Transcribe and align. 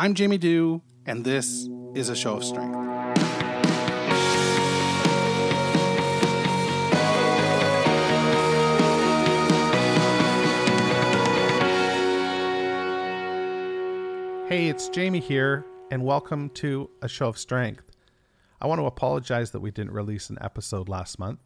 I'm 0.00 0.14
Jamie 0.14 0.38
Dew, 0.38 0.80
and 1.06 1.24
this 1.24 1.68
is 1.92 2.08
a 2.08 2.14
show 2.14 2.36
of 2.36 2.44
strength. 2.44 2.72
Hey, 14.48 14.68
it's 14.68 14.88
Jamie 14.88 15.18
here, 15.18 15.66
and 15.90 16.04
welcome 16.04 16.50
to 16.50 16.88
A 17.02 17.08
Show 17.08 17.26
of 17.26 17.36
Strength. 17.36 17.90
I 18.60 18.68
want 18.68 18.80
to 18.80 18.86
apologize 18.86 19.50
that 19.50 19.58
we 19.58 19.72
didn't 19.72 19.90
release 19.90 20.30
an 20.30 20.38
episode 20.40 20.88
last 20.88 21.18
month, 21.18 21.40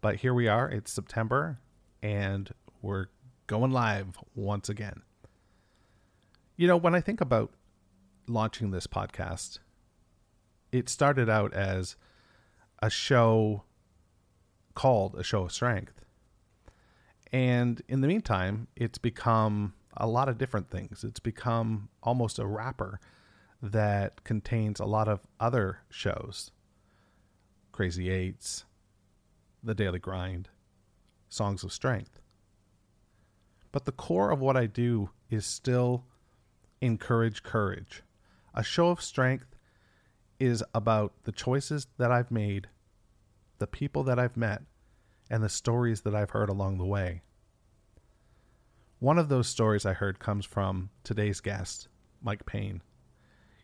but 0.00 0.16
here 0.16 0.32
we 0.32 0.48
are. 0.48 0.70
It's 0.70 0.90
September, 0.90 1.58
and 2.02 2.50
we're 2.80 3.08
going 3.46 3.72
live 3.72 4.16
once 4.34 4.70
again. 4.70 5.02
You 6.56 6.66
know, 6.66 6.78
when 6.78 6.94
I 6.94 7.02
think 7.02 7.20
about 7.20 7.52
launching 8.32 8.70
this 8.70 8.86
podcast, 8.86 9.58
it 10.72 10.88
started 10.88 11.28
out 11.28 11.52
as 11.52 11.96
a 12.82 12.90
show 12.90 13.64
called 14.74 15.14
A 15.16 15.22
Show 15.22 15.42
of 15.42 15.52
Strength. 15.52 16.04
And 17.32 17.82
in 17.88 18.00
the 18.00 18.08
meantime, 18.08 18.68
it's 18.76 18.98
become 18.98 19.74
a 19.96 20.06
lot 20.06 20.28
of 20.28 20.38
different 20.38 20.70
things. 20.70 21.04
It's 21.04 21.20
become 21.20 21.88
almost 22.02 22.38
a 22.38 22.46
wrapper 22.46 23.00
that 23.62 24.24
contains 24.24 24.80
a 24.80 24.86
lot 24.86 25.08
of 25.08 25.20
other 25.38 25.80
shows 25.90 26.50
Crazy 27.72 28.10
Eights, 28.10 28.64
The 29.62 29.74
Daily 29.74 29.98
Grind, 29.98 30.48
Songs 31.28 31.62
of 31.62 31.72
Strength. 31.72 32.20
But 33.72 33.84
the 33.84 33.92
core 33.92 34.30
of 34.30 34.40
what 34.40 34.56
I 34.56 34.66
do 34.66 35.10
is 35.30 35.46
still 35.46 36.04
encourage 36.80 37.42
courage. 37.42 38.02
A 38.54 38.64
show 38.64 38.88
of 38.88 39.00
strength 39.00 39.54
is 40.38 40.64
about 40.74 41.12
the 41.24 41.32
choices 41.32 41.86
that 41.98 42.10
I've 42.10 42.30
made, 42.30 42.68
the 43.58 43.66
people 43.66 44.02
that 44.04 44.18
I've 44.18 44.36
met, 44.36 44.62
and 45.30 45.42
the 45.42 45.48
stories 45.48 46.00
that 46.02 46.14
I've 46.14 46.30
heard 46.30 46.48
along 46.48 46.78
the 46.78 46.86
way. 46.86 47.22
One 48.98 49.18
of 49.18 49.28
those 49.28 49.48
stories 49.48 49.86
I 49.86 49.92
heard 49.92 50.18
comes 50.18 50.44
from 50.44 50.90
today's 51.04 51.40
guest, 51.40 51.88
Mike 52.20 52.44
Payne. 52.44 52.82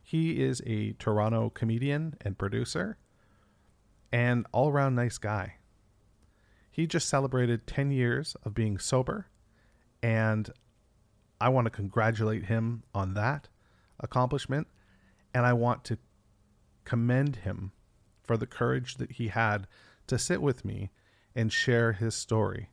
He 0.03 0.43
is 0.43 0.63
a 0.65 0.93
Toronto 0.93 1.51
comedian 1.51 2.15
and 2.21 2.39
producer 2.39 2.97
and 4.13 4.47
all 4.53 4.69
around 4.69 4.95
nice 4.95 5.19
guy. 5.19 5.57
He 6.71 6.87
just 6.87 7.09
celebrated 7.09 7.67
10 7.67 7.91
years 7.91 8.37
of 8.45 8.55
being 8.55 8.79
sober, 8.79 9.27
and 10.03 10.49
I 11.41 11.49
want 11.49 11.65
to 11.67 11.71
congratulate 11.71 12.45
him 12.45 12.85
on 12.95 13.15
that 13.15 13.49
accomplishment, 13.99 14.69
and 15.37 15.45
I 15.45 15.53
want 15.53 15.85
to 15.85 15.99
commend 16.87 17.37
him 17.37 17.73
for 18.23 18.39
the 18.39 18.47
courage 18.47 18.95
that 18.95 19.13
he 19.13 19.29
had 19.29 19.67
to 20.07 20.19
sit 20.19 20.41
with 20.41 20.65
me 20.65 20.91
and 21.35 21.53
share 21.53 21.93
his 21.93 22.15
story. 22.15 22.71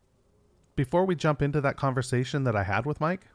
Before 0.78 1.03
we 1.03 1.14
jump 1.14 1.41
into 1.41 1.59
that 1.59 1.75
conversation 1.75 2.45
that 2.45 2.56
I 2.56 2.64
had 2.64 2.86
with 2.86 3.02
Mike, 3.02 3.28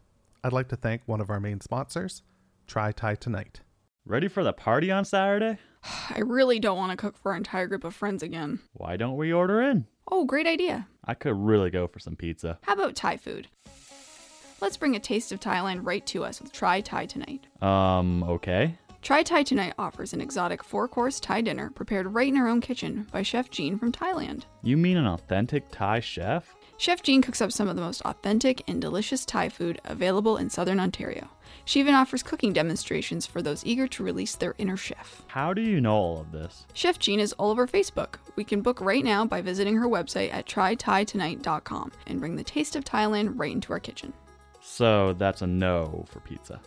I'd 0.42 0.54
like 0.54 0.68
to 0.68 0.76
thank 0.76 1.02
one 1.04 1.20
of 1.20 1.28
our 1.28 1.40
main 1.40 1.60
sponsors, 1.60 2.22
Try 2.66 2.90
Thai 2.90 3.16
Tonight. 3.16 3.60
Ready 4.06 4.28
for 4.28 4.42
the 4.42 4.54
party 4.54 4.90
on 4.90 5.04
Saturday? 5.04 5.58
I 6.08 6.20
really 6.20 6.58
don't 6.58 6.78
want 6.78 6.92
to 6.92 6.96
cook 6.96 7.18
for 7.18 7.32
our 7.32 7.36
entire 7.36 7.66
group 7.66 7.84
of 7.84 7.94
friends 7.94 8.22
again. 8.22 8.60
Why 8.72 8.96
don't 8.96 9.18
we 9.18 9.30
order 9.30 9.60
in? 9.60 9.86
Oh, 10.10 10.24
great 10.24 10.46
idea. 10.46 10.88
I 11.04 11.12
could 11.12 11.36
really 11.36 11.68
go 11.68 11.86
for 11.86 11.98
some 11.98 12.16
pizza. 12.16 12.58
How 12.62 12.72
about 12.72 12.94
Thai 12.94 13.18
food? 13.18 13.48
Let's 14.62 14.78
bring 14.78 14.96
a 14.96 15.00
taste 15.00 15.32
of 15.32 15.40
Thailand 15.40 15.80
right 15.82 16.06
to 16.06 16.24
us 16.24 16.40
with 16.40 16.50
Try 16.50 16.80
Thai 16.80 17.04
Tonight. 17.04 17.46
Um, 17.62 18.22
okay. 18.22 18.78
Try 19.00 19.22
Thai 19.22 19.44
Tonight 19.44 19.74
offers 19.78 20.12
an 20.12 20.20
exotic 20.20 20.62
four 20.62 20.88
course 20.88 21.20
Thai 21.20 21.40
dinner 21.42 21.70
prepared 21.70 22.12
right 22.12 22.28
in 22.28 22.36
our 22.36 22.48
own 22.48 22.60
kitchen 22.60 23.06
by 23.12 23.22
Chef 23.22 23.48
Jean 23.48 23.78
from 23.78 23.92
Thailand. 23.92 24.42
You 24.62 24.76
mean 24.76 24.96
an 24.96 25.06
authentic 25.06 25.70
Thai 25.70 26.00
chef? 26.00 26.54
Chef 26.78 27.02
Jean 27.02 27.22
cooks 27.22 27.40
up 27.40 27.52
some 27.52 27.68
of 27.68 27.76
the 27.76 27.82
most 27.82 28.02
authentic 28.02 28.62
and 28.68 28.80
delicious 28.80 29.24
Thai 29.24 29.48
food 29.48 29.80
available 29.84 30.36
in 30.36 30.50
southern 30.50 30.80
Ontario. 30.80 31.28
She 31.64 31.80
even 31.80 31.94
offers 31.94 32.22
cooking 32.22 32.52
demonstrations 32.52 33.24
for 33.24 33.40
those 33.40 33.64
eager 33.64 33.86
to 33.88 34.02
release 34.02 34.34
their 34.34 34.54
inner 34.58 34.76
chef. 34.76 35.22
How 35.28 35.54
do 35.54 35.62
you 35.62 35.80
know 35.80 35.94
all 35.94 36.20
of 36.20 36.32
this? 36.32 36.66
Chef 36.74 36.98
Jean 36.98 37.20
is 37.20 37.32
all 37.34 37.50
over 37.50 37.66
Facebook. 37.66 38.16
We 38.36 38.44
can 38.44 38.62
book 38.62 38.80
right 38.80 39.04
now 39.04 39.24
by 39.24 39.40
visiting 39.42 39.76
her 39.76 39.88
website 39.88 40.32
at 40.34 40.46
trythaitonight.com 40.46 41.92
and 42.08 42.20
bring 42.20 42.36
the 42.36 42.44
taste 42.44 42.76
of 42.76 42.84
Thailand 42.84 43.34
right 43.36 43.52
into 43.52 43.72
our 43.72 43.80
kitchen. 43.80 44.12
So 44.60 45.14
that's 45.14 45.40
a 45.42 45.46
no 45.46 46.04
for 46.08 46.20
pizza. 46.20 46.60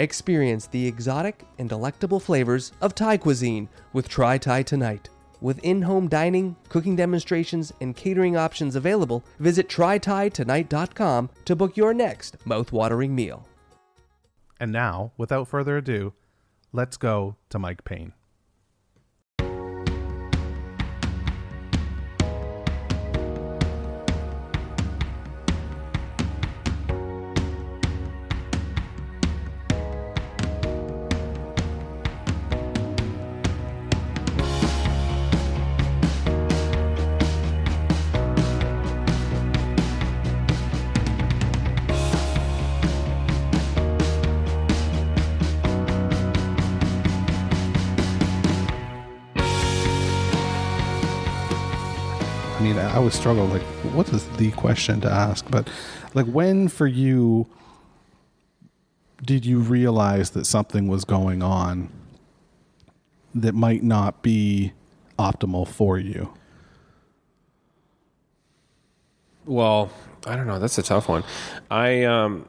Experience 0.00 0.66
the 0.66 0.86
exotic 0.86 1.44
and 1.58 1.68
delectable 1.68 2.18
flavors 2.18 2.72
of 2.80 2.94
Thai 2.94 3.18
cuisine 3.18 3.68
with 3.92 4.08
Try 4.08 4.38
Thai 4.38 4.62
Tonight. 4.62 5.10
With 5.42 5.58
in 5.62 5.82
home 5.82 6.08
dining, 6.08 6.56
cooking 6.70 6.96
demonstrations, 6.96 7.70
and 7.82 7.94
catering 7.94 8.34
options 8.34 8.76
available, 8.76 9.22
visit 9.40 9.68
trythaitonight.com 9.68 11.28
to 11.44 11.54
book 11.54 11.76
your 11.76 11.92
next 11.92 12.46
mouth-watering 12.46 13.14
meal. 13.14 13.46
And 14.58 14.72
now, 14.72 15.12
without 15.18 15.48
further 15.48 15.76
ado, 15.76 16.14
let's 16.72 16.96
go 16.96 17.36
to 17.50 17.58
Mike 17.58 17.84
Payne. 17.84 18.14
Always 53.10 53.20
struggle 53.20 53.46
like, 53.46 53.62
what 53.94 54.08
is 54.10 54.26
the 54.36 54.50
question 54.52 55.00
to 55.00 55.10
ask? 55.10 55.44
But 55.50 55.68
like, 56.14 56.26
when 56.26 56.68
for 56.68 56.86
you 56.86 57.46
did 59.22 59.44
you 59.44 59.58
realize 59.58 60.30
that 60.30 60.46
something 60.46 60.88
was 60.88 61.04
going 61.04 61.42
on 61.42 61.90
that 63.34 63.54
might 63.54 63.82
not 63.82 64.22
be 64.22 64.72
optimal 65.18 65.66
for 65.68 65.98
you? 65.98 66.32
Well, 69.44 69.90
I 70.26 70.36
don't 70.36 70.46
know. 70.46 70.58
That's 70.58 70.78
a 70.78 70.82
tough 70.82 71.08
one. 71.08 71.24
I 71.70 72.04
um, 72.04 72.48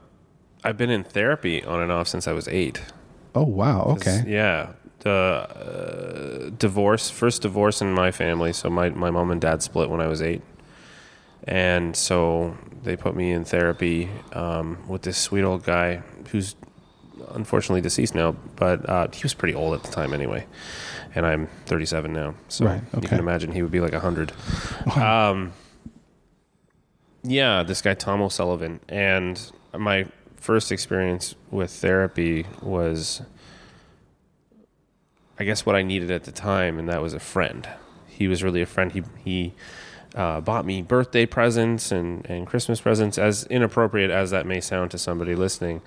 I've 0.64 0.78
been 0.78 0.90
in 0.92 1.04
therapy 1.04 1.64
on 1.64 1.82
and 1.82 1.92
off 1.92 2.08
since 2.08 2.28
I 2.28 2.34
was 2.34 2.48
eight. 2.48 2.82
Oh 3.34 3.44
wow, 3.44 3.84
okay. 3.98 4.24
Yeah. 4.28 4.74
The 5.00 5.10
uh, 5.10 6.50
divorce, 6.60 7.10
first 7.10 7.42
divorce 7.42 7.82
in 7.82 7.92
my 7.92 8.12
family. 8.12 8.54
So 8.54 8.70
my 8.70 8.90
my 8.90 9.10
mom 9.10 9.32
and 9.32 9.42
dad 9.42 9.64
split 9.64 9.90
when 9.90 10.00
I 10.00 10.08
was 10.08 10.22
eight, 10.22 10.44
and 11.46 11.96
so 11.96 12.58
they 12.84 12.96
put 12.96 13.16
me 13.16 13.32
in 13.32 13.46
therapy 13.46 14.10
um, 14.34 14.78
with 14.88 15.04
this 15.04 15.18
sweet 15.18 15.44
old 15.44 15.64
guy 15.64 16.02
who's 16.32 16.56
unfortunately 17.34 17.82
deceased 17.82 18.16
now, 18.16 18.36
but 18.56 18.88
uh, 18.90 19.08
he 19.12 19.24
was 19.24 19.34
pretty 19.34 19.54
old 19.54 19.74
at 19.74 19.84
the 19.84 19.92
time 19.92 20.14
anyway. 20.14 20.46
And 21.14 21.26
I'm 21.26 21.48
37 21.66 22.14
now, 22.14 22.36
so 22.48 22.66
Right, 22.66 22.82
you 23.02 23.08
can 23.08 23.20
imagine 23.20 23.52
he 23.52 23.62
would 23.62 23.72
be 23.72 23.82
like 23.82 23.92
100. 23.94 24.32
Um, 24.96 25.54
yeah, 27.24 27.64
this 27.64 27.82
guy 27.82 27.94
Tom 27.94 28.22
O'Sullivan, 28.22 28.80
and 28.88 29.52
my 29.78 30.06
first 30.38 30.72
experience 30.72 31.36
with 31.52 31.70
therapy 31.70 32.46
was, 32.62 33.22
I 35.38 35.44
guess, 35.44 35.66
what 35.66 35.76
I 35.76 35.84
needed 35.84 36.12
at 36.12 36.24
the 36.24 36.32
time, 36.32 36.80
and 36.80 36.88
that 36.90 37.02
was 37.02 37.14
a 37.14 37.20
friend. 37.20 37.68
He 38.08 38.28
was 38.28 38.42
really 38.42 38.62
a 38.62 38.66
friend. 38.66 38.92
He 38.92 39.04
he 39.24 39.54
uh, 40.16 40.42
bought 40.42 40.66
me 40.66 40.82
birthday 40.82 41.26
presents 41.26 41.92
and 41.92 42.26
and 42.30 42.48
Christmas 42.48 42.82
presents, 42.82 43.18
as 43.18 43.46
inappropriate 43.46 44.12
as 44.12 44.32
that 44.32 44.46
may 44.46 44.60
sound 44.60 44.92
to 44.92 44.98
somebody 44.98 45.36
listening. 45.36 45.82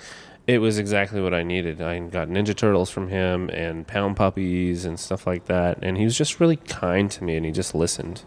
It 0.46 0.58
was 0.58 0.78
exactly 0.78 1.22
what 1.22 1.32
I 1.32 1.42
needed. 1.42 1.80
I 1.80 1.98
got 2.00 2.28
Ninja 2.28 2.54
Turtles 2.54 2.90
from 2.90 3.08
him 3.08 3.48
and 3.48 3.86
Pound 3.86 4.16
Puppies 4.16 4.84
and 4.84 5.00
stuff 5.00 5.26
like 5.26 5.46
that, 5.46 5.78
and 5.82 5.96
he 5.96 6.04
was 6.04 6.16
just 6.16 6.38
really 6.38 6.56
kind 6.56 7.10
to 7.12 7.24
me, 7.24 7.36
and 7.36 7.46
he 7.46 7.52
just 7.52 7.74
listened 7.74 8.22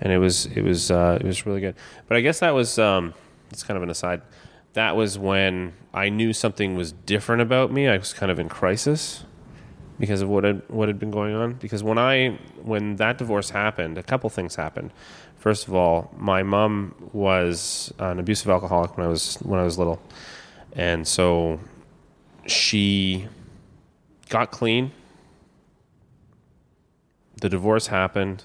and 0.00 0.12
it 0.12 0.18
was 0.18 0.46
it 0.46 0.62
was 0.62 0.90
uh, 0.90 1.18
it 1.20 1.26
was 1.26 1.46
really 1.46 1.60
good. 1.60 1.74
But 2.06 2.16
I 2.16 2.20
guess 2.20 2.40
that 2.40 2.54
was 2.54 2.78
um, 2.78 3.14
it's 3.50 3.62
kind 3.62 3.76
of 3.76 3.82
an 3.82 3.90
aside. 3.90 4.22
That 4.74 4.96
was 4.96 5.18
when 5.18 5.72
I 5.92 6.08
knew 6.08 6.32
something 6.32 6.76
was 6.76 6.92
different 6.92 7.42
about 7.42 7.72
me. 7.72 7.88
I 7.88 7.96
was 7.96 8.12
kind 8.12 8.30
of 8.30 8.38
in 8.38 8.48
crisis 8.48 9.24
because 9.98 10.22
of 10.22 10.28
what 10.28 10.44
had 10.44 10.62
what 10.68 10.88
had 10.88 10.98
been 10.98 11.10
going 11.10 11.34
on. 11.34 11.54
Because 11.54 11.82
when 11.82 11.98
I 11.98 12.38
when 12.62 12.96
that 12.96 13.18
divorce 13.18 13.50
happened, 13.50 13.98
a 13.98 14.02
couple 14.02 14.30
things 14.30 14.56
happened. 14.56 14.92
First 15.38 15.68
of 15.68 15.74
all, 15.74 16.12
my 16.16 16.42
mom 16.42 16.94
was 17.12 17.92
an 17.98 18.18
abusive 18.18 18.50
alcoholic 18.50 18.96
when 18.96 19.06
I 19.06 19.08
was 19.08 19.36
when 19.36 19.60
I 19.60 19.62
was 19.62 19.78
little, 19.78 20.00
and 20.74 21.06
so 21.06 21.60
she 22.46 23.26
got 24.28 24.50
clean. 24.50 24.90
The 27.40 27.48
divorce 27.48 27.86
happened, 27.86 28.42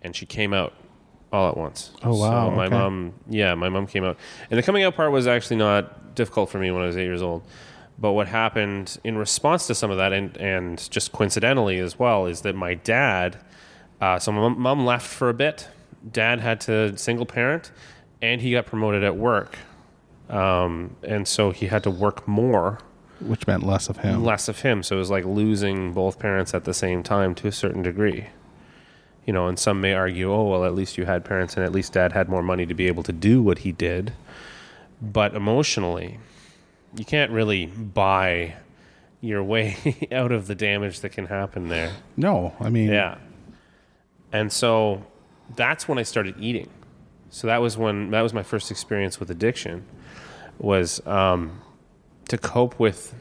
and 0.00 0.16
she 0.16 0.24
came 0.24 0.54
out 0.54 0.72
all 1.30 1.48
at 1.50 1.56
once. 1.58 1.90
Oh, 2.02 2.16
wow, 2.16 2.48
So 2.48 2.50
my 2.56 2.66
okay. 2.66 2.74
mom, 2.74 3.12
yeah, 3.28 3.54
my 3.54 3.68
mom 3.68 3.86
came 3.86 4.02
out, 4.04 4.16
and 4.50 4.58
the 4.58 4.62
coming 4.62 4.82
out 4.84 4.94
part 4.94 5.12
was 5.12 5.26
actually 5.26 5.56
not 5.56 6.14
difficult 6.14 6.48
for 6.50 6.58
me 6.58 6.70
when 6.70 6.82
I 6.82 6.86
was 6.86 6.96
eight 6.96 7.04
years 7.04 7.22
old. 7.22 7.42
But 7.98 8.12
what 8.12 8.28
happened 8.28 8.98
in 9.04 9.18
response 9.18 9.66
to 9.66 9.74
some 9.74 9.90
of 9.90 9.98
that, 9.98 10.14
and 10.14 10.34
and 10.38 10.90
just 10.90 11.12
coincidentally 11.12 11.78
as 11.78 11.98
well, 11.98 12.24
is 12.26 12.40
that 12.42 12.54
my 12.56 12.74
dad. 12.74 13.38
Uh, 14.00 14.18
so 14.18 14.32
my 14.32 14.40
mom- 14.40 14.58
mom 14.58 14.86
left 14.86 15.06
for 15.06 15.28
a 15.28 15.34
bit. 15.34 15.68
Dad 16.10 16.40
had 16.40 16.60
to 16.62 16.96
single 16.98 17.26
parent, 17.26 17.70
and 18.20 18.40
he 18.40 18.52
got 18.52 18.66
promoted 18.66 19.04
at 19.04 19.16
work, 19.16 19.58
um, 20.28 20.96
and 21.02 21.26
so 21.28 21.50
he 21.50 21.66
had 21.66 21.82
to 21.84 21.90
work 21.90 22.26
more 22.26 22.78
Which 23.20 23.46
meant 23.46 23.62
less 23.64 23.88
of 23.88 23.98
him. 23.98 24.24
less 24.24 24.48
of 24.48 24.60
him. 24.62 24.82
So 24.82 24.96
it 24.96 24.98
was 24.98 25.10
like 25.10 25.24
losing 25.24 25.92
both 25.92 26.18
parents 26.18 26.54
at 26.54 26.64
the 26.64 26.74
same 26.74 27.02
time 27.02 27.34
to 27.36 27.48
a 27.48 27.52
certain 27.52 27.82
degree. 27.82 28.26
You 29.26 29.32
know, 29.32 29.46
and 29.46 29.56
some 29.56 29.80
may 29.80 29.94
argue, 29.94 30.32
oh, 30.32 30.48
well, 30.48 30.64
at 30.64 30.74
least 30.74 30.98
you 30.98 31.04
had 31.04 31.24
parents 31.24 31.56
and 31.56 31.64
at 31.64 31.70
least 31.70 31.92
dad 31.92 32.12
had 32.12 32.28
more 32.28 32.42
money 32.42 32.66
to 32.66 32.74
be 32.74 32.88
able 32.88 33.04
to 33.04 33.12
do 33.12 33.40
what 33.40 33.58
he 33.58 33.70
did. 33.70 34.12
But 35.00 35.36
emotionally, 35.36 36.18
you 36.96 37.04
can't 37.04 37.30
really 37.30 37.66
buy 37.66 38.54
your 39.20 39.44
way 39.44 40.08
out 40.12 40.32
of 40.32 40.48
the 40.48 40.56
damage 40.56 41.00
that 41.00 41.10
can 41.10 41.26
happen 41.26 41.68
there. 41.68 41.92
No, 42.16 42.54
I 42.58 42.68
mean, 42.68 42.88
Yeah. 42.88 43.18
And 44.32 44.50
so 44.52 45.04
that's 45.56 45.88
when 45.88 45.98
I 45.98 46.02
started 46.02 46.34
eating. 46.38 46.68
So 47.30 47.46
that 47.46 47.58
was 47.58 47.76
when 47.78 48.10
that 48.10 48.20
was 48.20 48.34
my 48.34 48.42
first 48.42 48.70
experience 48.70 49.18
with 49.18 49.30
addiction 49.30 49.84
was 50.58 51.04
um, 51.06 51.60
to 52.28 52.38
cope 52.38 52.78
with 52.78 53.14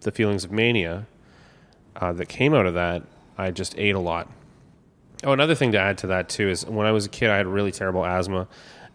the 0.00 0.10
feelings 0.10 0.44
of 0.44 0.50
mania 0.50 1.06
uh, 1.96 2.12
that 2.14 2.26
came 2.28 2.54
out 2.54 2.66
of 2.66 2.74
that. 2.74 3.02
I 3.36 3.50
just 3.50 3.78
ate 3.78 3.94
a 3.94 4.00
lot. 4.00 4.30
Oh, 5.24 5.32
another 5.32 5.54
thing 5.54 5.72
to 5.72 5.78
add 5.78 5.98
to 5.98 6.06
that 6.08 6.28
too 6.28 6.48
is 6.48 6.64
when 6.64 6.86
I 6.86 6.92
was 6.92 7.06
a 7.06 7.08
kid, 7.08 7.30
I 7.30 7.36
had 7.36 7.46
really 7.46 7.72
terrible 7.72 8.04
asthma. 8.04 8.48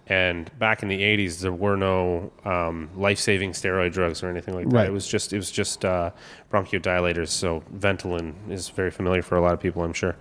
And 0.08 0.52
back 0.60 0.84
in 0.84 0.90
the 0.90 1.02
'80s, 1.02 1.40
there 1.40 1.54
were 1.54 1.78
no 1.78 2.34
um, 2.44 2.90
life-saving 2.96 3.52
steroid 3.52 3.94
drugs 3.94 4.22
or 4.22 4.30
anything 4.30 4.54
like 4.54 4.68
that. 4.70 4.76
Right. 4.76 4.88
It 4.88 4.92
was 4.92 5.08
just 5.08 5.32
it 5.32 5.38
was 5.38 5.50
just 5.50 5.86
uh, 5.86 6.12
bronchodilators. 6.52 7.30
So 7.30 7.64
Ventolin 7.74 8.34
is 8.50 8.68
very 8.68 8.92
familiar 8.92 9.22
for 9.22 9.38
a 9.38 9.42
lot 9.42 9.54
of 9.54 9.62
people, 9.62 9.82
I'm 9.82 9.94
sure. 9.94 10.18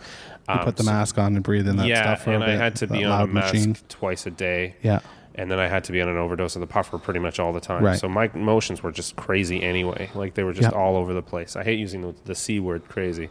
You 0.49 0.55
Um, 0.55 0.65
put 0.65 0.77
the 0.77 0.83
so- 0.85 0.91
mask 0.91 1.19
on 1.19 1.35
and 1.37 1.43
breathe 1.44 1.69
in 1.69 1.77
that 1.77 1.87
yeah, 1.87 2.03
stuff 2.03 2.25
for 2.25 2.33
and 2.33 2.43
a 2.43 2.47
I 2.47 2.50
bit, 2.50 2.59
had 2.61 2.77
to 2.77 2.87
be 2.87 3.05
on 3.05 3.11
a 3.11 3.15
loud 3.15 3.31
mask 3.31 3.55
machine. 3.55 3.77
twice 3.89 4.27
a 4.27 4.31
day. 4.31 4.75
Yeah. 4.83 5.00
And 5.35 5.50
then 5.50 5.59
I 5.59 5.67
had 5.67 5.85
to 5.85 5.93
be 5.93 6.03
on 6.03 6.09
an 6.09 6.19
overdose 6.19 6.56
of 6.56 6.61
the 6.61 6.67
puffer 6.67 6.99
pretty 6.99 7.21
much 7.21 7.39
all 7.41 7.53
the 7.55 7.61
time. 7.61 7.83
Right. 7.83 7.99
So 7.99 8.06
my 8.09 8.31
emotions 8.35 8.83
were 8.83 8.93
just 8.93 9.17
crazy 9.17 9.62
anyway. 9.62 10.11
Like 10.15 10.35
they 10.35 10.43
were 10.44 10.53
just 10.53 10.71
Yeah. 10.73 10.79
all 10.79 10.97
over 10.97 11.15
the 11.15 11.23
place. 11.23 11.56
I 11.56 11.65
hate 11.65 11.79
using 11.79 12.03
the, 12.03 12.15
the 12.25 12.35
C 12.35 12.61
word 12.61 12.87
crazy, 12.89 13.31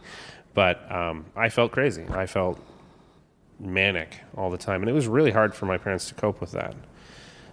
but 0.52 0.90
um, 0.90 1.26
I 1.36 1.48
felt 1.48 1.70
crazy. 1.70 2.04
I 2.10 2.26
felt 2.26 2.58
manic 3.60 4.20
all 4.36 4.50
the 4.50 4.58
time. 4.58 4.82
And 4.82 4.88
it 4.90 4.92
was 4.92 5.06
really 5.06 5.30
hard 5.30 5.54
for 5.54 5.66
my 5.66 5.78
parents 5.78 6.08
to 6.08 6.14
cope 6.14 6.40
with 6.40 6.50
that. 6.52 6.74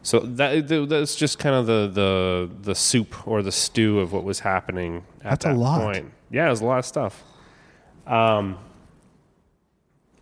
So 0.02 0.20
that 0.22 0.68
th- 0.68 0.90
that's 0.90 1.16
just 1.16 1.38
kind 1.40 1.54
of 1.56 1.66
the, 1.68 1.90
the 1.94 2.50
the 2.62 2.74
soup 2.74 3.28
or 3.28 3.44
the 3.44 3.52
stew 3.52 4.00
of 4.00 4.14
what 4.14 4.24
was 4.24 4.40
happening 4.40 5.04
at 5.22 5.32
That's 5.42 5.46
a 5.46 5.48
that 5.50 5.58
lot. 5.58 5.82
point. 5.82 6.12
Yeah, 6.32 6.48
it 6.48 6.52
was 6.52 6.62
a 6.62 6.66
lot 6.66 6.80
of 6.80 6.86
stuff. 6.86 7.22
Um, 8.08 8.58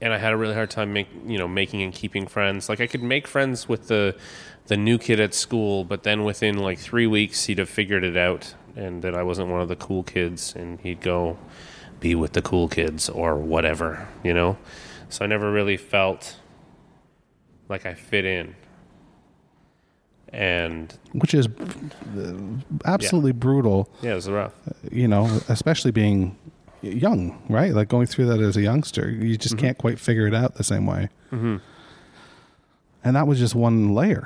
and 0.01 0.13
I 0.13 0.17
had 0.17 0.33
a 0.33 0.37
really 0.37 0.53
hard 0.53 0.69
time 0.69 0.93
make 0.93 1.07
you 1.25 1.37
know 1.37 1.47
making 1.47 1.81
and 1.81 1.93
keeping 1.93 2.27
friends. 2.27 2.69
Like 2.69 2.81
I 2.81 2.87
could 2.87 3.03
make 3.03 3.27
friends 3.27 3.67
with 3.67 3.87
the 3.87 4.15
the 4.67 4.77
new 4.77 4.97
kid 4.97 5.19
at 5.19 5.33
school, 5.33 5.83
but 5.83 6.03
then 6.03 6.23
within 6.23 6.57
like 6.57 6.79
three 6.79 7.07
weeks 7.07 7.45
he'd 7.45 7.57
have 7.57 7.69
figured 7.69 8.03
it 8.03 8.17
out, 8.17 8.53
and 8.75 9.01
that 9.01 9.15
I 9.15 9.23
wasn't 9.23 9.49
one 9.49 9.61
of 9.61 9.69
the 9.69 9.75
cool 9.75 10.03
kids, 10.03 10.53
and 10.55 10.79
he'd 10.81 11.01
go 11.01 11.37
be 11.99 12.13
with 12.15 12.33
the 12.33 12.41
cool 12.41 12.67
kids 12.67 13.09
or 13.09 13.35
whatever, 13.35 14.07
you 14.23 14.33
know. 14.33 14.57
So 15.09 15.23
I 15.23 15.27
never 15.27 15.51
really 15.51 15.77
felt 15.77 16.37
like 17.69 17.85
I 17.85 17.93
fit 17.93 18.25
in. 18.25 18.55
And 20.33 20.93
which 21.13 21.33
is 21.33 21.47
uh, 21.47 22.33
absolutely 22.83 23.31
brutal. 23.31 23.89
yeah, 24.01 24.11
it 24.11 24.15
was 24.15 24.29
rough. 24.29 24.53
You 24.91 25.07
know, 25.07 25.39
especially 25.47 25.91
being 25.91 26.37
young, 26.81 27.41
right? 27.49 27.73
Like 27.73 27.87
going 27.87 28.07
through 28.07 28.27
that 28.27 28.39
as 28.39 28.57
a 28.57 28.61
youngster, 28.61 29.09
you 29.09 29.37
just 29.37 29.57
can't 29.57 29.77
quite 29.77 29.99
figure 29.99 30.27
it 30.27 30.33
out 30.33 30.55
the 30.55 30.63
same 30.63 30.85
way. 30.85 31.09
Mm-hmm. 31.31 31.57
And 33.03 33.15
that 33.15 33.27
was 33.27 33.39
just 33.39 33.55
one 33.55 33.93
layer. 33.93 34.23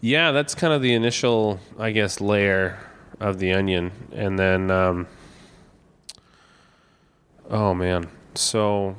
Yeah, 0.00 0.32
that's 0.32 0.54
kind 0.54 0.72
of 0.72 0.82
the 0.82 0.94
initial, 0.94 1.60
I 1.78 1.92
guess, 1.92 2.20
layer 2.20 2.78
of 3.20 3.38
the 3.38 3.52
onion, 3.52 3.92
and 4.12 4.36
then, 4.36 4.68
um, 4.68 5.06
oh 7.48 7.72
man, 7.72 8.08
so 8.34 8.96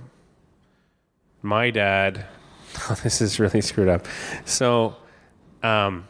my 1.42 1.72
dad, 1.72 2.26
this 3.04 3.20
is 3.20 3.38
really 3.38 3.60
screwed 3.60 3.90
up. 3.90 4.08
So, 4.46 4.96
um, 5.62 6.08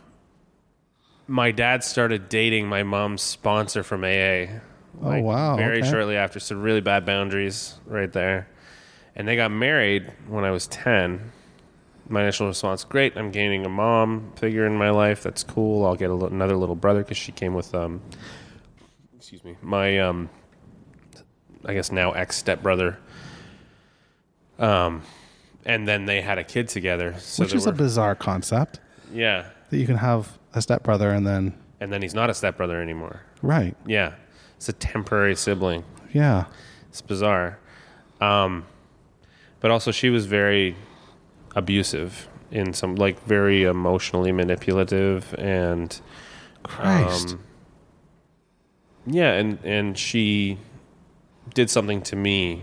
my 1.27 1.49
dad 1.49 1.83
started 1.83 2.29
dating 2.29 2.67
my 2.67 2.83
mom's 2.83 3.23
sponsor 3.23 3.81
from 3.81 4.03
AA. 4.03 4.59
Oh, 5.01 5.19
wow, 5.19 5.55
Very 5.57 5.79
okay. 5.79 5.89
shortly 5.89 6.15
after, 6.15 6.39
so 6.39 6.55
really 6.55 6.81
bad 6.81 7.05
boundaries 7.05 7.75
right 7.85 8.11
there, 8.11 8.47
and 9.15 9.27
they 9.27 9.35
got 9.35 9.51
married 9.51 10.11
when 10.27 10.43
I 10.43 10.51
was 10.51 10.67
ten. 10.67 11.31
My 12.09 12.21
initial 12.21 12.47
response 12.47 12.83
great 12.83 13.15
i'm 13.15 13.31
gaining 13.31 13.65
a 13.65 13.69
mom 13.69 14.33
figure 14.35 14.65
in 14.65 14.75
my 14.75 14.89
life. 14.89 15.23
That's 15.23 15.41
cool. 15.43 15.85
I'll 15.85 15.95
get 15.95 16.09
another 16.11 16.57
little 16.57 16.75
brother 16.75 16.99
because 17.01 17.15
she 17.17 17.31
came 17.31 17.53
with 17.53 17.73
um 17.73 18.01
excuse 19.15 19.41
me 19.45 19.55
my 19.61 19.99
um 19.99 20.29
i 21.65 21.73
guess 21.73 21.93
now 21.93 22.11
ex 22.11 22.35
stepbrother 22.35 22.99
um 24.59 25.01
and 25.65 25.87
then 25.87 26.05
they 26.05 26.19
had 26.21 26.37
a 26.37 26.43
kid 26.43 26.67
together 26.67 27.15
so 27.19 27.43
which 27.43 27.53
is 27.53 27.65
a 27.65 27.71
bizarre 27.71 28.15
concept. 28.15 28.81
Yeah. 29.13 29.45
That 29.69 29.77
you 29.77 29.85
can 29.85 29.95
have 29.97 30.37
a 30.53 30.61
stepbrother 30.61 31.09
and 31.11 31.25
then 31.25 31.57
and 31.79 31.91
then 31.91 32.01
he's 32.01 32.13
not 32.13 32.29
a 32.29 32.33
stepbrother 32.33 32.81
anymore. 32.81 33.21
Right. 33.41 33.75
yeah 33.87 34.13
it's 34.63 34.69
a 34.69 34.73
temporary 34.73 35.35
sibling 35.35 35.83
Yeah. 36.13 36.45
It's 36.87 37.01
bizarre. 37.01 37.59
Um, 38.21 38.65
but 39.59 39.71
also, 39.71 39.91
she 39.91 40.09
was 40.09 40.25
very 40.25 40.77
abusive 41.53 42.29
in 42.49 42.73
some, 42.73 42.95
like, 42.95 43.21
very 43.25 43.63
emotionally 43.63 44.31
manipulative 44.31 45.35
and. 45.37 45.99
Christ. 46.63 47.33
Um, 47.33 47.43
yeah, 49.05 49.33
and, 49.33 49.59
and 49.65 49.97
she 49.97 50.59
did 51.53 51.69
something 51.69 52.01
to 52.03 52.15
me 52.15 52.61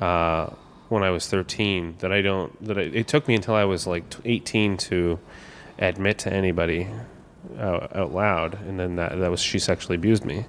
uh, 0.00 0.46
when 0.88 1.02
I 1.02 1.10
was 1.10 1.28
13 1.28 1.96
that 1.98 2.10
I 2.10 2.22
don't, 2.22 2.64
that 2.64 2.78
I, 2.78 2.82
it 2.82 3.06
took 3.06 3.28
me 3.28 3.34
until 3.34 3.54
I 3.54 3.64
was 3.64 3.86
like 3.86 4.04
18 4.24 4.78
to 4.78 5.18
admit 5.78 6.16
to 6.20 6.32
anybody 6.32 6.88
out, 7.58 7.94
out 7.94 8.14
loud. 8.14 8.54
And 8.62 8.80
then 8.80 8.96
that, 8.96 9.18
that 9.18 9.30
was, 9.30 9.40
she 9.40 9.58
sexually 9.58 9.96
abused 9.96 10.24
me. 10.24 10.46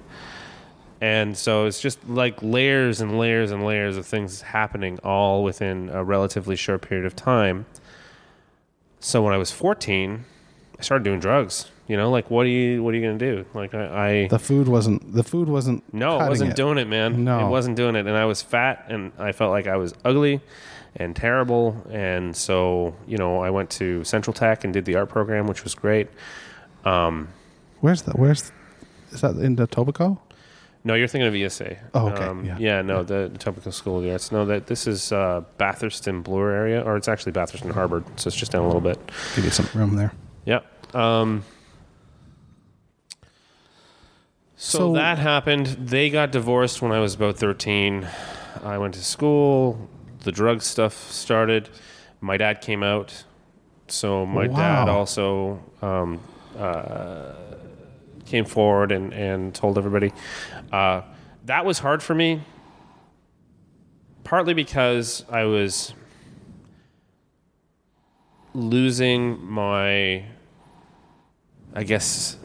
And 1.00 1.36
so 1.36 1.66
it's 1.66 1.80
just 1.80 2.06
like 2.08 2.42
layers 2.42 3.00
and 3.00 3.18
layers 3.18 3.50
and 3.52 3.64
layers 3.64 3.96
of 3.96 4.06
things 4.06 4.42
happening 4.42 4.98
all 5.04 5.44
within 5.44 5.90
a 5.90 6.02
relatively 6.02 6.56
short 6.56 6.82
period 6.82 7.06
of 7.06 7.14
time. 7.14 7.66
So 9.00 9.22
when 9.22 9.32
I 9.32 9.36
was 9.36 9.52
14, 9.52 10.24
I 10.78 10.82
started 10.82 11.04
doing 11.04 11.20
drugs. 11.20 11.70
You 11.86 11.96
know, 11.96 12.10
like 12.10 12.30
what 12.30 12.44
are 12.44 12.50
you 12.50 12.82
what 12.82 12.92
are 12.92 12.98
you 12.98 13.06
gonna 13.06 13.18
do? 13.18 13.46
Like 13.54 13.74
I, 13.74 14.24
I 14.24 14.28
the 14.28 14.38
food 14.38 14.68
wasn't 14.68 15.14
the 15.14 15.22
food 15.22 15.48
wasn't 15.48 15.82
no, 15.94 16.16
it 16.16 16.18
cutting 16.18 16.28
wasn't 16.28 16.50
it. 16.50 16.56
doing 16.56 16.76
it, 16.78 16.86
man. 16.86 17.24
No. 17.24 17.46
it 17.46 17.50
wasn't 17.50 17.76
doing 17.76 17.96
it, 17.96 18.06
and 18.06 18.14
I 18.14 18.26
was 18.26 18.42
fat, 18.42 18.84
and 18.88 19.12
I 19.18 19.32
felt 19.32 19.52
like 19.52 19.66
I 19.66 19.76
was 19.76 19.94
ugly 20.04 20.42
and 20.96 21.16
terrible, 21.16 21.82
and 21.90 22.36
so 22.36 22.94
you 23.06 23.16
know 23.16 23.38
I 23.40 23.48
went 23.48 23.70
to 23.70 24.04
Central 24.04 24.34
Tech 24.34 24.64
and 24.64 24.72
did 24.74 24.84
the 24.84 24.96
art 24.96 25.08
program, 25.08 25.46
which 25.46 25.64
was 25.64 25.74
great. 25.74 26.08
Um, 26.84 27.28
Where's 27.80 28.02
that? 28.02 28.18
Where's 28.18 28.52
is 29.10 29.22
that 29.22 29.36
in 29.36 29.56
the 29.56 29.66
Etobicoke? 29.66 30.18
No, 30.84 30.94
you're 30.94 31.08
thinking 31.08 31.26
of 31.28 31.34
ESA. 31.34 31.76
Oh, 31.94 32.08
okay, 32.10 32.56
yeah. 32.58 32.82
no, 32.82 33.02
the, 33.02 33.28
the 33.32 33.38
Etobicoke 33.38 33.72
School 33.72 33.98
of 33.98 34.04
the 34.04 34.12
Arts. 34.12 34.30
No, 34.32 34.44
that 34.46 34.66
this 34.68 34.86
is 34.86 35.12
uh, 35.12 35.42
Bathurst 35.58 36.06
and 36.06 36.22
Bloor 36.22 36.50
area, 36.50 36.80
or 36.82 36.96
it's 36.96 37.08
actually 37.08 37.32
Bathurst 37.32 37.64
and 37.64 37.72
Harbord, 37.74 38.04
so 38.18 38.28
it's 38.28 38.36
just 38.36 38.52
down 38.52 38.62
a 38.62 38.66
little 38.66 38.80
bit. 38.80 38.98
Give 39.34 39.44
you 39.44 39.50
some 39.50 39.68
room 39.74 39.96
there. 39.96 40.12
Yeah. 40.46 40.60
Um, 40.94 41.44
so, 44.56 44.78
So- 44.78 44.92
that 44.94 45.18
happened. 45.18 45.66
They 45.66 46.10
got 46.10 46.32
divorced 46.32 46.80
when 46.82 46.92
I 46.92 47.00
was 47.00 47.14
about 47.14 47.36
13. 47.36 48.06
I 48.64 48.78
went 48.78 48.94
to 48.94 49.04
school. 49.04 49.88
The 50.20 50.32
drug 50.32 50.62
stuff 50.62 50.94
started. 51.10 51.68
My 52.20 52.36
dad 52.36 52.60
came 52.60 52.82
out. 52.82 53.24
So 53.86 54.26
my 54.26 54.48
dad 54.48 54.88
also 54.88 55.62
um, 55.80 56.20
uh, 56.58 57.32
came 58.26 58.44
forward 58.44 58.92
and, 58.92 59.14
and 59.14 59.54
told 59.54 59.78
everybody. 59.78 60.12
Uh, 60.72 61.02
that 61.46 61.64
was 61.64 61.78
hard 61.78 62.02
for 62.02 62.14
me, 62.14 62.42
partly 64.24 64.54
because 64.54 65.24
I 65.30 65.44
was 65.44 65.94
losing 68.54 69.42
my 69.44 70.24
I 71.74 71.84
guess 71.84 72.36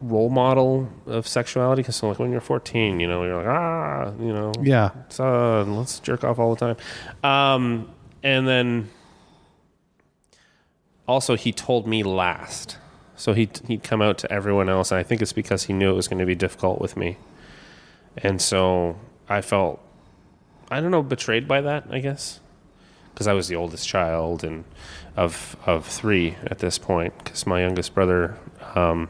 role 0.00 0.28
model 0.30 0.88
of 1.06 1.26
sexuality. 1.26 1.82
Because 1.82 2.02
like 2.02 2.18
when 2.18 2.30
you're 2.30 2.40
14 2.40 3.00
you 3.00 3.06
know 3.08 3.24
you're 3.24 3.36
like 3.36 3.46
ah 3.46 4.12
you 4.20 4.32
know 4.32 4.52
Yeah. 4.62 4.90
son 5.08 5.76
let's 5.76 5.98
jerk 6.00 6.24
off 6.24 6.38
all 6.38 6.54
the 6.54 6.74
time. 6.74 6.76
Um, 7.24 7.90
and 8.22 8.46
then 8.46 8.90
also 11.06 11.36
he 11.36 11.52
told 11.52 11.86
me 11.86 12.02
last 12.02 12.76
so 13.18 13.34
he 13.34 13.48
he'd 13.66 13.82
come 13.82 14.00
out 14.00 14.16
to 14.16 14.32
everyone 14.32 14.68
else 14.70 14.90
and 14.90 14.98
i 14.98 15.02
think 15.02 15.20
it's 15.20 15.32
because 15.34 15.64
he 15.64 15.72
knew 15.74 15.90
it 15.90 15.94
was 15.94 16.08
going 16.08 16.18
to 16.18 16.24
be 16.24 16.34
difficult 16.34 16.80
with 16.80 16.96
me 16.96 17.18
and 18.16 18.40
so 18.40 18.96
i 19.28 19.40
felt 19.42 19.78
i 20.70 20.80
don't 20.80 20.90
know 20.90 21.02
betrayed 21.02 21.46
by 21.46 21.60
that 21.60 21.84
i 21.90 21.98
guess 21.98 22.40
because 23.12 23.26
i 23.26 23.32
was 23.32 23.48
the 23.48 23.56
oldest 23.56 23.86
child 23.86 24.42
and 24.44 24.64
of 25.16 25.56
of 25.66 25.84
three 25.84 26.36
at 26.46 26.60
this 26.60 26.78
point 26.78 27.12
because 27.18 27.46
my 27.46 27.60
youngest 27.60 27.92
brother 27.92 28.36
um, 28.74 29.08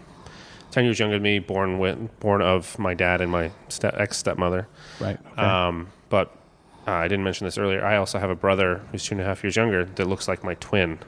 10 0.70 0.84
years 0.84 0.98
younger 0.98 1.16
than 1.16 1.22
me 1.22 1.38
born 1.38 1.78
with 1.78 2.20
born 2.20 2.40
of 2.40 2.78
my 2.78 2.94
dad 2.94 3.20
and 3.20 3.30
my 3.30 3.50
step, 3.68 3.94
ex 3.98 4.16
stepmother 4.16 4.66
Right. 5.00 5.18
Okay. 5.32 5.42
um, 5.42 5.88
but 6.08 6.34
uh, 6.86 6.92
I 6.92 7.08
didn't 7.08 7.24
mention 7.24 7.44
this 7.46 7.58
earlier. 7.58 7.84
I 7.84 7.96
also 7.98 8.18
have 8.18 8.30
a 8.30 8.34
brother 8.34 8.80
who's 8.90 9.04
two 9.04 9.14
and 9.14 9.20
a 9.20 9.24
half 9.24 9.42
years 9.44 9.56
younger 9.56 9.84
that 9.84 10.06
looks 10.06 10.26
like 10.26 10.42
my 10.42 10.54
twin. 10.54 10.98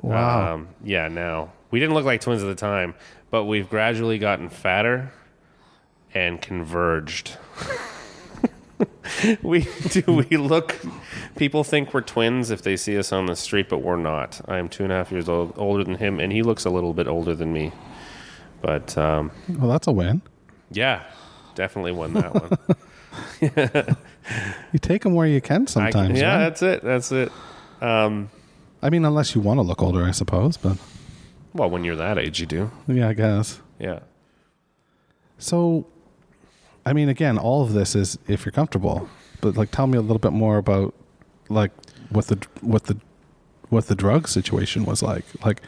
wow. 0.00 0.54
Um, 0.54 0.68
yeah, 0.82 1.08
now 1.08 1.52
we 1.72 1.80
didn't 1.80 1.94
look 1.94 2.04
like 2.04 2.20
twins 2.20 2.42
at 2.42 2.46
the 2.46 2.54
time, 2.54 2.94
but 3.30 3.44
we've 3.44 3.68
gradually 3.68 4.18
gotten 4.18 4.48
fatter 4.48 5.12
and 6.14 6.40
converged. 6.40 7.36
we 9.42 9.66
do. 9.88 10.24
We 10.28 10.36
look. 10.36 10.76
People 11.36 11.64
think 11.64 11.92
we're 11.94 12.02
twins 12.02 12.50
if 12.50 12.62
they 12.62 12.76
see 12.76 12.96
us 12.98 13.12
on 13.12 13.26
the 13.26 13.34
street, 13.36 13.68
but 13.68 13.78
we're 13.78 13.96
not. 13.96 14.40
I 14.46 14.58
am 14.58 14.68
two 14.68 14.84
and 14.84 14.92
a 14.92 14.96
half 14.96 15.10
years 15.10 15.28
old, 15.28 15.54
older 15.56 15.82
than 15.82 15.96
him, 15.96 16.20
and 16.20 16.32
he 16.32 16.42
looks 16.42 16.64
a 16.64 16.70
little 16.70 16.92
bit 16.94 17.08
older 17.08 17.34
than 17.34 17.52
me. 17.52 17.72
But 18.60 18.96
um, 18.96 19.32
well, 19.48 19.68
that's 19.70 19.86
a 19.88 19.92
win. 19.92 20.22
yeah, 20.70 21.02
definitely 21.54 21.92
won 21.92 22.12
that 22.14 22.34
one. 22.34 23.96
You 24.72 24.78
take 24.78 25.02
them 25.02 25.14
where 25.14 25.26
you 25.26 25.40
can 25.40 25.62
I- 25.62 25.66
sometimes. 25.66 26.20
yeah, 26.20 26.34
right? 26.34 26.38
that's 26.44 26.62
it. 26.62 26.84
That's 26.84 27.10
it. 27.10 27.32
Um, 27.80 28.30
I 28.80 28.88
mean, 28.88 29.04
unless 29.04 29.34
you 29.34 29.40
want 29.40 29.58
to 29.58 29.62
look 29.62 29.82
older, 29.82 30.04
I 30.04 30.12
suppose. 30.12 30.56
But 30.56 30.78
well, 31.54 31.70
when 31.70 31.84
you're 31.84 31.96
that 31.96 32.18
age, 32.18 32.40
you 32.40 32.46
do. 32.46 32.70
yeah, 32.86 33.08
I 33.08 33.12
guess. 33.14 33.60
Yeah. 33.78 34.00
So, 35.38 35.86
I 36.86 36.92
mean, 36.92 37.08
again, 37.08 37.36
all 37.38 37.62
of 37.62 37.72
this 37.72 37.94
is 37.94 38.18
if 38.28 38.44
you're 38.44 38.52
comfortable. 38.52 39.08
But 39.40 39.56
like, 39.56 39.70
tell 39.70 39.86
me 39.86 39.98
a 39.98 40.00
little 40.00 40.18
bit 40.20 40.32
more 40.32 40.56
about 40.56 40.94
like 41.48 41.72
what 42.10 42.26
the 42.26 42.38
what 42.60 42.84
the 42.84 42.96
what 43.70 43.86
the 43.88 43.94
drug 43.94 44.28
situation 44.28 44.84
was 44.84 45.02
like. 45.02 45.24
Like, 45.44 45.62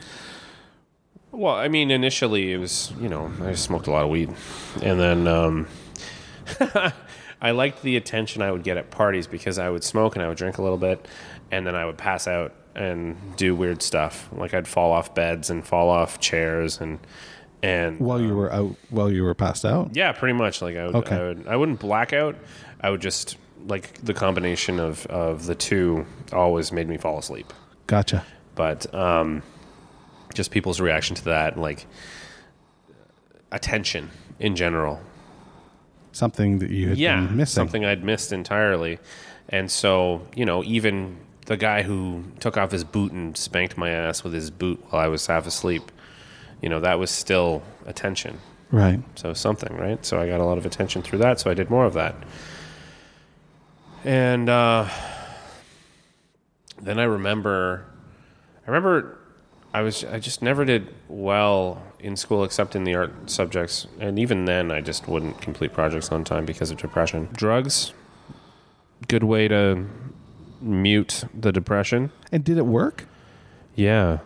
Well, 1.33 1.55
I 1.55 1.69
mean, 1.69 1.91
initially 1.91 2.53
it 2.53 2.59
was, 2.59 2.93
you 3.01 3.09
know, 3.09 3.33
I 3.43 3.55
smoked 3.55 3.87
a 3.87 3.91
lot 3.91 4.05
of 4.05 4.11
weed, 4.11 4.33
and 4.83 5.01
then 5.01 5.27
um, 5.27 5.67
I 7.43 7.51
liked 7.51 7.83
the 7.83 7.97
attention 7.97 8.43
I 8.43 8.53
would 8.53 8.63
get 8.63 8.77
at 8.77 8.91
parties 8.91 9.27
because 9.27 9.59
I 9.59 9.71
would 9.71 9.83
smoke 9.83 10.15
and 10.17 10.25
I 10.25 10.29
would 10.29 10.39
drink 10.39 10.59
a 10.59 10.63
little 10.63 10.79
bit, 10.79 11.09
and 11.51 11.67
then 11.67 11.75
I 11.75 11.85
would 11.85 11.99
pass 11.99 12.29
out 12.29 12.55
and 12.77 13.17
do 13.37 13.55
weird 13.55 13.83
stuff. 13.83 14.29
Like 14.33 14.55
I'd 14.55 14.67
fall 14.69 14.93
off 14.93 15.15
beds 15.15 15.51
and 15.51 15.65
fall 15.67 15.89
off 15.91 16.21
chairs 16.21 16.81
and 16.81 16.99
and 17.63 17.99
while 17.99 18.21
you 18.21 18.35
were 18.35 18.53
out, 18.53 18.77
while 18.91 19.11
you 19.11 19.23
were 19.25 19.35
passed 19.35 19.65
out. 19.65 19.95
yeah, 19.97 20.13
pretty 20.13 20.35
much. 20.35 20.61
Like 20.61 20.77
I 20.77 20.87
would, 20.87 20.95
Okay. 20.97 21.17
I 21.17 21.23
would, 21.23 21.47
I 21.49 21.57
wouldn't 21.57 21.81
black 21.81 22.13
out. 22.13 22.37
I 22.81 22.91
would 22.91 23.01
just 23.01 23.37
like 23.67 23.95
the 24.05 24.13
combination 24.13 24.79
of 24.79 25.07
of 25.07 25.47
the 25.47 25.55
two 25.55 26.05
always 26.33 26.73
made 26.73 26.89
me 26.89 26.99
fall 26.99 27.19
asleep. 27.19 27.53
Gotcha. 27.87 28.25
but 28.55 28.93
um, 28.95 29.43
just 30.35 30.51
people's 30.51 30.81
reaction 30.81 31.17
to 31.17 31.25
that, 31.25 31.59
like 31.59 31.87
attention 33.53 34.11
in 34.39 34.57
general. 34.57 35.01
Something 36.13 36.59
that 36.61 36.71
you 36.71 36.91
had 36.91 36.99
Yeah, 36.99 37.17
been 37.21 37.37
missing. 37.37 37.55
something 37.55 37.85
I'd 37.85 38.05
missed 38.05 38.33
entirely, 38.33 38.99
and 39.49 39.71
so 39.71 40.23
you 40.37 40.45
know, 40.45 40.63
even 40.65 41.17
the 41.47 41.57
guy 41.57 41.83
who 41.83 42.25
took 42.41 42.57
off 42.57 42.71
his 42.71 42.85
boot 42.85 43.13
and 43.13 43.37
spanked 43.37 43.77
my 43.77 43.91
ass 43.91 44.25
with 44.25 44.33
his 44.33 44.51
boot 44.51 44.83
while 44.89 45.03
I 45.03 45.09
was 45.09 45.27
half 45.27 45.47
asleep, 45.47 45.93
you 46.61 46.69
know, 46.69 46.81
that 46.81 46.99
was 46.99 47.11
still 47.11 47.63
attention. 47.87 48.39
Right. 48.71 49.01
So 49.15 49.35
something, 49.35 49.77
right? 49.77 50.05
So 50.05 50.21
I 50.21 50.27
got 50.27 50.41
a 50.41 50.45
lot 50.45 50.59
of 50.59 50.67
attention 50.67 51.03
through 51.03 51.19
that, 51.19 51.39
so 51.41 51.51
I 51.51 51.55
did 51.55 51.71
more 51.71 51.85
of 51.85 51.95
that. 51.95 52.17
And 54.05 54.49
uh, 54.49 54.89
then 56.81 56.99
I 56.99 57.05
remember, 57.05 57.87
I 58.67 58.71
remember, 58.71 59.19
I 59.73 59.83
was 59.83 60.05
I 60.05 60.21
just 60.21 60.41
never 60.41 60.65
did 60.65 60.95
well 61.09 61.83
in 61.99 62.17
school 62.17 62.45
except 62.45 62.77
in 62.77 62.85
the 62.85 62.95
art 62.95 63.31
subjects, 63.31 63.87
and 63.99 64.19
even 64.19 64.45
then 64.45 64.71
I 64.71 64.81
just 64.81 65.09
wouldn't 65.09 65.41
complete 65.41 65.73
projects 65.73 66.13
on 66.13 66.23
time 66.23 66.45
because 66.45 66.71
of 66.71 66.77
depression. 66.77 67.29
Drugs, 67.33 67.93
good 69.09 69.25
way 69.25 69.49
to 69.49 69.87
mute 70.65 71.25
the 71.33 71.53
depression. 71.53 72.11
And 72.33 72.45
did 72.45 72.59
it 72.59 72.67
work? 72.67 73.07
Yeah. 73.75 74.19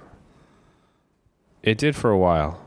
It 1.63 1.79
did 1.79 1.97
for 1.97 2.11
a 2.11 2.19
while. 2.19 2.65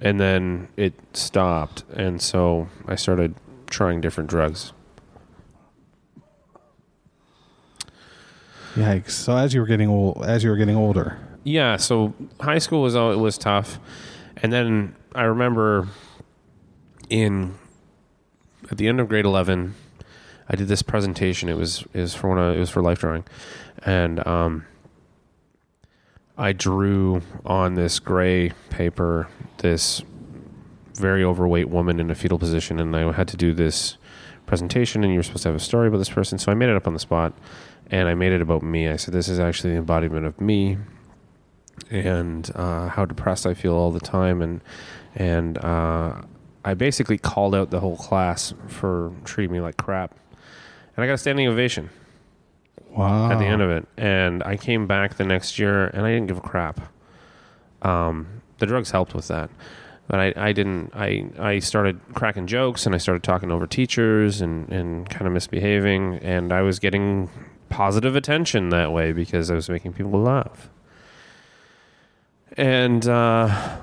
And 0.00 0.18
then 0.18 0.68
it 0.76 0.94
stopped. 1.12 1.84
And 1.94 2.20
so 2.20 2.68
I 2.86 2.96
started 2.96 3.34
trying 3.70 4.00
different 4.00 4.28
drugs. 4.28 4.72
Yikes! 8.74 9.10
So 9.10 9.36
as 9.36 9.52
you 9.52 9.60
were 9.60 9.66
getting 9.66 9.88
old, 9.88 10.24
as 10.24 10.42
you 10.42 10.50
were 10.50 10.56
getting 10.56 10.76
older, 10.76 11.18
Yeah, 11.44 11.76
so 11.76 12.14
high 12.40 12.58
school 12.58 12.82
was 12.82 12.94
all 12.94 13.12
it 13.12 13.16
was 13.16 13.36
tough. 13.36 13.78
And 14.36 14.52
then 14.52 14.96
I 15.14 15.24
remember 15.24 15.88
in 17.10 17.58
at 18.70 18.78
the 18.78 18.88
end 18.88 19.00
of 19.00 19.08
grade 19.08 19.24
11 19.24 19.74
I 20.52 20.56
did 20.56 20.68
this 20.68 20.82
presentation. 20.82 21.48
It 21.48 21.56
was 21.56 21.84
it 21.92 22.00
was 22.00 22.14
for 22.14 22.28
one 22.28 22.38
of, 22.38 22.54
it 22.54 22.58
was 22.58 22.70
for 22.70 22.82
life 22.82 23.00
drawing. 23.00 23.24
And 23.84 24.24
um 24.26 24.66
I 26.36 26.52
drew 26.52 27.22
on 27.44 27.74
this 27.74 27.98
gray 27.98 28.52
paper 28.70 29.28
this 29.58 30.02
very 30.94 31.24
overweight 31.24 31.68
woman 31.68 32.00
in 32.00 32.10
a 32.10 32.14
fetal 32.14 32.38
position 32.38 32.78
and 32.78 32.94
I 32.94 33.10
had 33.12 33.28
to 33.28 33.36
do 33.36 33.54
this 33.54 33.96
presentation 34.46 35.02
and 35.02 35.12
you 35.12 35.18
were 35.18 35.22
supposed 35.22 35.44
to 35.44 35.48
have 35.48 35.56
a 35.56 35.60
story 35.60 35.88
about 35.88 35.98
this 35.98 36.10
person. 36.10 36.38
So 36.38 36.52
I 36.52 36.54
made 36.54 36.68
it 36.68 36.76
up 36.76 36.86
on 36.86 36.92
the 36.92 37.00
spot 37.00 37.32
and 37.90 38.08
I 38.08 38.14
made 38.14 38.32
it 38.32 38.40
about 38.40 38.62
me. 38.62 38.88
I 38.88 38.96
said 38.96 39.14
this 39.14 39.28
is 39.28 39.40
actually 39.40 39.72
the 39.72 39.78
embodiment 39.78 40.26
of 40.26 40.40
me 40.40 40.78
and 41.90 42.50
uh, 42.54 42.88
how 42.88 43.04
depressed 43.04 43.46
I 43.46 43.54
feel 43.54 43.74
all 43.74 43.90
the 43.90 44.00
time, 44.00 44.42
and 44.42 44.60
and 45.14 45.58
uh, 45.58 46.22
I 46.64 46.74
basically 46.74 47.18
called 47.18 47.54
out 47.54 47.70
the 47.70 47.80
whole 47.80 47.96
class 47.96 48.54
for 48.66 49.12
treating 49.24 49.52
me 49.52 49.60
like 49.60 49.76
crap, 49.76 50.14
and 50.96 51.04
I 51.04 51.06
got 51.06 51.14
a 51.14 51.18
standing 51.18 51.46
ovation 51.46 51.90
wow! 52.90 53.30
at 53.30 53.38
the 53.38 53.46
end 53.46 53.62
of 53.62 53.70
it. 53.70 53.86
And 53.96 54.42
I 54.42 54.56
came 54.56 54.86
back 54.86 55.16
the 55.16 55.24
next 55.24 55.58
year, 55.58 55.86
and 55.86 56.04
I 56.04 56.10
didn't 56.10 56.28
give 56.28 56.38
a 56.38 56.42
crap. 56.42 56.80
Um, 57.82 58.42
the 58.58 58.66
drugs 58.66 58.90
helped 58.90 59.14
with 59.14 59.28
that, 59.28 59.50
but 60.06 60.20
I, 60.20 60.32
I 60.36 60.52
didn't. 60.52 60.92
I 60.94 61.26
I 61.38 61.58
started 61.58 62.00
cracking 62.14 62.46
jokes, 62.46 62.86
and 62.86 62.94
I 62.94 62.98
started 62.98 63.22
talking 63.22 63.50
over 63.50 63.66
teachers, 63.66 64.40
and 64.40 64.68
and 64.70 65.08
kind 65.08 65.26
of 65.26 65.32
misbehaving, 65.32 66.16
and 66.18 66.52
I 66.52 66.62
was 66.62 66.78
getting 66.78 67.28
positive 67.68 68.14
attention 68.14 68.68
that 68.68 68.92
way 68.92 69.12
because 69.12 69.50
I 69.50 69.54
was 69.54 69.68
making 69.68 69.94
people 69.94 70.10
laugh. 70.10 70.68
And 72.56 73.06
uh, 73.08 73.78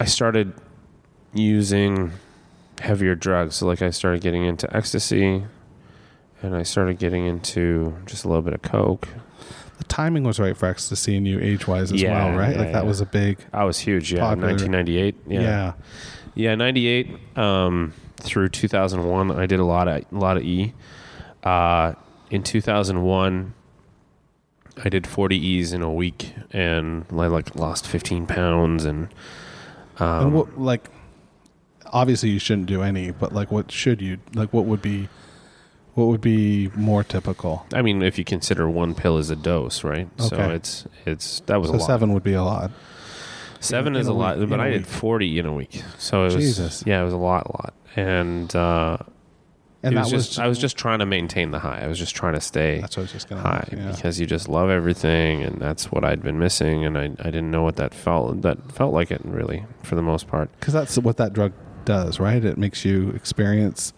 I 0.00 0.04
started 0.06 0.54
using 1.34 2.12
heavier 2.82 3.14
drugs. 3.14 3.56
So, 3.56 3.66
like, 3.66 3.80
I 3.82 3.90
started 3.90 4.20
getting 4.22 4.44
into 4.44 4.74
ecstasy, 4.76 5.44
and 6.42 6.54
I 6.54 6.62
started 6.62 6.98
getting 6.98 7.24
into 7.26 7.94
just 8.06 8.24
a 8.24 8.28
little 8.28 8.42
bit 8.42 8.52
of 8.54 8.62
coke. 8.62 9.08
the 9.78 9.84
timing 9.84 10.22
was 10.24 10.38
right 10.38 10.56
for 10.56 10.66
ecstasy 10.66 11.16
and 11.16 11.26
you 11.26 11.40
age 11.40 11.66
wise 11.66 11.92
as 11.92 12.00
Yeah, 12.02 12.26
well, 12.28 12.38
right? 12.38 12.52
yeah, 12.54 12.58
like 12.62 12.72
that 12.72 12.82
yeah. 12.84 12.88
was 12.88 13.00
a 13.00 13.06
big, 13.06 13.38
I 13.52 13.64
was 13.64 13.78
huge, 13.78 14.12
yeah. 14.12 14.20
Popular. 14.20 14.48
1998, 14.48 15.16
yeah. 15.26 15.40
yeah, 15.40 15.72
yeah, 16.34 16.54
98 16.54 17.08
um, 17.38 17.92
through 18.16 18.48
2001. 18.50 19.30
I 19.32 19.46
did 19.46 19.58
a 19.60 19.64
lot 19.64 19.88
of 19.88 20.04
a 20.12 20.18
lot 20.18 20.36
of 20.36 20.42
E. 20.44 20.72
Uh, 21.42 21.94
in 22.30 22.42
2001, 22.42 23.54
I 24.84 24.88
did 24.88 25.06
40 25.06 25.36
E's 25.36 25.72
in 25.72 25.82
a 25.82 25.92
week, 25.92 26.32
and 26.52 27.04
I 27.10 27.26
like 27.26 27.54
lost 27.56 27.86
15 27.86 28.26
pounds, 28.26 28.84
and 28.84 29.08
um, 29.98 30.26
and 30.26 30.34
what 30.34 30.58
like, 30.60 30.88
obviously 31.92 32.30
you 32.30 32.38
shouldn't 32.38 32.66
do 32.66 32.82
any, 32.82 33.10
but 33.10 33.32
like, 33.32 33.50
what 33.50 33.70
should 33.70 34.00
you 34.00 34.18
like? 34.34 34.52
What 34.52 34.64
would 34.64 34.82
be, 34.82 35.08
what 35.94 36.06
would 36.06 36.20
be 36.20 36.68
more 36.74 37.04
typical? 37.04 37.66
I 37.72 37.82
mean, 37.82 38.02
if 38.02 38.18
you 38.18 38.24
consider 38.24 38.68
one 38.68 38.94
pill 38.94 39.18
as 39.18 39.30
a 39.30 39.36
dose, 39.36 39.84
right? 39.84 40.08
So 40.18 40.36
it's 40.50 40.86
it's 41.06 41.40
that 41.46 41.60
was 41.60 41.70
So 41.70 41.76
a 41.76 41.78
lot. 41.78 41.86
seven 41.86 42.12
would 42.14 42.22
be 42.24 42.32
a 42.34 42.42
lot. 42.42 42.70
Seven 43.60 43.94
in 43.94 44.00
is 44.00 44.08
a 44.08 44.12
a 44.12 44.14
lot, 44.14 44.48
but 44.48 44.58
I 44.58 44.70
did 44.70 44.86
forty 44.86 45.38
in 45.38 45.46
a 45.46 45.52
week. 45.52 45.82
So 45.98 46.22
it 46.22 46.34
was 46.34 46.36
Jesus. 46.36 46.82
yeah, 46.86 47.00
it 47.00 47.04
was 47.04 47.12
a 47.12 47.18
lot, 47.18 47.46
a 47.46 47.52
lot. 47.52 47.74
And 47.94 48.54
uh, 48.56 48.98
And 49.84 49.96
that 49.96 50.10
was 50.10 50.10
just 50.10 50.38
I 50.40 50.48
was 50.48 50.58
just 50.58 50.76
trying 50.76 50.98
to 51.00 51.06
maintain 51.06 51.50
the 51.52 51.58
high. 51.60 51.80
I 51.80 51.86
was 51.86 51.98
just 51.98 52.16
trying 52.16 52.34
to 52.34 52.40
stay 52.40 52.80
That's 52.80 52.96
what 52.96 53.02
I 53.02 53.04
was 53.04 53.12
just 53.12 53.28
gonna 53.28 53.42
high 53.42 53.68
yeah. 53.70 53.92
because 53.92 54.18
you 54.18 54.26
just 54.26 54.48
love 54.48 54.68
everything, 54.70 55.42
and 55.42 55.60
that's 55.60 55.92
what 55.92 56.04
I'd 56.04 56.22
been 56.22 56.38
missing, 56.38 56.84
and 56.84 56.96
I 56.98 57.04
I 57.20 57.30
didn't 57.30 57.50
know 57.52 57.62
what 57.62 57.76
that 57.76 57.94
felt. 57.94 58.42
That 58.42 58.72
felt 58.72 58.92
like 58.94 59.10
it 59.12 59.20
really 59.24 59.64
for 59.84 59.94
the 59.94 60.02
most 60.02 60.26
part. 60.26 60.50
because 60.58 60.72
that's 60.72 60.96
what 60.98 61.18
that 61.18 61.32
drug 61.32 61.52
does, 61.84 62.18
right? 62.20 62.44
It 62.44 62.58
makes 62.58 62.84
you 62.84 63.10
experience. 63.10 63.92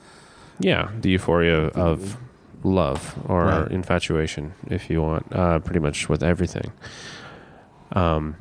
Yeah, 0.58 0.90
the 1.00 1.10
euphoria 1.10 1.66
of 1.68 2.16
love 2.62 3.14
or 3.26 3.44
Right. 3.44 3.70
infatuation, 3.70 4.54
if 4.70 4.88
you 4.88 5.02
want, 5.02 5.26
uh, 5.32 5.58
pretty 5.58 5.80
much 5.80 6.08
with 6.08 6.22
everything. 6.22 6.72
Um, 7.92 8.36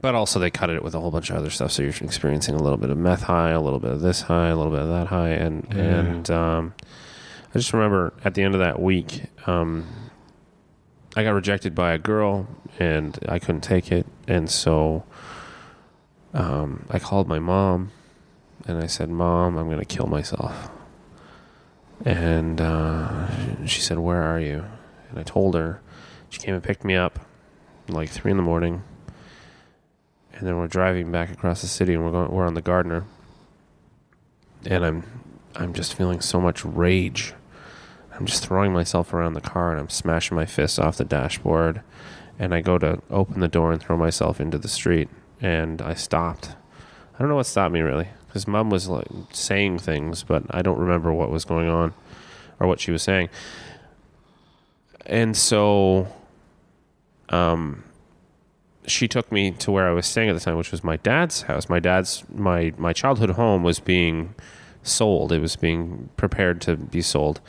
but 0.00 0.14
also 0.14 0.38
they 0.38 0.50
cut 0.50 0.70
it 0.70 0.82
with 0.82 0.94
a 0.94 1.00
whole 1.00 1.10
bunch 1.10 1.30
of 1.30 1.36
other 1.36 1.50
stuff, 1.50 1.70
so 1.72 1.82
you're 1.82 1.92
experiencing 2.00 2.54
a 2.54 2.62
little 2.62 2.76
bit 2.78 2.90
of 2.90 2.98
meth 2.98 3.22
high, 3.24 3.50
a 3.50 3.60
little 3.60 3.80
bit 3.80 3.90
of 3.92 4.00
this 4.00 4.22
high, 4.22 4.48
a 4.48 4.56
little 4.56 4.70
bit 4.72 4.80
of 4.80 4.88
that 4.88 5.06
high, 5.08 5.30
and 5.30 5.66
Yeah. 5.74 5.80
and 5.82 6.30
um, 6.30 6.74
I 7.54 7.58
just 7.58 7.72
remember 7.72 8.12
at 8.24 8.34
the 8.34 8.42
end 8.42 8.54
of 8.54 8.60
that 8.60 8.80
week, 8.80 9.22
um, 9.46 9.84
I 11.16 11.22
got 11.22 11.30
rejected 11.30 11.74
by 11.74 11.92
a 11.92 11.98
girl, 11.98 12.46
and 12.78 13.18
I 13.28 13.38
couldn't 13.38 13.60
take 13.62 13.90
it, 13.92 14.06
and 14.28 14.50
so 14.50 15.04
um, 16.34 16.84
I 16.90 16.98
called 16.98 17.28
my 17.28 17.38
mom, 17.38 17.92
and 18.66 18.82
I 18.82 18.86
said, 18.86 19.10
"Mom, 19.10 19.56
I'm 19.58 19.66
going 19.66 19.78
to 19.78 19.84
kill 19.84 20.06
myself." 20.06 20.70
And 22.04 22.60
uh, 22.60 23.66
she 23.66 23.80
said, 23.80 23.98
"Where 23.98 24.22
are 24.22 24.40
you?" 24.40 24.64
And 25.10 25.18
I 25.18 25.22
told 25.22 25.54
her. 25.54 25.80
She 26.34 26.40
came 26.40 26.54
and 26.54 26.64
picked 26.64 26.84
me 26.84 26.96
up, 26.96 27.20
like 27.88 28.10
three 28.10 28.32
in 28.32 28.36
the 28.36 28.42
morning. 28.42 28.82
And 30.32 30.48
then 30.48 30.58
we're 30.58 30.66
driving 30.66 31.12
back 31.12 31.30
across 31.30 31.60
the 31.60 31.68
city, 31.68 31.94
and 31.94 32.04
we're 32.04 32.10
going. 32.10 32.28
We're 32.32 32.46
on 32.46 32.54
the 32.54 32.60
Gardiner. 32.60 33.04
And 34.66 34.84
I'm, 34.84 35.04
I'm 35.54 35.72
just 35.72 35.94
feeling 35.94 36.20
so 36.20 36.40
much 36.40 36.64
rage. 36.64 37.34
I'm 38.12 38.26
just 38.26 38.44
throwing 38.44 38.72
myself 38.72 39.14
around 39.14 39.34
the 39.34 39.40
car, 39.40 39.70
and 39.70 39.80
I'm 39.80 39.88
smashing 39.88 40.34
my 40.34 40.44
fists 40.44 40.78
off 40.78 40.96
the 40.96 41.04
dashboard. 41.04 41.82
And 42.36 42.52
I 42.52 42.62
go 42.62 42.78
to 42.78 43.00
open 43.10 43.38
the 43.38 43.46
door 43.46 43.70
and 43.70 43.80
throw 43.80 43.96
myself 43.96 44.40
into 44.40 44.58
the 44.58 44.66
street, 44.66 45.08
and 45.40 45.80
I 45.80 45.94
stopped. 45.94 46.56
I 47.14 47.18
don't 47.20 47.28
know 47.28 47.36
what 47.36 47.46
stopped 47.46 47.72
me 47.72 47.80
really, 47.80 48.08
because 48.34 48.48
mom 48.48 48.68
was 48.68 48.88
like 48.88 49.06
saying 49.30 49.78
things, 49.78 50.24
but 50.24 50.42
I 50.50 50.60
don't 50.60 50.80
remember 50.80 51.12
what 51.12 51.30
was 51.30 51.44
going 51.44 51.68
on 51.68 51.94
or 52.58 52.66
what 52.66 52.80
she 52.80 52.90
was 52.90 53.00
saying. 53.00 53.28
And 55.06 55.36
so, 55.36 56.08
um, 57.28 57.84
she 58.88 59.06
took 59.06 59.30
me 59.30 59.52
to 59.52 59.70
where 59.70 59.88
I 59.88 59.92
was 59.92 60.06
staying 60.06 60.30
at 60.30 60.32
the 60.32 60.40
time, 60.40 60.56
which 60.56 60.72
was 60.72 60.82
my 60.82 60.96
dad's 60.96 61.42
house. 61.42 61.68
My 61.68 61.78
dad's 61.78 62.24
my 62.28 62.74
my 62.76 62.92
childhood 62.92 63.30
home 63.30 63.62
was 63.62 63.78
being 63.78 64.34
sold. 64.82 65.30
It 65.30 65.38
was 65.38 65.54
being 65.54 66.08
prepared 66.16 66.60
to 66.62 66.76
be 66.76 67.02
sold, 67.02 67.40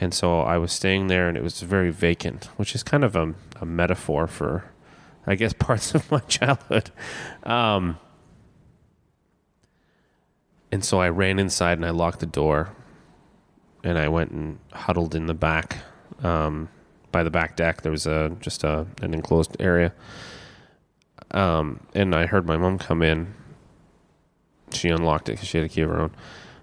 and 0.00 0.14
so 0.14 0.40
I 0.40 0.56
was 0.56 0.72
staying 0.72 1.08
there, 1.08 1.28
and 1.28 1.36
it 1.36 1.42
was 1.42 1.60
very 1.60 1.90
vacant, 1.90 2.46
which 2.56 2.74
is 2.74 2.82
kind 2.82 3.04
of 3.04 3.14
a, 3.14 3.34
a 3.60 3.66
metaphor 3.66 4.26
for, 4.26 4.64
I 5.26 5.34
guess, 5.34 5.52
parts 5.58 5.94
of 5.94 6.10
my 6.10 6.20
childhood. 6.20 6.90
Um, 7.42 7.98
and 10.72 10.84
so 10.84 11.00
I 11.00 11.08
ran 11.08 11.38
inside 11.38 11.78
and 11.78 11.86
I 11.86 11.90
locked 11.90 12.20
the 12.20 12.26
door, 12.26 12.70
and 13.82 13.98
I 13.98 14.08
went 14.08 14.30
and 14.30 14.58
huddled 14.72 15.14
in 15.14 15.26
the 15.26 15.34
back, 15.34 15.78
um, 16.22 16.68
by 17.12 17.22
the 17.22 17.30
back 17.30 17.56
deck. 17.56 17.82
There 17.82 17.92
was 17.92 18.06
a 18.06 18.36
just 18.40 18.64
a 18.64 18.86
an 19.02 19.14
enclosed 19.14 19.56
area. 19.58 19.92
Um, 21.32 21.80
and 21.94 22.14
I 22.14 22.26
heard 22.26 22.46
my 22.46 22.56
mom 22.56 22.78
come 22.78 23.02
in. 23.02 23.34
She 24.72 24.88
unlocked 24.88 25.28
it 25.28 25.32
because 25.32 25.48
she 25.48 25.58
had 25.58 25.64
a 25.64 25.68
key 25.68 25.82
of 25.82 25.90
her 25.90 26.00
own. 26.00 26.14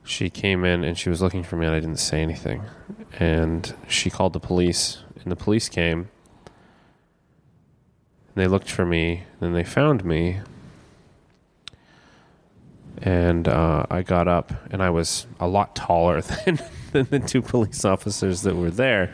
She 0.04 0.30
came 0.30 0.64
in 0.64 0.84
and 0.84 0.98
she 0.98 1.10
was 1.10 1.22
looking 1.22 1.44
for 1.44 1.58
me, 1.58 1.66
and 1.66 1.76
I 1.76 1.80
didn't 1.80 2.00
say 2.00 2.22
anything. 2.22 2.64
And 3.20 3.74
she 3.88 4.10
called 4.10 4.34
the 4.34 4.40
police, 4.40 5.04
and 5.22 5.32
the 5.32 5.36
police 5.36 5.68
came. 5.70 6.10
And 8.28 8.36
they 8.36 8.48
looked 8.48 8.72
for 8.72 8.86
me, 8.86 9.24
and 9.42 9.56
they 9.56 9.64
found 9.64 10.06
me. 10.06 10.40
And 13.02 13.48
uh, 13.48 13.86
I 13.90 14.02
got 14.02 14.28
up, 14.28 14.52
and 14.72 14.82
I 14.82 14.90
was 14.90 15.28
a 15.40 15.48
lot 15.48 15.76
taller 15.76 16.22
than, 16.46 16.60
than 16.92 17.08
the 17.10 17.20
two 17.20 17.42
police 17.42 17.86
officers 17.86 18.42
that 18.42 18.56
were 18.56 18.72
there. 18.72 19.14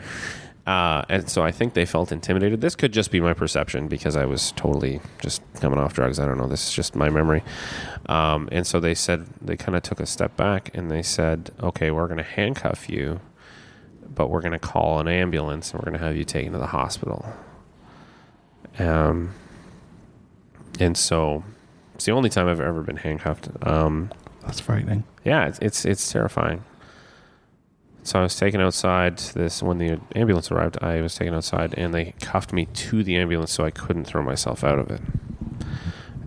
Uh, 0.66 1.04
and 1.10 1.28
so 1.28 1.42
I 1.42 1.50
think 1.50 1.74
they 1.74 1.84
felt 1.84 2.10
intimidated. 2.10 2.62
This 2.62 2.74
could 2.74 2.92
just 2.92 3.10
be 3.10 3.20
my 3.20 3.34
perception 3.34 3.86
because 3.86 4.16
I 4.16 4.24
was 4.24 4.52
totally 4.52 5.00
just 5.20 5.42
coming 5.60 5.78
off 5.78 5.92
drugs. 5.92 6.18
I 6.18 6.24
don't 6.24 6.38
know. 6.38 6.46
This 6.46 6.68
is 6.68 6.72
just 6.72 6.96
my 6.96 7.10
memory. 7.10 7.42
Um, 8.06 8.48
and 8.50 8.66
so 8.66 8.80
they 8.80 8.94
said, 8.94 9.26
they 9.42 9.56
kind 9.56 9.76
of 9.76 9.82
took 9.82 10.00
a 10.00 10.06
step 10.06 10.36
back 10.38 10.74
and 10.74 10.90
they 10.90 11.02
said, 11.02 11.50
okay, 11.62 11.90
we're 11.90 12.06
going 12.06 12.18
to 12.18 12.24
handcuff 12.24 12.88
you, 12.88 13.20
but 14.14 14.30
we're 14.30 14.40
going 14.40 14.52
to 14.52 14.58
call 14.58 15.00
an 15.00 15.08
ambulance 15.08 15.72
and 15.72 15.80
we're 15.80 15.90
going 15.90 16.00
to 16.00 16.04
have 16.04 16.16
you 16.16 16.24
taken 16.24 16.52
to 16.52 16.58
the 16.58 16.68
hospital. 16.68 17.26
Um, 18.78 19.34
and 20.80 20.96
so 20.96 21.44
it's 21.94 22.04
the 22.04 22.12
only 22.12 22.28
time 22.30 22.48
I've 22.48 22.60
ever 22.60 22.82
been 22.82 22.96
handcuffed. 22.96 23.48
Um, 23.62 24.10
That's 24.42 24.60
frightening. 24.60 25.04
yeah, 25.24 25.46
it's, 25.46 25.58
it's 25.60 25.84
it's 25.84 26.10
terrifying. 26.12 26.64
So 28.02 28.18
I 28.18 28.22
was 28.22 28.36
taken 28.36 28.60
outside. 28.60 29.16
This 29.18 29.62
when 29.62 29.78
the 29.78 29.98
ambulance 30.14 30.50
arrived, 30.50 30.76
I 30.82 31.00
was 31.00 31.14
taken 31.14 31.32
outside, 31.34 31.72
and 31.78 31.94
they 31.94 32.12
cuffed 32.20 32.52
me 32.52 32.66
to 32.66 33.02
the 33.02 33.16
ambulance 33.16 33.50
so 33.52 33.64
I 33.64 33.70
couldn't 33.70 34.04
throw 34.04 34.22
myself 34.22 34.62
out 34.62 34.78
of 34.78 34.90
it. 34.90 35.00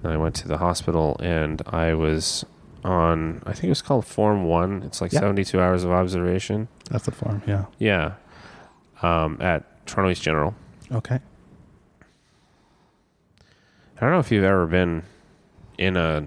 And 0.04 0.12
I 0.14 0.18
went 0.18 0.34
to 0.38 0.48
the 0.48 0.58
hospital, 0.58 1.18
and 1.20 1.62
I 1.68 1.94
was 1.94 2.46
on. 2.84 3.44
I 3.46 3.54
think 3.54 3.66
it 3.66 3.70
was 3.70 3.82
called 3.84 4.06
Form 4.08 4.46
One. 4.46 4.82
It's 4.84 5.02
like 5.02 5.12
Yeah. 5.14 5.20
seventy-two 5.20 5.60
hours 5.62 5.84
of 5.84 5.92
observation. 5.92 6.68
That's 6.90 7.06
the 7.06 7.12
form. 7.12 7.44
Yeah. 7.46 7.66
Yeah, 7.78 8.14
um, 9.04 9.38
at 9.42 9.86
Toronto 9.86 10.10
East 10.12 10.24
General. 10.24 10.56
Okay. 10.92 11.20
I 13.98 14.00
don't 14.00 14.12
know 14.12 14.20
if 14.20 14.32
you've 14.32 14.44
ever 14.44 14.66
been 14.68 15.04
in 15.78 15.96
a 15.98 16.26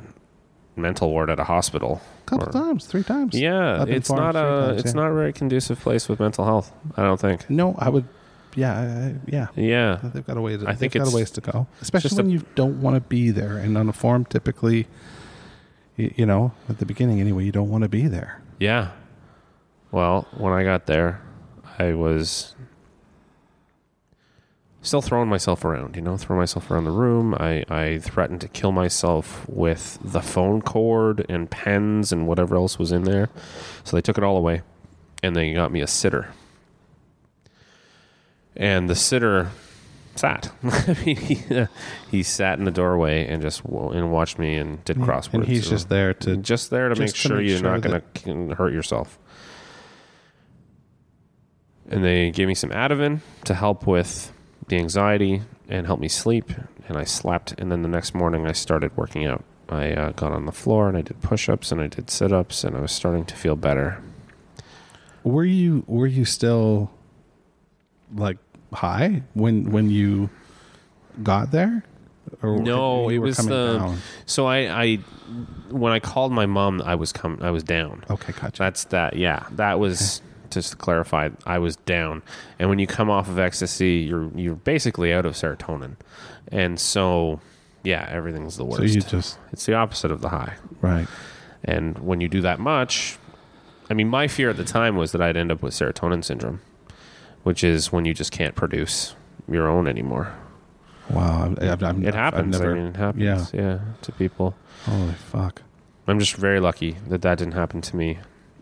mental 0.76 1.10
ward 1.10 1.30
at 1.30 1.38
a 1.38 1.44
hospital. 1.44 2.00
A 2.26 2.30
couple 2.30 2.48
Or- 2.48 2.52
times, 2.52 2.86
three 2.86 3.02
times. 3.02 3.38
Yeah, 3.38 3.84
it's 3.88 4.10
not 4.10 4.36
a 4.36 4.40
times, 4.40 4.80
it's 4.82 4.94
yeah. 4.94 5.00
not 5.00 5.10
a 5.10 5.14
very 5.14 5.32
conducive 5.32 5.80
place 5.80 6.08
with 6.08 6.20
mental 6.20 6.44
health. 6.44 6.72
I 6.96 7.02
don't 7.02 7.20
think. 7.20 7.48
No, 7.50 7.74
I 7.78 7.88
would. 7.88 8.04
Yeah, 8.56 9.12
yeah. 9.26 9.46
Yeah, 9.54 9.98
They've 10.02 10.26
got 10.26 10.36
a 10.36 10.40
way. 10.40 10.56
To, 10.56 10.64
I 10.68 10.74
think 10.74 10.92
they've 10.92 11.00
got 11.00 11.06
it's 11.06 11.14
a 11.14 11.16
ways 11.16 11.30
to 11.32 11.40
go, 11.40 11.66
especially 11.80 12.16
when 12.16 12.26
a- 12.26 12.30
you 12.34 12.44
don't 12.56 12.80
want 12.82 12.94
to 12.96 13.00
be 13.00 13.30
there. 13.30 13.56
And 13.58 13.76
on 13.78 13.88
a 13.88 13.92
form, 13.92 14.24
typically, 14.24 14.88
you, 15.96 16.12
you 16.16 16.26
know, 16.26 16.52
at 16.68 16.78
the 16.78 16.86
beginning 16.86 17.20
anyway, 17.20 17.44
you 17.44 17.52
don't 17.52 17.68
want 17.70 17.82
to 17.82 17.88
be 17.88 18.06
there. 18.08 18.40
yeah. 18.58 18.90
Well, 19.92 20.26
when 20.36 20.52
I 20.52 20.62
got 20.62 20.86
there, 20.86 21.20
I 21.80 21.94
was 21.94 22.54
still 24.82 25.02
throwing 25.02 25.28
myself 25.28 25.64
around. 25.64 25.96
You 25.96 26.02
know, 26.02 26.16
throwing 26.16 26.40
myself 26.40 26.70
around 26.70 26.84
the 26.84 26.90
room. 26.90 27.34
I 27.38 27.64
I 27.68 27.98
threatened 27.98 28.40
to 28.42 28.48
kill 28.48 28.72
myself 28.72 29.48
with 29.48 29.98
the 30.02 30.20
phone 30.20 30.62
cord 30.62 31.26
and 31.28 31.50
pens 31.50 32.12
and 32.12 32.26
whatever 32.26 32.56
else 32.56 32.78
was 32.78 32.92
in 32.92 33.04
there. 33.04 33.28
So 33.84 33.96
they 33.96 34.02
took 34.02 34.18
it 34.18 34.24
all 34.24 34.36
away, 34.36 34.62
and 35.22 35.36
they 35.36 35.52
got 35.52 35.72
me 35.72 35.80
a 35.80 35.86
sitter. 35.86 36.32
And 38.56 38.90
the 38.90 38.96
sitter 38.96 39.50
sat. 40.16 40.52
I 40.62 40.96
mean, 41.04 41.16
he, 41.16 41.66
he 42.10 42.22
sat 42.22 42.58
in 42.58 42.64
the 42.64 42.70
doorway 42.70 43.26
and 43.26 43.40
just 43.40 43.62
w- 43.64 43.90
and 43.90 44.12
watched 44.12 44.38
me 44.38 44.56
and 44.56 44.84
did 44.84 44.96
mm, 44.96 45.06
crosswords. 45.06 45.34
and 45.34 45.44
he's 45.44 45.68
just 45.68 45.88
there 45.88 46.12
to. 46.14 46.36
just 46.36 46.70
there 46.70 46.88
to 46.88 46.94
make 46.94 47.08
just 47.08 47.22
to 47.22 47.28
sure 47.28 47.36
make 47.38 47.48
you're 47.48 47.58
sure 47.58 47.78
not 47.78 48.12
going 48.24 48.48
to 48.48 48.54
hurt 48.54 48.72
yourself. 48.72 49.18
And 51.88 52.04
they 52.04 52.30
gave 52.30 52.46
me 52.46 52.54
some 52.54 52.70
Ativan 52.70 53.20
to 53.44 53.54
help 53.54 53.86
with 53.86 54.32
the 54.70 54.78
anxiety 54.78 55.42
and 55.68 55.87
help 55.87 56.00
me 56.00 56.09
sleep. 56.09 56.50
And 56.88 56.96
I 56.96 57.04
slept. 57.04 57.54
And 57.59 57.70
then 57.70 57.83
the 57.83 57.88
next 57.88 58.14
morning, 58.14 58.46
I 58.46 58.52
started 58.52 58.96
working 58.96 59.24
out. 59.26 59.44
I 59.68 59.92
uh, 59.92 60.11
got 60.11 60.33
on 60.33 60.46
the 60.46 60.52
floor 60.52 60.88
and 60.88 60.96
I 60.96 61.02
did 61.02 61.20
push-ups 61.22 61.70
and 61.70 61.80
I 61.80 61.87
did 61.87 62.11
sit-ups 62.11 62.64
and 62.64 62.76
I 62.76 62.80
was 62.80 62.90
starting 62.90 63.24
to 63.26 63.37
feel 63.37 63.54
better. 63.54 64.02
Were 65.22 65.44
you 65.44 65.85
were 65.87 66.09
you 66.09 66.24
still 66.24 66.90
like 68.16 68.38
high 68.72 69.22
when 69.35 69.70
when 69.70 69.90
you 69.90 70.30
got 71.22 71.52
there? 71.52 71.85
Or 72.42 72.59
No, 72.59 73.09
you 73.11 73.16
it 73.16 73.18
was 73.26 73.37
the- 73.37 73.78
down? 73.78 73.98
So 74.26 74.46
I, 74.46 74.83
I 74.83 74.96
when 75.70 75.92
I 75.92 76.00
called 76.00 76.33
my 76.33 76.46
mom, 76.46 76.83
I 76.85 76.94
was 76.96 77.12
com- 77.12 77.38
I 77.40 77.50
was 77.52 77.62
down. 77.62 78.02
Okay, 78.11 78.33
gotcha. 78.33 78.59
That's 78.62 78.85
that. 78.87 79.14
Yeah, 79.16 79.46
that 79.52 79.78
was 79.78 80.22
just 80.50 80.72
to 80.72 80.76
clarify. 80.76 81.30
I 81.46 81.58
was 81.58 81.76
down, 81.76 82.22
and 82.58 82.68
when 82.68 82.78
you 82.78 82.86
come 82.86 83.10
off 83.10 83.28
of 83.28 83.38
ecstasy, 83.38 84.06
you're 84.08 84.30
you're 84.36 84.54
basically 84.56 85.12
out 85.12 85.26
of 85.26 85.34
serotonin, 85.34 85.96
and 86.48 86.78
so 86.78 87.40
yeah, 87.82 88.06
everything's 88.10 88.56
the 88.56 88.64
worst. 88.64 88.78
so 88.78 88.84
you 88.84 89.00
just 89.00 89.38
it's 89.52 89.66
the 89.66 89.74
opposite 89.74 90.10
of 90.10 90.20
the 90.20 90.28
high, 90.28 90.54
right. 90.80 91.08
and 91.64 91.98
when 91.98 92.20
you 92.20 92.28
do 92.28 92.40
that 92.42 92.60
much, 92.60 93.18
I 93.88 93.94
mean, 93.94 94.08
my 94.08 94.28
fear 94.28 94.50
at 94.50 94.56
the 94.56 94.64
time 94.64 94.96
was 94.96 95.12
that 95.12 95.20
I'd 95.20 95.36
end 95.36 95.50
up 95.50 95.62
with 95.62 95.74
serotonin 95.74 96.24
syndrome, 96.24 96.60
which 97.42 97.64
is 97.64 97.90
when 97.90 98.04
you 98.04 98.14
just 98.14 98.32
can't 98.32 98.54
produce 98.54 99.14
your 99.48 99.68
own 99.68 99.88
anymore. 99.88 100.32
Wow, 101.10 101.46
I've, 101.46 101.62
I've, 101.62 101.82
I've, 101.82 102.04
It 102.04 102.14
happens. 102.14 102.58
Never, 102.58 102.70
I 102.70 102.74
mean, 102.74 102.86
it 102.86 102.96
happens. 102.96 103.24
yeah. 103.24 103.44
yeah, 103.52 103.78
to 104.02 104.12
people. 104.12 104.54
holy 104.84 105.12
fuck. 105.14 105.62
I'm 106.06 106.18
just 106.18 106.34
very 106.34 106.60
lucky 106.60 106.96
that 107.08 107.22
that 107.22 107.38
didn't 107.38 107.54
happen 107.54 107.80
to 107.82 107.96
me. 107.96 108.18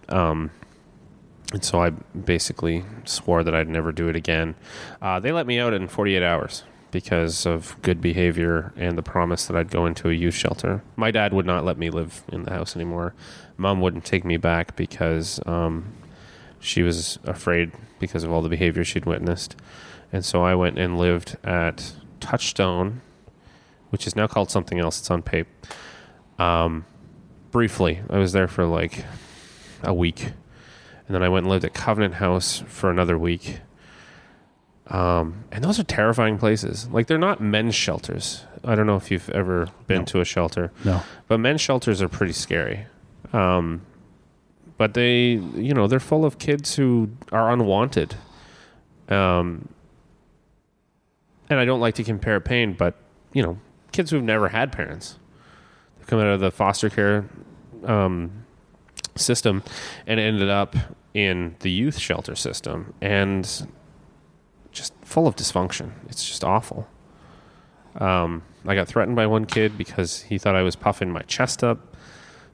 Um, 0.08 0.50
and 1.52 1.64
so 1.64 1.82
I 1.82 1.90
basically 1.90 2.84
swore 3.04 3.42
that 3.42 3.54
I'd 3.54 3.68
never 3.68 3.92
do 3.92 4.08
it 4.08 4.16
again. 4.16 4.54
Uh, 5.00 5.18
they 5.18 5.32
let 5.32 5.46
me 5.46 5.58
out 5.58 5.72
in 5.72 5.88
48 5.88 6.22
hours 6.22 6.64
because 6.90 7.46
of 7.46 7.76
good 7.82 8.00
behavior 8.00 8.72
and 8.76 8.96
the 8.96 9.02
promise 9.02 9.46
that 9.46 9.56
I'd 9.56 9.70
go 9.70 9.86
into 9.86 10.08
a 10.08 10.12
youth 10.12 10.34
shelter. 10.34 10.82
My 10.96 11.10
dad 11.10 11.32
would 11.32 11.46
not 11.46 11.64
let 11.64 11.78
me 11.78 11.90
live 11.90 12.22
in 12.28 12.44
the 12.44 12.50
house 12.50 12.76
anymore. 12.76 13.14
Mom 13.56 13.80
wouldn't 13.80 14.04
take 14.04 14.24
me 14.24 14.36
back 14.36 14.76
because 14.76 15.40
um, 15.46 15.92
she 16.60 16.82
was 16.82 17.18
afraid 17.24 17.72
because 17.98 18.24
of 18.24 18.32
all 18.32 18.42
the 18.42 18.48
behavior 18.48 18.84
she'd 18.84 19.04
witnessed. 19.04 19.56
And 20.12 20.24
so 20.24 20.42
I 20.42 20.54
went 20.54 20.78
and 20.78 20.98
lived 20.98 21.36
at 21.44 21.92
Touchstone, 22.20 23.02
which 23.90 24.06
is 24.06 24.16
now 24.16 24.26
called 24.26 24.50
something 24.50 24.78
else. 24.78 24.98
It's 25.00 25.10
on 25.10 25.22
PAPE. 25.22 25.48
Um, 26.38 26.86
briefly, 27.50 28.00
I 28.08 28.18
was 28.18 28.32
there 28.32 28.48
for 28.48 28.64
like 28.64 29.04
a 29.82 29.92
week. 29.92 30.32
And 31.08 31.14
then 31.14 31.22
I 31.22 31.28
went 31.30 31.44
and 31.44 31.50
lived 31.50 31.64
at 31.64 31.72
Covenant 31.74 32.14
House 32.14 32.62
for 32.68 32.90
another 32.90 33.18
week. 33.18 33.60
Um, 34.88 35.44
and 35.50 35.64
those 35.64 35.78
are 35.80 35.82
terrifying 35.84 36.38
places. 36.38 36.86
Like 36.88 37.06
they're 37.08 37.18
not 37.18 37.40
men's 37.40 37.74
shelters. 37.74 38.44
I 38.62 38.74
don't 38.74 38.86
know 38.86 38.96
if 38.96 39.10
you've 39.10 39.28
ever 39.30 39.68
been 39.86 40.00
No. 40.00 40.04
to 40.04 40.20
a 40.20 40.24
shelter, 40.24 40.70
No. 40.84 41.02
but 41.26 41.38
men's 41.40 41.60
shelters 41.60 42.00
are 42.02 42.08
pretty 42.08 42.32
scary. 42.34 42.86
Um, 43.32 43.82
but 44.76 44.94
they, 44.94 45.30
you 45.32 45.74
know, 45.74 45.86
they're 45.88 45.98
full 46.00 46.24
of 46.24 46.38
kids 46.38 46.76
who 46.76 47.10
are 47.32 47.50
unwanted. 47.50 48.14
Um, 49.08 49.68
and 51.50 51.58
I 51.58 51.64
don't 51.64 51.80
like 51.80 51.94
to 51.96 52.04
compare 52.04 52.38
pain, 52.40 52.74
but 52.74 52.94
you 53.32 53.42
know, 53.42 53.58
kids 53.92 54.10
who've 54.10 54.22
never 54.22 54.48
had 54.48 54.72
parents, 54.72 55.18
they 55.98 56.04
come 56.06 56.18
out 56.20 56.26
of 56.28 56.40
the 56.40 56.50
foster 56.50 56.88
care 56.90 57.24
um, 57.84 58.44
system 59.16 59.62
and 60.06 60.18
ended 60.20 60.48
up 60.48 60.74
in 61.18 61.56
the 61.60 61.70
youth 61.70 61.98
shelter 61.98 62.34
system, 62.36 62.94
and 63.00 63.66
just 64.72 64.92
full 65.02 65.26
of 65.26 65.34
dysfunction. 65.36 65.90
It's 66.08 66.24
just 66.26 66.44
awful. 66.44 66.86
Um, 67.96 68.42
I 68.66 68.74
got 68.74 68.86
threatened 68.88 69.16
by 69.16 69.26
one 69.26 69.44
kid 69.46 69.76
because 69.76 70.22
he 70.22 70.38
thought 70.38 70.54
I 70.54 70.62
was 70.62 70.76
puffing 70.76 71.10
my 71.10 71.22
chest 71.22 71.64
up 71.64 71.96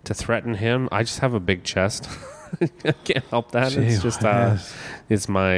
to 0.05 0.15
threaten 0.15 0.55
him. 0.55 0.89
I 0.93 1.03
just 1.03 1.19
have 1.21 1.35
a 1.35 1.41
big 1.41 1.65
chest. 1.65 2.09
I 2.85 2.93
can't 2.93 3.25
help 3.27 3.51
that. 3.53 3.73
Gee 3.73 3.81
it's 3.83 4.03
just 4.03 4.25
uh, 4.25 4.51
whiz. 4.53 4.73
it's 5.09 5.29
my 5.29 5.53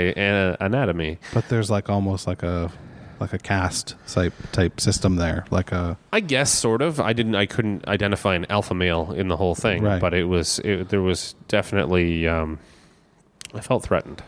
anatomy. 0.58 1.18
But 1.34 1.48
there's 1.48 1.70
like 1.70 1.88
almost 1.90 2.26
like 2.26 2.42
a 2.42 2.72
like 3.20 3.32
a 3.32 3.38
cast 3.38 3.94
type 4.08 4.34
type 4.52 4.80
system 4.80 5.16
there, 5.16 5.44
like 5.50 5.72
a 5.72 5.96
I 6.12 6.20
guess 6.20 6.50
sort 6.50 6.82
of. 6.82 6.98
I 7.00 7.12
didn't. 7.12 7.34
I 7.34 7.46
couldn't 7.46 7.86
identify 7.86 8.34
an 8.34 8.46
alpha 8.50 8.74
male 8.74 9.12
in 9.12 9.28
the 9.28 9.36
whole 9.36 9.54
thing, 9.54 9.82
Right. 9.82 10.00
but 10.00 10.14
it 10.14 10.24
was. 10.24 10.58
It, 10.60 10.88
there 10.88 11.02
was 11.02 11.34
definitely. 11.48 12.26
Um, 12.26 12.58
I 13.54 13.60
felt 13.60 13.84
threatened. 13.84 14.22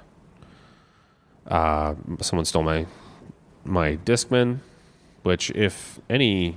Uh, 1.46 1.94
someone 2.20 2.44
stole 2.44 2.62
my 2.62 2.86
my 3.64 3.96
Discman, 4.04 4.58
which 5.22 5.50
if 5.50 6.00
any 6.08 6.56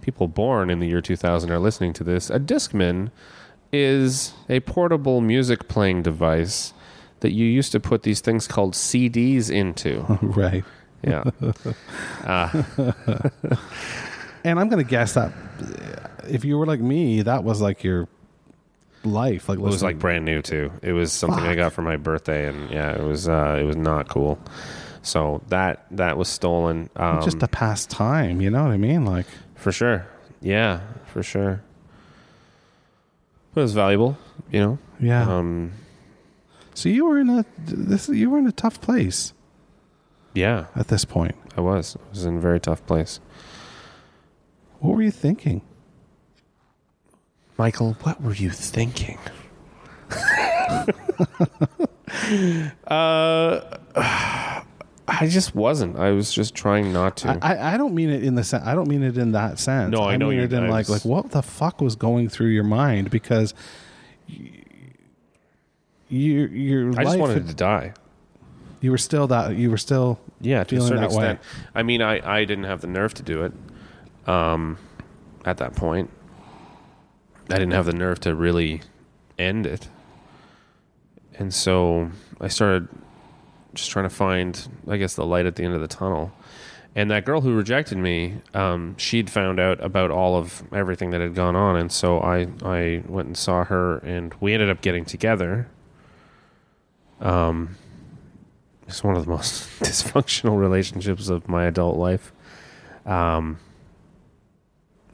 people 0.00 0.28
born 0.28 0.70
in 0.70 0.80
the 0.80 0.86
year 0.86 1.00
2000 1.00 1.50
are 1.50 1.58
listening 1.58 1.92
to 1.94 2.04
this, 2.04 2.30
a 2.30 2.38
Discman 2.38 3.10
is 3.72 4.34
a 4.48 4.60
portable 4.60 5.20
music 5.20 5.68
playing 5.68 6.02
device 6.02 6.74
that 7.20 7.32
you 7.32 7.46
used 7.46 7.72
to 7.72 7.80
put 7.80 8.02
these 8.02 8.20
things 8.20 8.46
called 8.46 8.74
CDs 8.74 9.50
into. 9.50 10.00
right. 10.22 10.64
Yeah. 11.02 11.24
Uh, 12.24 12.62
And 14.44 14.58
I'm 14.58 14.68
gonna 14.68 14.84
guess 14.84 15.14
that 15.14 15.32
if 16.28 16.44
you 16.44 16.58
were 16.58 16.66
like 16.66 16.80
me, 16.80 17.22
that 17.22 17.44
was 17.44 17.60
like 17.60 17.84
your 17.84 18.08
life. 19.04 19.48
Like 19.48 19.58
It 19.58 19.62
was 19.62 19.82
like 19.82 19.98
brand 19.98 20.24
new 20.24 20.42
too. 20.42 20.72
It 20.82 20.92
was 20.92 21.12
something 21.12 21.44
I 21.44 21.54
got 21.54 21.72
for 21.72 21.82
my 21.82 21.96
birthday, 21.96 22.48
and 22.48 22.70
yeah, 22.70 22.92
it 22.92 23.02
was 23.02 23.28
uh, 23.28 23.58
it 23.60 23.64
was 23.64 23.76
not 23.76 24.08
cool. 24.08 24.38
So 25.02 25.42
that 25.48 25.86
that 25.90 26.16
was 26.16 26.28
stolen. 26.28 26.90
Um, 26.96 27.22
just 27.22 27.40
to 27.40 27.48
pass 27.48 27.86
time. 27.86 28.40
You 28.40 28.50
know 28.50 28.64
what 28.64 28.72
I 28.72 28.76
mean? 28.76 29.04
Like 29.04 29.26
for 29.54 29.72
sure. 29.72 30.06
Yeah, 30.40 30.80
for 31.06 31.22
sure. 31.22 31.62
But 33.54 33.60
it 33.60 33.64
was 33.64 33.74
valuable, 33.74 34.16
you 34.50 34.60
know. 34.60 34.78
yeah. 34.98 35.28
Um, 35.28 35.72
so 36.74 36.88
you 36.88 37.04
were 37.04 37.18
in 37.18 37.28
a 37.28 37.44
this 37.66 38.08
you 38.08 38.30
were 38.30 38.38
in 38.38 38.46
a 38.46 38.52
tough 38.52 38.80
place 38.80 39.34
yeah, 40.34 40.66
at 40.74 40.88
this 40.88 41.04
point. 41.04 41.34
I 41.56 41.60
was. 41.60 41.96
I 41.96 42.10
was 42.10 42.24
in 42.24 42.38
a 42.38 42.40
very 42.40 42.60
tough 42.60 42.84
place. 42.86 43.20
What 44.80 44.96
were 44.96 45.02
you 45.02 45.10
thinking? 45.10 45.62
Michael, 47.58 47.94
what 48.02 48.20
were 48.22 48.34
you 48.34 48.50
thinking? 48.50 49.18
uh, 52.86 53.60
I 55.08 55.26
just 55.28 55.54
wasn't. 55.54 55.98
I 55.98 56.10
was 56.12 56.32
just 56.32 56.54
trying 56.54 56.92
not 56.92 57.16
to. 57.18 57.38
I, 57.42 57.54
I- 57.54 57.74
I 57.74 57.76
don't 57.76 57.94
mean 57.94 58.10
it 58.10 58.24
in 58.24 58.34
the 58.34 58.44
sen- 58.44 58.62
I 58.62 58.74
don't 58.74 58.88
mean 58.88 59.02
it 59.02 59.18
in 59.18 59.32
that 59.32 59.58
sense. 59.58 59.92
No, 59.92 60.04
I 60.04 60.16
know 60.16 60.28
mean 60.30 60.40
it 60.40 60.52
in 60.52 60.68
like 60.68 60.88
like 60.88 61.04
what 61.04 61.30
the 61.32 61.42
fuck 61.42 61.80
was 61.80 61.96
going 61.96 62.28
through 62.28 62.48
your 62.48 62.64
mind 62.64 63.10
because 63.10 63.52
you 66.08 66.46
your 66.46 66.88
I 66.90 67.02
life 67.02 67.04
just 67.04 67.18
wanted 67.18 67.36
had- 67.38 67.48
to 67.48 67.54
die. 67.54 67.94
you 68.80 68.90
were 68.90 68.98
still 68.98 69.26
that 69.28 69.56
you 69.56 69.70
were 69.70 69.78
still 69.78 70.20
Yeah, 70.40 70.64
to 70.64 70.76
a 70.76 70.80
certain 70.80 71.02
that 71.02 71.10
way. 71.10 71.32
extent. 71.32 71.40
I 71.74 71.82
mean, 71.82 72.00
I, 72.02 72.38
I 72.40 72.44
didn't 72.44 72.64
have 72.64 72.80
the 72.80 72.86
nerve 72.86 73.12
to 73.14 73.22
do 73.22 73.44
it 73.44 73.52
um, 74.28 74.78
at 75.44 75.58
that 75.58 75.74
point. 75.76 76.10
I 77.52 77.58
didn't 77.58 77.72
have 77.72 77.86
the 77.86 77.92
nerve 77.92 78.20
to 78.20 78.34
really 78.34 78.82
end 79.38 79.66
it. 79.66 79.88
And 81.38 81.52
so 81.52 82.10
I 82.40 82.48
started 82.48 82.88
just 83.74 83.90
trying 83.90 84.04
to 84.04 84.14
find, 84.14 84.68
I 84.88 84.96
guess, 84.96 85.14
the 85.14 85.24
light 85.24 85.46
at 85.46 85.56
the 85.56 85.64
end 85.64 85.74
of 85.74 85.80
the 85.80 85.88
tunnel. 85.88 86.32
And 86.94 87.10
that 87.10 87.24
girl 87.24 87.40
who 87.40 87.54
rejected 87.54 87.96
me, 87.96 88.36
um, 88.52 88.96
she'd 88.98 89.30
found 89.30 89.58
out 89.58 89.82
about 89.82 90.10
all 90.10 90.36
of 90.36 90.62
everything 90.72 91.10
that 91.10 91.20
had 91.20 91.34
gone 91.34 91.56
on. 91.56 91.76
And 91.76 91.90
so 91.90 92.20
I, 92.20 92.48
I 92.62 93.02
went 93.06 93.28
and 93.28 93.36
saw 93.36 93.64
her, 93.64 93.98
and 93.98 94.34
we 94.40 94.52
ended 94.52 94.68
up 94.68 94.82
getting 94.82 95.06
together. 95.06 95.68
Um, 97.20 97.76
it's 98.86 99.02
one 99.02 99.16
of 99.16 99.24
the 99.24 99.30
most 99.30 99.62
dysfunctional 99.80 100.58
relationships 100.58 101.30
of 101.30 101.48
my 101.48 101.64
adult 101.64 101.96
life. 101.96 102.30
Um, 103.06 103.58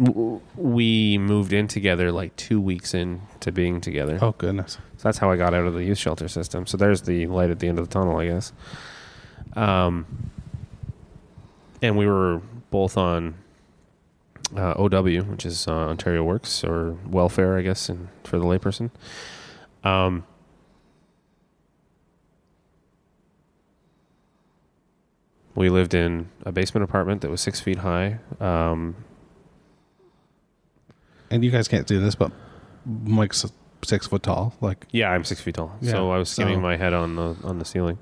w- 0.03 0.41
we 0.57 1.19
moved 1.19 1.53
in 1.53 1.69
together 1.69 2.11
like 2.13 2.35
two 2.37 2.61
weeks 2.61 2.95
into 2.95 3.53
being 3.53 3.81
together. 3.81 4.19
oh 4.23 4.35
goodness 4.39 4.75
So 4.97 5.03
that's 5.09 5.19
how 5.19 5.31
I 5.31 5.37
got 5.37 5.55
out 5.55 5.67
of 5.67 5.75
the 5.75 5.85
youth 5.85 5.99
shelter 5.99 6.29
system. 6.29 6.67
So 6.67 6.77
there's 6.77 7.03
the 7.03 7.27
light 7.27 7.51
at 7.51 7.59
the 7.61 7.69
end 7.69 7.79
of 7.79 7.89
the 7.89 7.93
tunnel, 7.93 8.17
I 8.19 8.27
guess. 8.27 8.53
Um, 9.55 10.07
and 11.83 11.97
we 11.97 12.07
were 12.07 12.41
both 12.71 12.97
on 12.97 13.35
uh, 14.57 14.75
OW, 14.77 15.03
which 15.23 15.45
is 15.47 15.69
uh, 15.69 15.73
Ontario 15.73 16.25
Works 16.25 16.65
or 16.65 16.97
welfare, 17.07 17.57
I 17.59 17.63
guess, 17.63 17.89
and 17.89 18.09
for 18.25 18.39
the 18.39 18.45
layperson. 18.45 18.91
Um, 19.85 20.25
we 25.55 25.69
lived 25.69 25.95
in 25.95 26.29
a 26.45 26.53
basement 26.53 26.85
apartment 26.85 27.21
that 27.23 27.31
was 27.31 27.41
six 27.41 27.61
feet 27.61 27.79
high. 27.79 28.19
Um, 28.41 28.97
and 31.31 31.45
you 31.45 31.51
guys 31.51 31.69
can't 31.69 31.87
do 31.87 32.01
this 32.01 32.15
but 32.15 32.33
Mike's 32.87 33.45
six 33.85 34.07
foot 34.07 34.23
tall 34.23 34.55
like 34.61 34.87
yeah, 34.91 35.11
I'm 35.11 35.25
six 35.25 35.41
feet 35.41 35.55
tall, 35.55 35.77
Yeah, 35.81 35.93
so 35.93 36.11
I 36.11 36.19
was 36.19 36.29
skimming 36.31 36.57
so- 36.57 36.61
my 36.61 36.77
head 36.77 36.93
on 36.95 37.17
the 37.17 37.37
on 37.45 37.59
the 37.59 37.65
ceiling. 37.65 37.99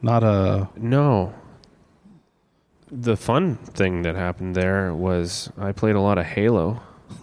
not 0.00 0.22
a 0.24 0.68
No. 0.76 1.34
The 2.94 3.16
fun 3.16 3.56
thing 3.56 4.02
that 4.02 4.14
happened 4.16 4.54
there 4.54 4.92
was 4.94 5.50
I 5.58 5.72
played 5.72 5.94
a 5.96 6.00
lot 6.00 6.18
of 6.18 6.26
Halo. 6.26 6.82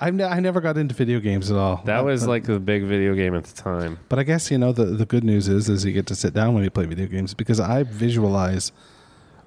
I, 0.00 0.10
ne- 0.10 0.24
I 0.24 0.40
never 0.40 0.60
got 0.60 0.76
into 0.76 0.94
video 0.94 1.20
games 1.20 1.50
at 1.50 1.56
all 1.56 1.80
That 1.86 2.04
was 2.04 2.22
But- 2.24 2.28
like 2.28 2.44
the 2.44 2.58
big 2.60 2.84
video 2.84 3.14
game 3.14 3.34
at 3.34 3.44
the 3.44 3.54
time. 3.62 3.98
But 4.08 4.18
I 4.18 4.22
guess 4.24 4.50
you 4.50 4.58
know 4.58 4.72
the 4.72 4.84
the 4.86 5.06
good 5.06 5.24
news 5.24 5.48
is 5.48 5.68
is 5.68 5.84
you 5.84 5.92
get 5.92 6.06
to 6.06 6.14
sit 6.14 6.34
down 6.34 6.54
when 6.54 6.62
you 6.64 6.70
play 6.70 6.84
video 6.86 7.06
games 7.06 7.32
because 7.34 7.58
I 7.60 7.84
visualize 7.84 8.72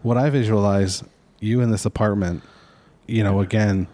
what 0.02 0.18
I 0.18 0.30
visualize 0.30 1.04
you 1.40 1.62
in 1.62 1.72
this 1.72 1.86
apartment. 1.86 2.44
You 3.08 3.24
know, 3.24 3.40
again, 3.40 3.88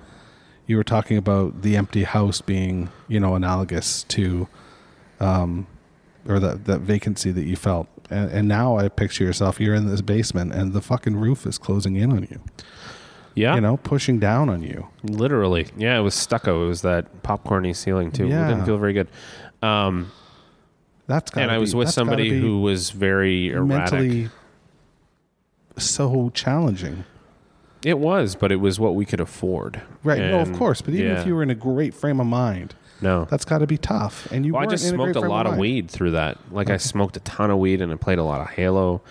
you 0.67 0.77
were 0.77 0.83
talking 0.83 1.17
about 1.17 1.61
the 1.61 1.77
empty 1.77 2.03
house 2.03 2.41
being 2.41 2.89
you 3.07 3.19
know 3.19 3.35
analogous 3.35 4.03
to, 4.09 4.47
um, 5.19 5.67
or 6.27 6.39
that 6.39 6.65
that 6.65 6.79
vacancy 6.81 7.31
that 7.31 7.45
you 7.45 7.55
felt. 7.55 7.87
And, 8.09 8.29
and 8.31 8.47
now 8.47 8.77
I 8.77 8.87
picture 8.89 9.23
yourself. 9.23 9.59
You're 9.59 9.73
in 9.75 9.87
this 9.87 10.01
basement, 10.01 10.53
and 10.53 10.73
the 10.73 10.81
fucking 10.81 11.15
roof 11.15 11.45
is 11.45 11.57
closing 11.57 11.95
in 11.95 12.11
on 12.11 12.23
you. 12.29 12.39
Yeah. 13.33 13.55
You 13.55 13.61
know, 13.61 13.77
pushing 13.77 14.17
down 14.19 14.47
on 14.49 14.63
you. 14.63 14.87
Literally. 15.03 15.67
Yeah, 15.75 15.97
it 15.97 16.01
was 16.01 16.13
stucco. 16.15 16.63
It 16.65 16.67
was 16.67 16.83
that 16.83 17.21
popcorny 17.23 17.75
ceiling 17.75 18.11
too. 18.11 18.25
It 18.25 18.29
Yeah. 18.29 18.47
didn't 18.47 18.65
feel 18.65 18.77
very 18.77 18.93
good. 18.93 19.09
Um, 19.61 20.11
That's 21.07 21.31
and 21.33 21.51
I 21.51 21.55
be- 21.55 21.61
was 21.61 21.75
with 21.75 21.89
somebody 21.89 22.39
who 22.39 22.61
was 22.61 22.91
very 22.91 23.49
erratic. 23.49 23.91
mentally 23.93 24.29
so 25.77 26.29
challenging. 26.33 27.05
It 27.83 27.99
was, 27.99 28.35
but 28.35 28.51
it 28.51 28.55
was 28.55 28.79
what 28.79 28.95
we 28.95 29.05
could 29.05 29.19
afford. 29.19 29.81
Right. 30.03 30.19
no, 30.19 30.39
of 30.39 30.51
course. 30.53 30.81
But 30.81 30.95
even 30.95 31.11
if 31.17 31.27
you 31.27 31.35
were 31.35 31.43
in 31.43 31.51
a 31.51 31.55
great 31.55 31.93
frame 31.93 32.19
of 32.19 32.25
mind, 32.27 32.73
no, 33.01 33.25
that's 33.25 33.45
got 33.45 33.59
to 33.59 33.67
be 33.67 33.77
tough. 33.77 34.31
And 34.31 34.45
you 34.45 34.53
Well, 34.53 34.63
I 34.63 34.65
just 34.65 34.85
a 34.85 34.89
smoked 34.89 35.13
great 35.13 35.23
a 35.25 35.29
lot 35.29 35.45
of 35.45 35.51
mind. 35.51 35.61
weed 35.61 35.91
through 35.91 36.11
that. 36.11 36.37
Like 36.51 36.69
I 36.71 36.77
smoked 36.77 37.15
a 37.17 37.19
ton 37.19 37.51
of 37.51 37.59
weed 37.59 37.81
and 37.81 37.91
I 37.91 37.95
played 37.95 38.17
a 38.17 38.23
lot 38.23 38.41
of 38.41 38.47
Halo, 38.49 39.01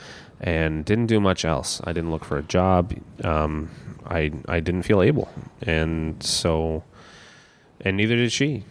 and 0.40 0.84
didn't 0.84 1.06
do 1.06 1.20
much 1.20 1.44
else. 1.44 1.80
I 1.84 1.92
didn't 1.92 2.10
look 2.10 2.24
for 2.24 2.36
a 2.36 2.42
job. 2.42 2.94
Um, 3.22 3.70
I 4.06 4.32
I 4.48 4.58
didn't 4.60 4.82
feel 4.82 5.02
able, 5.02 5.28
and 5.62 6.20
so, 6.22 6.82
and 7.80 7.96
neither 7.96 8.16
did 8.16 8.32
she. 8.32 8.64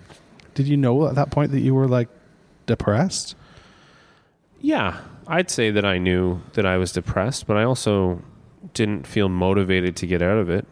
Did 0.53 0.67
you 0.67 0.75
know 0.77 1.08
at 1.08 1.15
that 1.15 1.32
point 1.32 1.51
that 1.51 1.62
you 1.62 1.73
were 1.73 1.88
like 1.88 2.10
depressed? 2.65 3.36
Yeah, 4.60 4.99
I'd 5.34 5.50
say 5.50 5.72
that 5.72 5.84
I 5.84 5.98
knew 5.98 6.41
that 6.54 6.63
I 6.63 6.78
was 6.78 6.91
depressed, 6.91 7.48
but 7.48 7.58
I 7.58 7.63
also 7.63 8.22
didn't 8.76 9.08
feel 9.08 9.30
motivated 9.30 9.96
to 9.98 10.06
get 10.06 10.22
out 10.22 10.38
of 10.38 10.48
it. 10.48 10.67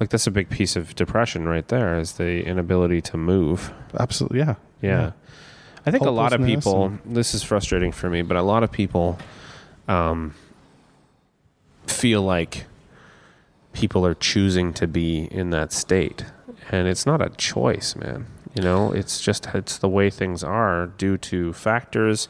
Like 0.00 0.10
that's 0.10 0.26
a 0.26 0.32
big 0.32 0.50
piece 0.50 0.74
of 0.74 0.96
depression 0.96 1.48
right 1.48 1.66
there 1.68 1.96
is 1.96 2.14
the 2.14 2.44
inability 2.44 3.00
to 3.02 3.16
move. 3.16 3.72
Absolutely. 3.96 4.40
Yeah. 4.40 4.54
Yeah. 4.82 5.12
I 5.86 5.92
think 5.92 6.04
a 6.04 6.10
lot 6.10 6.32
of 6.32 6.44
people, 6.44 6.86
and- 6.86 7.16
this 7.16 7.32
is 7.32 7.44
frustrating 7.44 7.92
for 7.92 8.10
me, 8.10 8.22
but 8.22 8.36
a 8.36 8.42
lot 8.42 8.64
of 8.64 8.72
people 8.72 9.16
um, 9.86 10.34
feel 11.86 12.22
like 12.22 12.64
people 13.72 14.04
are 14.04 14.14
choosing 14.14 14.72
to 14.72 14.88
be 14.88 15.28
in 15.30 15.50
that 15.50 15.72
state. 15.72 16.24
And 16.72 16.88
it's 16.88 17.06
not 17.06 17.22
a 17.22 17.28
choice, 17.30 17.94
man. 17.94 18.26
You 18.54 18.62
know, 18.62 18.90
it's 18.90 19.20
just, 19.20 19.46
it's 19.54 19.78
the 19.78 19.88
way 19.88 20.10
things 20.10 20.42
are 20.42 20.88
due 20.98 21.16
to 21.18 21.52
factors 21.52 22.26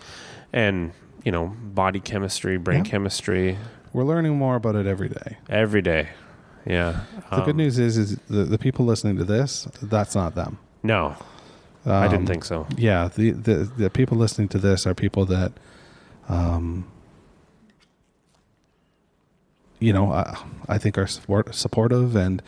and, 0.52 0.92
you 1.24 1.32
know, 1.32 1.48
body 1.64 2.00
chemistry, 2.00 2.56
brain 2.58 2.84
Yeah. 2.84 2.90
chemistry 2.90 3.58
We're 3.92 4.04
learning 4.04 4.36
more 4.38 4.56
about 4.56 4.76
it 4.76 4.86
every 4.86 5.08
day. 5.08 5.36
every 5.48 5.82
day. 5.82 6.08
Yeah. 6.66 7.00
The 7.30 7.40
good 7.42 7.50
Um, 7.50 7.56
news 7.56 7.78
is, 7.78 7.96
is 7.96 8.16
the, 8.28 8.44
the 8.44 8.58
people 8.58 8.84
listening 8.84 9.16
to 9.18 9.24
this, 9.24 9.66
that's 9.82 10.14
not 10.14 10.34
them. 10.34 10.58
No, 10.82 11.16
I 11.86 12.06
didn't 12.08 12.20
Um, 12.20 12.26
think 12.26 12.44
so. 12.44 12.66
Yeah, 12.76 13.08
the, 13.08 13.30
the 13.32 13.54
the 13.76 13.90
people 13.90 14.16
listening 14.18 14.48
to 14.48 14.58
this 14.58 14.86
are 14.86 14.94
people 14.94 15.24
that, 15.26 15.52
um, 16.28 16.86
you 19.78 19.92
know, 19.92 20.12
I, 20.12 20.36
I 20.68 20.78
think 20.78 20.98
are 20.98 21.06
support, 21.06 21.54
supportive 21.54 22.14
and 22.16 22.42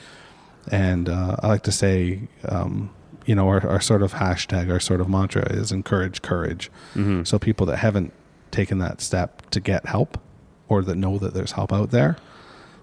and 0.70 1.08
uh, 1.08 1.36
I 1.42 1.48
like 1.48 1.62
to 1.64 1.72
say, 1.72 2.28
um, 2.48 2.90
you 3.26 3.34
know, 3.34 3.48
our, 3.48 3.66
our 3.66 3.80
sort 3.80 4.02
of 4.02 4.14
hashtag, 4.14 4.70
our 4.70 4.80
sort 4.80 5.00
of 5.00 5.08
mantra 5.08 5.42
is 5.52 5.72
encourage 5.72 6.22
courage. 6.22 6.70
hmm 6.94 7.22
So 7.24 7.38
people 7.38 7.66
that 7.66 7.76
haven't 7.78 8.12
taken 8.50 8.78
that 8.78 9.00
step 9.00 9.48
to 9.50 9.60
get 9.60 9.86
help, 9.86 10.18
or 10.68 10.82
that 10.82 10.96
know 10.96 11.18
that 11.18 11.34
there's 11.34 11.52
help 11.52 11.72
out 11.72 11.90
there, 11.90 12.16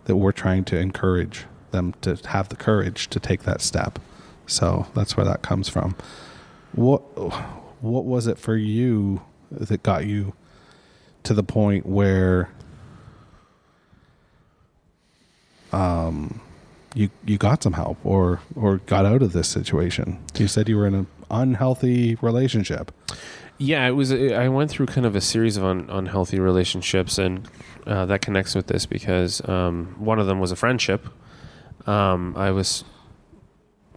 that 0.06 0.16
we're 0.16 0.32
trying 0.32 0.64
to 0.66 0.78
encourage 0.78 1.46
them 1.72 1.94
to 2.02 2.16
have 2.28 2.50
the 2.50 2.56
courage 2.56 3.08
to 3.10 3.20
take 3.20 3.44
that 3.44 3.62
step. 3.62 4.00
So 4.48 4.88
that's 4.96 5.16
where 5.16 5.26
that 5.26 5.42
comes 5.44 5.70
from. 5.70 5.96
What 6.74 7.00
what 7.82 8.06
was 8.06 8.28
it 8.28 8.38
for 8.38 8.56
you 8.56 9.22
that 9.52 9.84
got 9.84 10.06
you 10.06 10.34
to 11.24 11.34
the 11.34 11.44
point 11.44 11.86
where 11.86 12.50
um 15.72 16.42
you 16.94 17.10
you 17.26 17.38
got 17.38 17.64
some 17.64 17.74
help 17.74 17.98
or 18.04 18.42
or 18.56 18.78
got 18.78 19.06
out 19.06 19.22
of 19.22 19.34
this 19.34 19.48
situation? 19.48 20.20
You 20.36 20.48
said 20.48 20.70
you 20.70 20.78
were 20.78 20.88
in 20.88 20.96
an 20.96 21.08
unhealthy 21.30 22.16
relationship. 22.16 22.92
Yeah, 23.58 23.86
it 23.88 23.92
was. 23.92 24.12
I 24.12 24.48
went 24.48 24.72
through 24.72 24.86
kind 24.88 25.06
of 25.06 25.16
a 25.16 25.22
series 25.22 25.58
of 25.58 25.66
un, 25.66 25.88
unhealthy 25.90 26.40
relationships, 26.40 27.18
and 27.18 27.48
uh, 27.86 28.06
that 28.06 28.22
connects 28.22 28.56
with 28.56 28.68
this 28.68 28.86
because 28.86 29.48
um, 29.48 29.96
one 29.98 30.20
of 30.20 30.28
them 30.28 30.40
was 30.40 30.52
a 30.52 30.56
friendship. 30.56 31.08
Um, 31.86 32.36
I 32.38 32.52
was 32.52 32.86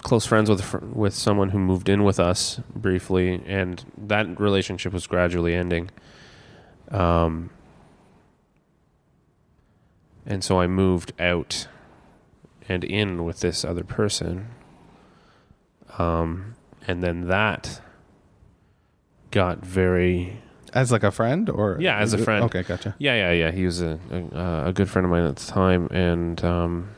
close 0.02 0.26
friends 0.26 0.50
with 0.50 0.74
with 0.82 1.14
someone 1.14 1.50
who 1.50 1.58
moved 1.58 1.88
in 1.88 2.02
with 2.02 2.18
us 2.18 2.60
briefly, 2.74 3.40
and 3.46 3.84
that 3.96 4.40
relationship 4.40 4.92
was 4.92 5.06
gradually 5.06 5.54
ending. 5.54 5.90
Um, 6.90 7.50
and 10.26 10.42
so 10.44 10.60
I 10.60 10.66
moved 10.66 11.12
out 11.20 11.68
and 12.72 12.84
in 12.84 13.24
with 13.24 13.40
this 13.40 13.64
other 13.64 13.84
person. 13.84 14.48
Um, 15.98 16.54
and 16.88 17.02
then 17.02 17.28
that 17.28 17.80
got 19.30 19.58
very 19.64 20.40
As 20.74 20.90
like 20.90 21.02
a 21.02 21.10
friend 21.10 21.48
or 21.50 21.76
Yeah, 21.80 21.98
as 21.98 22.14
a 22.14 22.18
friend. 22.18 22.44
Okay, 22.44 22.62
gotcha. 22.62 22.94
yeah 22.98 23.14
yeah 23.14 23.32
yeah 23.32 23.50
he 23.50 23.64
was 23.66 23.80
a 23.82 23.98
a, 24.10 24.68
a 24.68 24.72
good 24.72 24.88
friend 24.88 25.04
of 25.04 25.10
mine 25.10 25.24
at 25.24 25.36
the 25.36 25.46
time 25.46 25.86
and 25.90 26.42
um, 26.44 26.88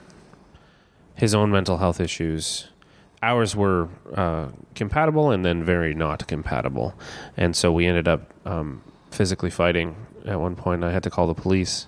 his 1.15 1.35
own 1.35 1.51
mental 1.51 1.79
health 1.79 2.01
issues 2.01 2.69
ours 3.23 3.57
were 3.57 3.89
uh, 4.15 4.49
compatible 4.75 5.31
and 5.31 5.45
then 5.45 5.65
very 5.65 5.95
not 5.95 6.27
compatible 6.27 6.95
and 7.37 7.57
so 7.57 7.73
we 7.73 7.87
ended 7.87 8.07
up 8.07 8.33
um, 8.47 8.83
physically 9.11 9.51
fighting 9.51 9.97
at 10.27 10.39
one 10.41 10.55
point 10.57 10.85
i 10.85 10.91
had 10.93 11.03
to 11.03 11.11
call 11.11 11.27
the 11.27 11.35
police 11.35 11.87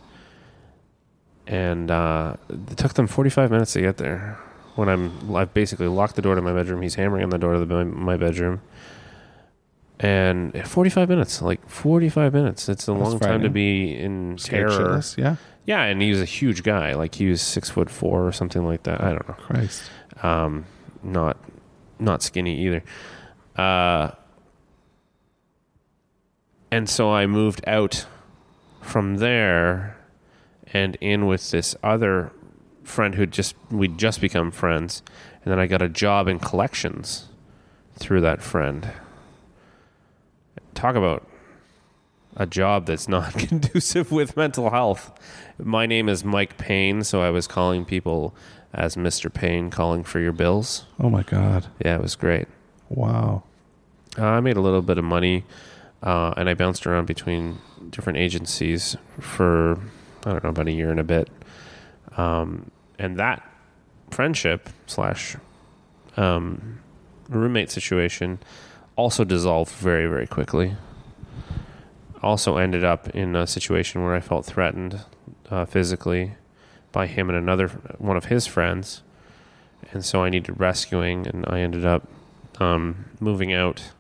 and 1.47 1.91
uh, 1.91 2.35
it 2.49 2.77
took 2.77 2.95
them 2.95 3.07
45 3.07 3.51
minutes 3.51 3.73
to 3.75 3.81
get 3.81 3.97
there. 3.99 4.39
When 4.75 4.91
i'm 4.91 5.35
i've 5.35 5.55
basically 5.55 5.87
locked 5.89 6.17
the 6.17 6.23
door 6.23 6.35
to 6.35 6.43
my 6.43 6.53
bedroom. 6.53 6.83
He's 6.83 6.97
hammering 6.97 7.25
on 7.25 7.31
the 7.31 7.39
door 7.39 7.55
to 7.55 7.61
the, 7.65 7.67
my, 7.67 7.85
my 7.85 8.17
bedroom. 8.17 8.61
And 9.99 10.53
45 10.69 11.09
minutes 11.09 11.41
like 11.41 11.67
45 11.69 12.35
minutes. 12.35 12.69
It's 12.69 12.87
a 12.87 12.93
That's 12.93 13.03
long 13.03 13.19
time 13.19 13.41
to 13.43 13.49
be 13.49 13.97
in 13.97 14.37
Scared 14.37 14.71
terror. 14.71 14.89
shitless, 14.99 15.17
Yeah. 15.17 15.37
yeah 15.65 15.83
and 15.85 16.03
he 16.03 16.11
was 16.11 16.21
a 16.21 16.27
huge 16.27 16.63
guy. 16.63 16.93
Like 16.95 17.15
he 17.15 17.31
was 17.31 17.41
six 17.41 17.71
foot 17.71 17.89
four 17.89 18.27
or 18.27 18.33
something 18.33 18.67
like 18.67 18.83
that. 18.83 19.01
I 19.01 19.11
don't 19.11 19.27
know. 19.27 19.35
Christ. 19.35 19.91
um, 20.23 20.67
not 21.03 21.39
not 21.99 22.23
skinny 22.23 22.61
either. 22.67 22.83
Uh, 23.57 24.11
and 26.71 26.89
so 26.89 27.11
I 27.13 27.27
moved 27.27 27.63
out 27.67 28.05
from 28.83 29.17
there 29.17 29.96
and 30.77 30.97
in 31.01 31.27
with 31.27 31.51
this 31.51 31.75
other 31.83 32.33
friend 32.85 33.15
who 33.15 33.25
just 33.27 33.55
we'd 33.71 33.97
just 33.97 34.21
become 34.21 34.51
friends, 34.51 35.03
and 35.43 35.51
then 35.51 35.59
I 35.59 35.67
got 35.67 35.81
a 35.81 35.89
job 35.89 36.29
in 36.29 36.39
collections 36.39 37.29
through 37.99 38.21
that 38.21 38.43
friend. 38.43 38.91
Talk 40.75 40.95
about 40.95 41.27
a 42.37 42.47
job 42.47 42.85
that's 42.85 43.09
not 43.09 43.33
conducive 43.39 44.13
with 44.13 44.37
mental 44.37 44.71
health. 44.71 45.19
My 45.59 45.87
name 45.87 46.11
is 46.11 46.25
Mike 46.25 46.59
Payne, 46.59 47.03
so 47.05 47.23
I 47.23 47.31
was 47.31 47.47
calling 47.47 47.87
people 47.87 48.35
as 48.75 48.97
Mr. 48.97 49.33
Payne 49.33 49.71
calling 49.71 50.05
for 50.05 50.21
your 50.21 50.33
bills. 50.33 50.85
Oh 51.01 51.09
my 51.09 51.23
god. 51.23 51.69
Yeah, 51.83 51.97
it 51.97 52.03
was 52.03 52.15
great. 52.17 52.49
Wow. 52.91 53.45
Uh, 54.19 54.27
I 54.27 54.41
made 54.41 54.59
a 54.59 54.61
little 54.61 54.83
bit 54.83 54.99
of 54.99 55.05
money, 55.05 55.45
uh, 56.03 56.35
and 56.37 56.51
I 56.51 56.55
bounced 56.55 56.87
around 56.87 57.07
between 57.07 57.59
different 57.91 58.19
agencies 58.19 58.97
for 59.19 59.81
I 60.27 60.33
don't 60.33 60.45
know 60.45 60.51
about 60.51 60.69
a 60.69 60.73
year 60.73 60.91
and 60.91 61.01
a 61.01 61.05
bit. 61.05 61.31
Um, 62.17 62.71
and 62.99 63.17
that 63.17 63.49
friendship 64.11 64.69
slash 64.87 65.37
um, 66.17 66.81
roommate 67.29 67.71
situation 67.71 68.39
also 68.97 69.25
dissolved 69.25 69.73
very 69.73 70.07
very 70.07 70.27
quickly. 70.27 70.77
Also 72.23 72.57
ended 72.57 72.85
up 72.85 73.09
in 73.11 73.37
a 73.37 73.47
situation 73.47 74.03
where 74.03 74.15
I 74.15 74.21
felt 74.21 74.45
threatened 74.45 75.01
uh, 75.51 75.65
physically 75.65 76.35
by 76.91 77.07
him 77.07 77.29
and 77.29 77.39
another 77.39 77.69
one 77.99 78.17
of 78.17 78.27
his 78.27 78.47
friends, 78.47 79.03
and 79.93 80.05
so 80.05 80.25
I 80.25 80.31
needed 80.31 80.59
rescuing, 80.59 81.27
and 81.27 81.45
I 81.47 81.61
ended 81.61 81.85
up 81.85 82.09
um, 82.59 83.05
moving 83.21 83.53
out. 83.53 83.93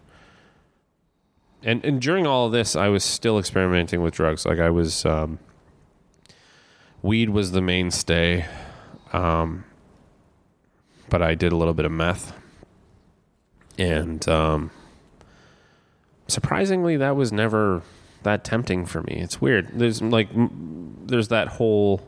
And 1.62 1.84
and 1.84 2.00
during 2.00 2.26
all 2.26 2.46
of 2.46 2.52
this, 2.52 2.74
I 2.74 2.88
was 2.88 3.04
still 3.04 3.38
experimenting 3.38 4.00
with 4.02 4.14
drugs. 4.14 4.46
Like 4.46 4.58
I 4.58 4.70
was, 4.70 5.04
um, 5.04 5.38
weed 7.06 7.30
was 7.30 7.52
the 7.52 7.62
mainstay, 7.62 8.44
um, 9.12 9.64
but 11.08 11.22
I 11.22 11.34
did 11.34 11.52
a 11.52 11.56
little 11.56 11.74
bit 11.74 11.84
of 11.86 11.92
meth, 11.92 12.32
and 13.78 14.26
um, 14.28 14.70
surprisingly, 16.28 16.96
that 16.96 17.16
was 17.16 17.32
never 17.32 17.82
that 18.22 18.44
tempting 18.44 18.86
for 18.86 19.02
me. 19.02 19.14
It's 19.20 19.40
weird. 19.40 19.68
There's 19.78 20.02
like, 20.02 20.28
m- 20.34 20.96
there's 21.06 21.28
that 21.28 21.48
whole 21.48 22.00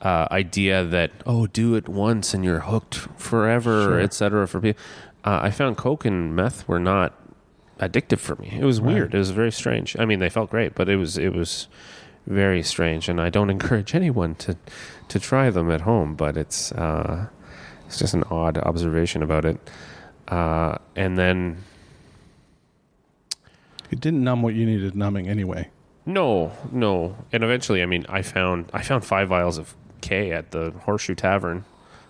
uh, 0.00 0.26
idea 0.30 0.84
that 0.84 1.10
oh, 1.26 1.46
do 1.46 1.74
it 1.74 1.88
once 1.88 2.32
and 2.34 2.44
you're 2.44 2.60
hooked 2.60 2.94
forever, 3.18 3.82
Sure. 3.84 4.00
etc. 4.00 4.48
For 4.48 4.60
people, 4.60 4.82
uh, 5.24 5.40
I 5.42 5.50
found 5.50 5.76
coke 5.76 6.04
and 6.04 6.34
meth 6.34 6.66
were 6.68 6.78
not 6.80 7.12
addictive 7.80 8.18
for 8.18 8.36
me. 8.36 8.56
It 8.58 8.64
was 8.64 8.80
Right. 8.80 8.94
weird. 8.94 9.14
It 9.14 9.18
was 9.18 9.30
very 9.30 9.52
strange. 9.52 9.96
I 9.98 10.06
mean, 10.06 10.18
they 10.20 10.30
felt 10.30 10.50
great, 10.50 10.74
but 10.74 10.88
it 10.88 10.96
was 10.96 11.18
it 11.18 11.34
was 11.34 11.68
very 12.26 12.62
strange. 12.62 13.08
And 13.08 13.20
I 13.20 13.30
don't 13.30 13.50
encourage 13.56 13.94
anyone 13.94 14.34
to 14.36 14.56
to 15.08 15.18
try 15.20 15.50
them 15.50 15.70
at 15.70 15.82
home. 15.82 16.14
But 16.14 16.36
it's 16.36 16.72
uh, 16.72 17.28
it's 17.86 17.98
just 17.98 18.14
an 18.14 18.24
odd 18.30 18.58
observation 18.58 19.22
about 19.22 19.44
it. 19.44 19.58
Uh, 20.28 20.76
and 20.96 21.16
then 21.16 21.58
It 23.90 24.00
didn't 24.00 24.24
numb 24.24 24.42
what 24.42 24.54
you 24.54 24.66
needed 24.66 24.96
numbing 24.96 25.28
anyway. 25.28 25.70
no, 26.04 26.52
no, 26.72 27.16
and 27.32 27.42
eventually, 27.44 27.82
I 27.82 27.86
mean, 27.86 28.04
I 28.08 28.22
found 28.22 28.70
I 28.72 28.82
found 28.82 29.04
five 29.04 29.28
vials 29.28 29.58
of 29.58 29.74
K 30.00 30.32
at 30.32 30.50
the 30.50 30.72
Horseshoe 30.84 31.14
Tavern 31.14 31.64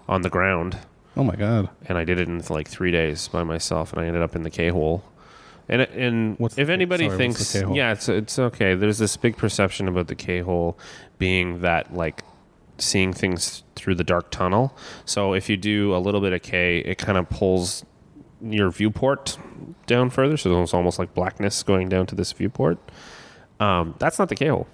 on 0.09 0.23
the 0.23 0.31
ground, 0.31 0.79
Oh 1.17 1.25
my 1.25 1.37
god. 1.37 1.69
and 1.87 1.99
I 1.99 2.05
did 2.05 2.19
it 2.19 2.29
in 2.29 2.43
like 2.49 2.69
three 2.69 2.91
days 2.91 3.29
by 3.29 3.43
myself, 3.45 3.93
and 3.93 4.01
I 4.01 4.07
ended 4.07 4.23
up 4.23 4.35
in 4.37 4.43
the 4.45 4.51
K 4.51 4.69
hole. 4.71 5.03
And 5.69 5.83
and 5.83 6.39
What's 6.39 6.59
if 6.59 6.69
anybody 6.69 7.07
sorry, 7.07 7.19
thinks, 7.19 7.55
yeah, 7.55 7.93
it's 7.93 8.09
it's 8.09 8.39
okay. 8.39 8.75
There's 8.75 8.99
this 8.99 9.17
big 9.17 9.37
perception 9.37 9.89
about 9.89 10.07
the 10.07 10.15
K 10.15 10.41
hole 10.41 10.79
being 11.19 11.61
that 11.61 11.93
like 11.93 12.23
seeing 12.79 13.13
things 13.13 13.63
through 13.75 13.97
the 13.97 14.05
dark 14.05 14.31
tunnel. 14.31 14.77
So 15.05 15.33
if 15.33 15.49
you 15.49 15.57
do 15.57 15.95
a 15.95 15.99
little 15.99 16.21
bit 16.21 16.33
of 16.33 16.43
K, 16.43 16.79
it 16.79 16.99
kind 16.99 17.19
of 17.19 17.29
pulls 17.31 17.85
your 18.41 18.71
viewport 18.71 19.39
down 19.87 20.11
further. 20.11 20.37
So 20.37 20.63
it's 20.63 20.75
almost 20.75 20.99
like 20.99 21.15
blackness 21.15 21.63
going 21.63 21.89
down 21.89 22.07
to 22.07 22.15
this 22.15 22.33
viewport. 22.33 22.79
Um, 23.59 23.95
that's 23.99 24.19
not 24.19 24.29
the 24.29 24.37
K 24.37 24.49
hole. 24.49 24.69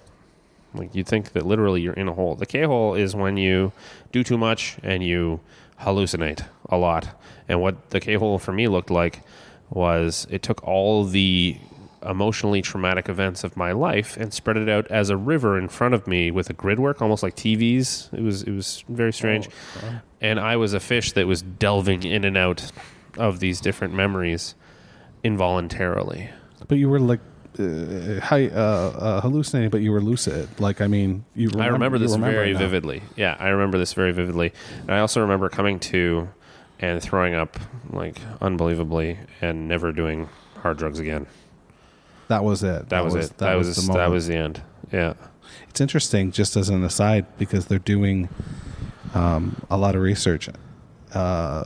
Like 0.75 0.93
you'd 0.93 1.07
think 1.07 1.33
that 1.33 1.45
literally 1.45 1.81
you're 1.81 1.93
in 1.93 2.07
a 2.07 2.13
hole. 2.13 2.35
The 2.35 2.45
K 2.45 2.63
hole 2.63 2.95
is 2.95 3.15
when 3.15 3.37
you 3.37 3.71
do 4.11 4.23
too 4.23 4.37
much 4.37 4.77
and 4.83 5.03
you 5.03 5.39
hallucinate 5.81 6.45
a 6.69 6.77
lot. 6.77 7.19
And 7.47 7.61
what 7.61 7.89
the 7.89 7.99
K 7.99 8.15
hole 8.15 8.39
for 8.39 8.51
me 8.51 8.67
looked 8.67 8.89
like 8.89 9.21
was 9.73 10.27
it 10.29 10.41
took 10.41 10.63
all 10.63 11.03
the 11.03 11.57
emotionally 12.05 12.61
traumatic 12.61 13.07
events 13.07 13.43
of 13.43 13.55
my 13.55 13.71
life 13.71 14.17
and 14.17 14.33
spread 14.33 14.57
it 14.57 14.69
out 14.69 14.85
as 14.91 15.09
a 15.09 15.17
river 15.17 15.57
in 15.57 15.69
front 15.69 15.93
of 15.93 16.05
me 16.05 16.31
with 16.31 16.49
a 16.49 16.53
grid 16.53 16.79
work, 16.79 17.01
almost 17.01 17.23
like 17.23 17.35
TVs. 17.35 18.13
It 18.13 18.21
was 18.21 18.43
it 18.43 18.51
was 18.51 18.83
very 18.89 19.13
strange. 19.13 19.49
and 20.21 20.39
I 20.39 20.55
was 20.57 20.73
a 20.73 20.79
fish 20.79 21.13
that 21.13 21.27
was 21.27 21.41
delving 21.41 22.03
in 22.03 22.23
and 22.23 22.37
out 22.37 22.71
of 23.17 23.39
these 23.39 23.61
different 23.61 23.93
memories 23.93 24.55
involuntarily. 25.23 26.29
But 26.67 26.77
you 26.77 26.89
were 26.89 26.99
like 26.99 27.19
uh, 27.59 28.19
hi, 28.19 28.47
uh, 28.47 28.51
uh, 28.57 29.21
hallucinating, 29.21 29.69
but 29.69 29.81
you 29.81 29.91
were 29.91 30.01
lucid. 30.01 30.49
Like 30.59 30.81
I 30.81 30.87
mean, 30.87 31.25
you. 31.35 31.51
I 31.57 31.67
remember 31.67 31.97
this 31.97 32.15
very 32.15 32.53
now. 32.53 32.59
vividly. 32.59 33.03
Yeah, 33.15 33.37
I 33.39 33.49
remember 33.49 33.77
this 33.77 33.93
very 33.93 34.11
vividly. 34.11 34.53
And 34.81 34.91
I 34.91 34.99
also 34.99 35.21
remember 35.21 35.49
coming 35.49 35.79
to 35.81 36.29
and 36.79 37.01
throwing 37.01 37.33
up 37.33 37.57
like 37.89 38.19
unbelievably 38.41 39.17
and 39.41 39.67
never 39.67 39.91
doing 39.91 40.29
hard 40.61 40.77
drugs 40.77 40.99
again. 40.99 41.27
That 42.27 42.43
was 42.43 42.63
it. 42.63 42.89
That, 42.89 43.03
was, 43.03 43.15
it. 43.15 43.37
That, 43.37 43.55
was, 43.55 43.75
the 43.87 43.93
that 43.93 44.09
was 44.09 44.27
the 44.27 44.35
end. 44.35 44.61
Yeah. 44.91 45.13
It's 45.69 45.81
interesting, 45.81 46.31
just 46.31 46.55
as 46.55 46.69
an 46.69 46.83
aside, 46.83 47.25
because 47.37 47.65
they're 47.67 47.79
doing 47.79 48.29
um, 49.13 49.61
a 49.69 49.77
lot 49.77 49.95
of 49.95 50.01
research 50.01 50.49
uh, 51.13 51.63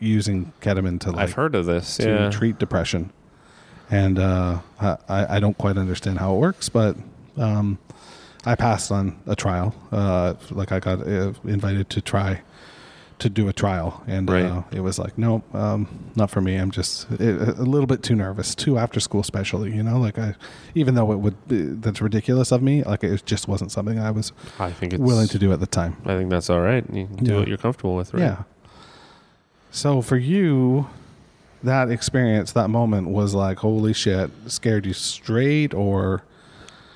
using 0.00 0.52
ketamine 0.60 1.00
to 1.00 1.10
like 1.10 1.20
I've 1.24 1.32
heard 1.34 1.54
of 1.54 1.66
this. 1.66 1.96
to 1.98 2.08
Yeah. 2.08 2.30
treat 2.30 2.58
depression, 2.58 3.10
and 3.90 4.18
uh, 4.18 4.60
I, 4.80 4.96
I 5.36 5.40
don't 5.40 5.58
quite 5.58 5.76
understand 5.76 6.18
how 6.18 6.34
it 6.36 6.38
works, 6.38 6.68
but 6.68 6.96
um, 7.36 7.78
I 8.46 8.54
passed 8.54 8.90
on 8.92 9.18
a 9.26 9.34
trial. 9.36 9.74
Uh, 9.90 10.34
like 10.50 10.72
I 10.72 10.78
got 10.78 11.06
uh, 11.06 11.32
invited 11.44 11.90
to 11.90 12.00
try 12.00 12.42
to 13.18 13.28
do 13.28 13.48
a 13.48 13.52
trial, 13.52 14.02
and 14.06 14.28
Right. 14.30 14.44
uh, 14.44 14.62
it 14.70 14.80
was 14.80 14.98
like, 14.98 15.18
no, 15.18 15.42
um, 15.52 15.88
not 16.14 16.30
for 16.30 16.40
me. 16.40 16.56
I'm 16.56 16.70
just 16.70 17.10
it, 17.12 17.40
a 17.58 17.62
little 17.62 17.86
bit 17.86 18.02
too 18.02 18.14
nervous, 18.14 18.54
too 18.54 18.78
after 18.78 19.00
school, 19.00 19.20
especially. 19.20 19.74
You 19.74 19.82
know, 19.82 19.98
like 19.98 20.18
I, 20.18 20.34
even 20.74 20.94
though 20.94 21.10
it 21.12 21.16
would 21.18 21.48
be, 21.48 21.62
that's 21.62 22.00
ridiculous 22.00 22.52
of 22.52 22.62
me, 22.62 22.82
like 22.84 23.02
it 23.02 23.24
just 23.26 23.48
wasn't 23.48 23.72
something 23.72 23.98
I 23.98 24.10
was 24.12 24.32
I 24.60 24.70
think 24.70 24.92
it's 24.92 25.02
willing 25.02 25.28
to 25.28 25.38
do 25.38 25.52
at 25.52 25.60
the 25.60 25.66
time. 25.66 25.96
I 26.04 26.16
think 26.16 26.30
that's 26.30 26.48
all 26.48 26.60
right. 26.60 26.84
You 26.92 27.06
can 27.06 27.16
do 27.24 27.32
Yeah. 27.32 27.38
what 27.40 27.48
you're 27.48 27.58
comfortable 27.58 27.96
with, 27.96 28.14
right? 28.14 28.22
Yeah. 28.22 28.42
So 29.70 30.00
for 30.00 30.16
you, 30.16 30.86
that 31.62 31.90
experience, 31.90 32.52
that 32.52 32.68
moment 32.70 33.08
was 33.08 33.34
like, 33.34 33.58
holy 33.58 33.92
shit, 33.92 34.30
scared 34.46 34.86
you 34.86 34.92
straight 34.92 35.74
or 35.74 36.22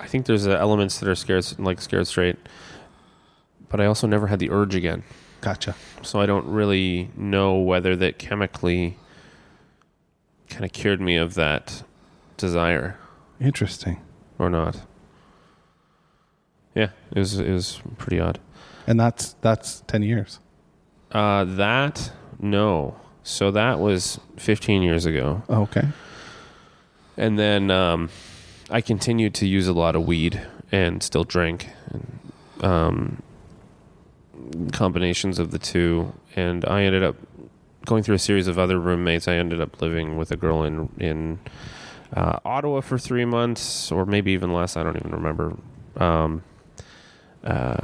I 0.01 0.07
think 0.07 0.27
there's 0.27 0.47
uh, 0.47 0.53
elements 0.53 0.99
that 0.99 1.09
are 1.09 1.15
scared 1.15 1.47
like 1.59 1.81
scared 1.81 2.07
straight. 2.07 2.37
But 3.69 3.81
I 3.81 3.87
also 3.87 4.07
never 4.07 4.27
had 4.27 4.39
the 4.39 4.51
urge 4.51 4.75
again. 4.75 5.03
Gotcha. 5.43 5.75
So 6.03 6.19
I 6.21 6.27
don't 6.27 6.47
really 6.47 7.11
know 7.17 7.59
whether 7.59 7.95
that 7.97 8.19
chemically 8.19 8.97
kind 10.49 10.65
of 10.65 10.73
cured 10.73 11.01
me 11.01 11.17
of 11.17 11.35
that 11.35 11.83
desire 12.39 12.97
Interesting. 13.41 14.01
or 14.39 14.49
not. 14.49 14.81
Yeah, 16.75 16.89
it 17.11 17.19
was 17.19 17.39
it 17.39 17.51
was 17.53 17.81
pretty 17.99 18.19
odd. 18.19 18.39
And 18.87 18.99
that's 18.99 19.35
that's 19.43 19.83
ten 19.87 20.03
years. 20.03 20.39
Uh, 21.11 21.45
that 21.45 22.11
no, 22.41 22.97
so 23.23 23.51
that 23.51 23.79
was 23.79 24.19
15 24.37 24.83
years 24.83 25.05
ago, 25.05 25.43
Okay. 25.51 25.87
and 27.19 27.39
then 27.39 27.71
um, 27.71 28.09
I 28.71 28.81
continued 28.81 29.35
to 29.35 29.47
use 29.47 29.69
a 29.69 29.75
lot 29.75 29.95
of 29.95 30.07
weed 30.07 30.41
and 30.73 31.03
still 31.03 31.23
drink, 31.25 31.69
and, 31.91 32.19
um, 32.65 33.23
combinations 34.73 35.39
of 35.39 35.51
the 35.51 35.59
two, 35.59 36.13
and 36.37 36.65
I 36.65 36.83
ended 36.83 37.03
up 37.03 37.17
going 37.85 38.03
through 38.03 38.15
a 38.15 38.21
series 38.21 38.49
of 38.49 38.59
other 38.59 38.79
roommates. 38.79 39.29
I 39.29 39.35
ended 39.35 39.61
up 39.61 39.81
living 39.81 40.17
with 40.17 40.31
a 40.31 40.37
girl 40.37 40.63
in 40.63 40.89
in 40.99 41.39
uh, 42.15 42.39
Ottawa 42.45 42.81
for 42.81 42.99
three 42.99 43.25
months, 43.25 43.91
or 43.91 44.07
maybe 44.07 44.33
even 44.33 44.53
less. 44.53 44.77
I 44.77 44.83
don't 44.83 44.97
even 44.97 45.13
remember. 45.13 45.57
Um, 45.97 46.43
uh, 47.45 47.77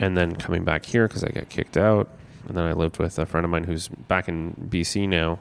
and 0.00 0.16
then 0.16 0.36
coming 0.36 0.64
back 0.64 0.84
here 0.84 1.08
because 1.08 1.24
I 1.24 1.30
got 1.30 1.48
kicked 1.48 1.76
out, 1.76 2.08
and 2.46 2.56
then 2.56 2.64
I 2.64 2.72
lived 2.72 2.98
with 2.98 3.18
a 3.18 3.26
friend 3.26 3.44
of 3.44 3.50
mine 3.50 3.64
who's 3.64 3.88
back 3.88 4.28
in 4.28 4.54
BC 4.70 5.08
now 5.08 5.38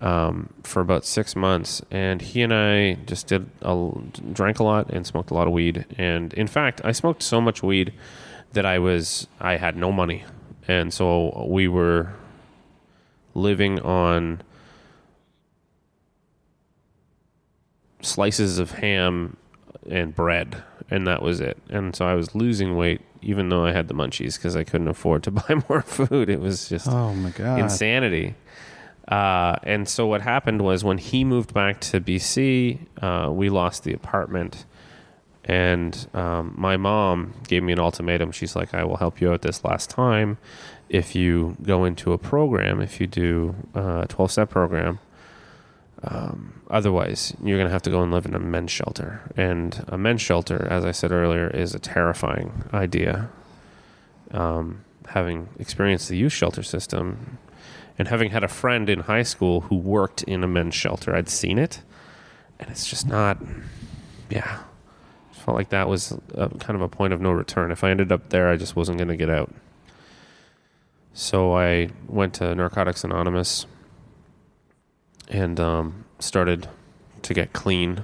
um, 0.00 0.50
for 0.62 0.80
about 0.80 1.04
six 1.04 1.34
months, 1.34 1.82
and 1.90 2.20
he 2.20 2.42
and 2.42 2.52
I 2.52 2.94
just 3.06 3.26
did 3.26 3.48
a, 3.62 3.90
drank 4.32 4.58
a 4.58 4.64
lot 4.64 4.90
and 4.90 5.06
smoked 5.06 5.30
a 5.30 5.34
lot 5.34 5.46
of 5.46 5.52
weed. 5.52 5.86
And 5.98 6.34
in 6.34 6.46
fact, 6.46 6.80
I 6.84 6.92
smoked 6.92 7.22
so 7.22 7.40
much 7.40 7.62
weed 7.62 7.92
that 8.56 8.66
I 8.66 8.78
was 8.78 9.26
I 9.40 9.56
had 9.56 9.76
no 9.76 9.90
money, 9.92 10.24
and 10.68 10.92
so 10.92 11.46
we 11.48 11.68
were 11.68 12.12
living 13.34 13.80
on 13.80 14.42
slices 18.02 18.58
of 18.58 18.72
ham 18.72 19.36
and 19.88 20.14
bread, 20.14 20.62
and 20.90 21.06
that 21.06 21.22
was 21.22 21.40
it. 21.40 21.58
And 21.68 21.94
so 21.94 22.06
I 22.06 22.14
was 22.14 22.34
losing 22.34 22.76
weight, 22.76 23.00
even 23.22 23.48
though 23.48 23.64
I 23.64 23.72
had 23.72 23.88
the 23.88 23.94
munchies, 23.94 24.36
because 24.36 24.56
I 24.56 24.64
couldn't 24.64 24.88
afford 24.88 25.22
to 25.24 25.30
buy 25.42 25.62
more 25.68 25.82
food. 25.82 26.28
It 26.28 26.40
was 26.40 26.68
just 26.68 26.88
Oh 26.88 27.14
my 27.14 27.30
god. 27.30 27.58
insanity. 27.60 28.34
Uh, 29.08 29.54
and 29.62 29.88
so 29.88 30.06
what 30.06 30.20
happened 30.20 30.62
was 30.62 30.82
when 30.82 30.98
he 30.98 31.24
moved 31.24 31.54
back 31.54 31.80
to 31.80 32.00
BC, 32.00 32.78
uh, 33.00 33.30
we 33.30 33.48
lost 33.48 33.84
the 33.84 33.92
apartment. 33.92 34.64
And 35.46 36.08
um, 36.12 36.54
my 36.56 36.76
mom 36.76 37.34
gave 37.46 37.62
me 37.62 37.72
an 37.72 37.78
ultimatum. 37.78 38.32
She's 38.32 38.56
like, 38.56 38.74
I 38.74 38.84
will 38.84 38.96
help 38.96 39.20
you 39.20 39.32
out 39.32 39.42
this 39.42 39.64
last 39.64 39.88
time 39.88 40.38
if 40.88 41.14
you 41.14 41.56
go 41.62 41.84
into 41.84 42.12
a 42.12 42.18
program, 42.18 42.80
if 42.80 43.00
you 43.00 43.06
do 43.06 43.54
a 43.74 44.06
12 44.08 44.30
step 44.30 44.50
program. 44.50 44.98
Um, 46.02 46.60
otherwise, 46.68 47.34
you're 47.42 47.56
going 47.56 47.68
to 47.68 47.72
have 47.72 47.82
to 47.82 47.90
go 47.90 48.02
and 48.02 48.12
live 48.12 48.26
in 48.26 48.34
a 48.34 48.38
men's 48.38 48.70
shelter. 48.70 49.22
And 49.36 49.84
a 49.88 49.96
men's 49.96 50.20
shelter, 50.20 50.66
as 50.70 50.84
I 50.84 50.90
said 50.90 51.10
earlier, 51.10 51.48
is 51.48 51.74
a 51.74 51.78
terrifying 51.78 52.64
idea. 52.72 53.30
Um, 54.32 54.84
having 55.08 55.48
experienced 55.58 56.08
the 56.08 56.16
youth 56.16 56.32
shelter 56.32 56.62
system, 56.62 57.38
and 57.98 58.08
having 58.08 58.30
had 58.30 58.44
a 58.44 58.48
friend 58.48 58.90
in 58.90 59.00
high 59.00 59.22
school 59.22 59.62
who 59.62 59.76
worked 59.76 60.22
in 60.24 60.44
a 60.44 60.48
men's 60.48 60.74
shelter, 60.74 61.14
I'd 61.14 61.28
seen 61.28 61.58
it, 61.58 61.80
and 62.58 62.70
it's 62.70 62.88
just 62.88 63.06
not. 63.06 63.38
Yeah, 64.28 64.58
felt 65.46 65.56
like 65.56 65.68
that 65.68 65.88
was 65.88 66.12
a, 66.34 66.48
kind 66.58 66.74
of 66.74 66.82
a 66.82 66.88
point 66.88 67.12
of 67.12 67.20
no 67.20 67.30
return. 67.30 67.70
If 67.70 67.84
I 67.84 67.90
ended 67.90 68.10
up 68.10 68.30
there, 68.30 68.48
I 68.48 68.56
just 68.56 68.74
wasn't 68.74 68.98
going 68.98 69.08
to 69.08 69.16
get 69.16 69.30
out. 69.30 69.54
So 71.14 71.56
I 71.56 71.90
went 72.08 72.34
to 72.34 72.52
Narcotics 72.52 73.04
Anonymous 73.04 73.64
and 75.28 75.60
um, 75.60 76.04
started 76.18 76.68
to 77.22 77.32
get 77.32 77.52
clean 77.52 78.02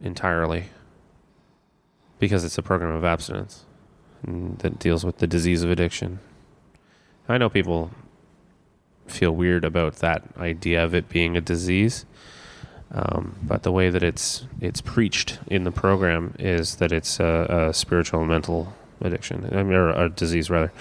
entirely 0.00 0.70
because 2.18 2.42
it's 2.42 2.56
a 2.56 2.62
program 2.62 2.94
of 2.94 3.04
abstinence 3.04 3.66
that 4.24 4.78
deals 4.78 5.04
with 5.04 5.18
the 5.18 5.26
disease 5.26 5.62
of 5.62 5.70
addiction. 5.70 6.20
I 7.28 7.36
know 7.36 7.50
people 7.50 7.90
feel 9.06 9.32
weird 9.32 9.64
about 9.66 9.96
that 9.96 10.24
idea 10.38 10.82
of 10.82 10.94
it 10.94 11.10
being 11.10 11.36
a 11.36 11.42
disease. 11.42 12.06
Um, 12.94 13.36
but 13.42 13.62
the 13.62 13.72
way 13.72 13.88
that 13.88 14.02
it's 14.02 14.44
it's 14.60 14.82
preached 14.82 15.38
in 15.46 15.64
the 15.64 15.70
program 15.70 16.34
is 16.38 16.76
that 16.76 16.92
it's 16.92 17.18
a, 17.20 17.68
a 17.70 17.74
spiritual 17.74 18.20
and 18.20 18.28
mental 18.28 18.74
addiction, 19.00 19.48
I 19.50 19.62
mean, 19.62 19.72
or 19.72 19.90
a 19.90 20.08
disease 20.10 20.50
rather, 20.50 20.72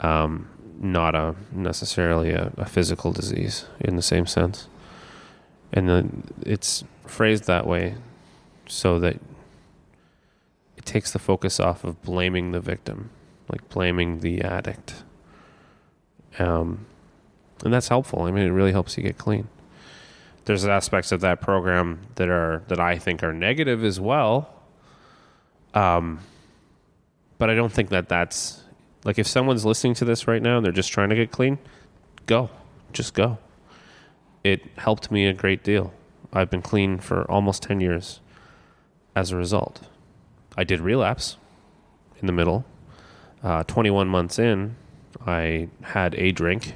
um, 0.00 0.48
not 0.80 1.14
a 1.14 1.36
necessarily 1.52 2.30
a, 2.32 2.52
a 2.56 2.66
physical 2.66 3.12
disease 3.12 3.66
in 3.80 3.94
the 3.96 4.02
same 4.02 4.26
sense. 4.26 4.68
And 5.72 5.88
then 5.88 6.24
it's 6.44 6.84
phrased 7.06 7.44
that 7.44 7.66
way 7.66 7.94
so 8.66 8.98
that 8.98 9.20
it 10.76 10.84
takes 10.84 11.12
the 11.12 11.18
focus 11.18 11.60
off 11.60 11.84
of 11.84 12.02
blaming 12.02 12.52
the 12.52 12.60
victim, 12.60 13.10
like 13.48 13.68
blaming 13.68 14.20
the 14.20 14.42
addict. 14.42 15.04
Um, 16.38 16.86
and 17.64 17.72
that's 17.72 17.88
helpful. 17.88 18.22
I 18.22 18.30
mean, 18.30 18.46
it 18.46 18.50
really 18.50 18.72
helps 18.72 18.96
you 18.96 19.02
get 19.02 19.18
clean. 19.18 19.48
There's 20.48 20.64
aspects 20.64 21.12
of 21.12 21.20
that 21.20 21.42
program 21.42 22.00
that 22.14 22.30
are 22.30 22.62
that 22.68 22.80
I 22.80 22.96
think 22.96 23.22
are 23.22 23.34
negative 23.34 23.84
as 23.84 24.00
well. 24.00 24.48
Um, 25.74 26.20
but 27.36 27.50
I 27.50 27.54
don't 27.54 27.70
think 27.70 27.90
that 27.90 28.08
that's 28.08 28.62
like 29.04 29.18
if 29.18 29.26
someone's 29.26 29.66
listening 29.66 29.92
to 29.96 30.06
this 30.06 30.26
right 30.26 30.40
now 30.40 30.56
and 30.56 30.64
they're 30.64 30.72
just 30.72 30.90
trying 30.90 31.10
to 31.10 31.14
get 31.14 31.30
clean, 31.30 31.58
go, 32.24 32.48
just 32.94 33.12
go. 33.12 33.36
It 34.42 34.62
helped 34.78 35.10
me 35.10 35.26
a 35.26 35.34
great 35.34 35.62
deal. 35.62 35.92
I've 36.32 36.48
been 36.48 36.62
clean 36.62 36.98
for 36.98 37.30
almost 37.30 37.64
10 37.64 37.82
years 37.82 38.20
as 39.14 39.30
a 39.32 39.36
result. 39.36 39.82
I 40.56 40.64
did 40.64 40.80
relapse 40.80 41.36
in 42.22 42.26
the 42.26 42.32
middle. 42.32 42.64
Uh, 43.42 43.64
21 43.64 44.08
months 44.08 44.38
in, 44.38 44.76
I 45.26 45.68
had 45.82 46.14
a 46.14 46.32
drink 46.32 46.74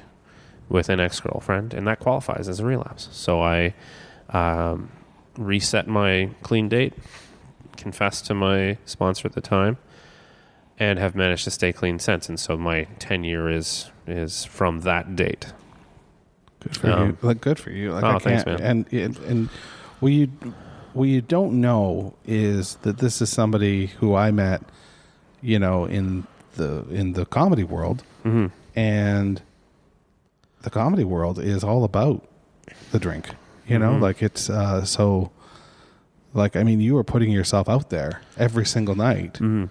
with 0.69 0.89
an 0.89 0.99
ex 0.99 1.19
girlfriend, 1.19 1.73
and 1.73 1.87
that 1.87 1.99
qualifies 1.99 2.47
as 2.49 2.59
a 2.59 2.65
relapse. 2.65 3.09
So 3.11 3.41
I 3.41 3.73
um, 4.29 4.89
reset 5.37 5.87
my 5.87 6.29
clean 6.41 6.69
date, 6.69 6.93
confessed 7.77 8.25
to 8.27 8.33
my 8.33 8.77
sponsor 8.85 9.27
at 9.27 9.33
the 9.33 9.41
time, 9.41 9.77
and 10.79 10.99
have 10.99 11.15
managed 11.15 11.43
to 11.45 11.51
stay 11.51 11.71
clean 11.73 11.99
since. 11.99 12.29
And 12.29 12.39
so 12.39 12.57
my 12.57 12.85
tenure 12.99 13.49
is 13.49 13.91
is 14.07 14.45
from 14.45 14.81
that 14.81 15.15
date. 15.15 15.53
Good 16.61 16.77
for 16.77 16.89
Um, 16.91 17.07
you. 17.09 17.17
Like 17.21 17.41
good 17.41 17.59
for 17.59 17.71
you. 17.71 17.91
Like 17.93 18.03
oh, 18.03 18.15
I 18.15 18.19
thanks, 18.19 18.45
man. 18.45 18.61
And 18.61 18.93
and 18.93 19.17
and 19.19 19.49
what 19.99 20.11
you 20.11 20.27
what 20.93 21.05
you 21.05 21.21
don't 21.21 21.59
know 21.59 22.13
is 22.25 22.75
that 22.83 22.99
this 22.99 23.21
is 23.21 23.29
somebody 23.29 23.87
who 23.87 24.15
I 24.15 24.31
met, 24.31 24.61
you 25.41 25.59
know, 25.59 25.85
in 25.85 26.25
the 26.55 26.85
in 26.89 27.13
the 27.13 27.25
comedy 27.25 27.63
world, 27.63 28.03
hmm 28.23 28.47
and 28.75 29.41
the 30.63 30.69
comedy 30.69 31.03
world 31.03 31.39
is 31.39 31.63
all 31.63 31.83
about 31.83 32.27
the 32.91 32.99
drink. 32.99 33.29
You 33.67 33.79
know, 33.79 33.91
Mhm. 33.91 34.01
like 34.01 34.21
it's 34.23 34.49
uh, 34.49 34.83
so. 34.83 35.31
Like 36.35 36.55
I 36.55 36.63
mean, 36.63 36.81
you 36.81 36.97
are 36.97 37.03
putting 37.03 37.31
yourself 37.31 37.69
out 37.69 37.91
there 37.91 38.21
every 38.39 38.65
single 38.65 38.95
night, 38.95 39.37
hmm 39.37 39.65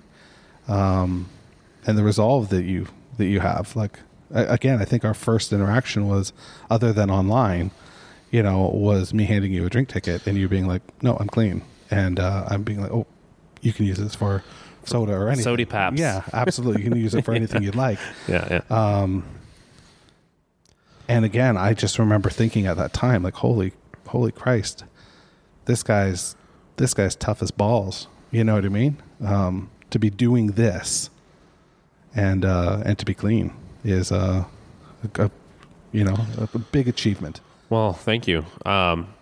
um, 0.69 1.29
and 1.87 1.99
the 1.99 2.05
resolve 2.05 2.51
that 2.51 2.63
you 2.65 2.87
that 3.19 3.27
you 3.27 3.41
have. 3.41 3.75
Like 3.75 3.99
again, 4.31 4.81
I 4.81 4.85
think 4.85 5.05
our 5.05 5.13
first 5.15 5.53
interaction 5.53 6.07
was, 6.09 6.33
other 6.71 6.93
than 6.93 7.11
online, 7.11 7.73
you 8.31 8.43
know, 8.45 8.71
was 8.73 9.13
me 9.13 9.25
handing 9.25 9.53
you 9.53 9.67
a 9.67 9.71
drink 9.71 9.89
ticket 9.89 10.25
and 10.27 10.39
you 10.39 10.49
being 10.49 10.69
like, 10.69 10.83
"No, 11.03 11.17
I'm 11.19 11.27
clean," 11.27 11.63
and 11.91 12.21
uh, 12.21 12.45
I'm 12.49 12.63
being 12.63 12.81
like, 12.81 12.93
"Oh, 12.93 13.07
you 13.61 13.73
can 13.73 13.85
use 13.85 13.99
this 13.99 14.15
for 14.15 14.45
soda 14.85 15.15
or 15.15 15.27
anything." 15.27 15.43
Sody 15.45 15.65
Paps. 15.65 15.99
Yeah, 15.99 16.23
absolutely. 16.33 16.85
You 16.85 16.91
can 16.91 16.99
use 16.99 17.15
it 17.17 17.25
for 17.25 17.33
anything 17.41 17.65
you'd 17.65 17.75
like. 17.75 17.99
Yeah, 18.29 18.61
yeah. 18.71 18.77
Um, 19.03 19.25
and 21.13 21.25
again, 21.25 21.57
I 21.57 21.75
just 21.75 21.99
remember 21.99 22.31
thinking 22.31 22.67
at 22.67 22.77
that 22.79 22.93
time, 22.93 23.23
like, 23.23 23.35
"Holy, 23.35 23.73
holy 24.09 24.33
Christ, 24.33 24.85
this 25.67 25.83
guy's 25.83 26.37
this 26.77 26.95
guy's 26.95 27.15
tough 27.15 27.43
as 27.43 27.51
balls." 27.51 28.09
You 28.31 28.45
know 28.45 28.55
what 28.55 28.65
I 28.65 28.71
mean? 28.71 28.97
Um, 29.23 29.71
to 29.91 29.99
be 29.99 30.09
doing 30.09 30.53
this 30.53 31.11
and 32.15 32.45
uh, 32.45 32.83
and 32.85 32.99
to 32.99 33.05
be 33.05 33.15
clean 33.15 33.53
is 33.85 34.11
uh, 34.11 34.45
a, 35.17 35.31
you 35.93 36.05
know 36.05 36.17
a 36.39 36.59
big 36.59 36.89
achievement. 36.89 37.41
Well, 37.69 37.93
thank 37.93 38.27
you. 38.27 38.45
Um, 38.65 39.15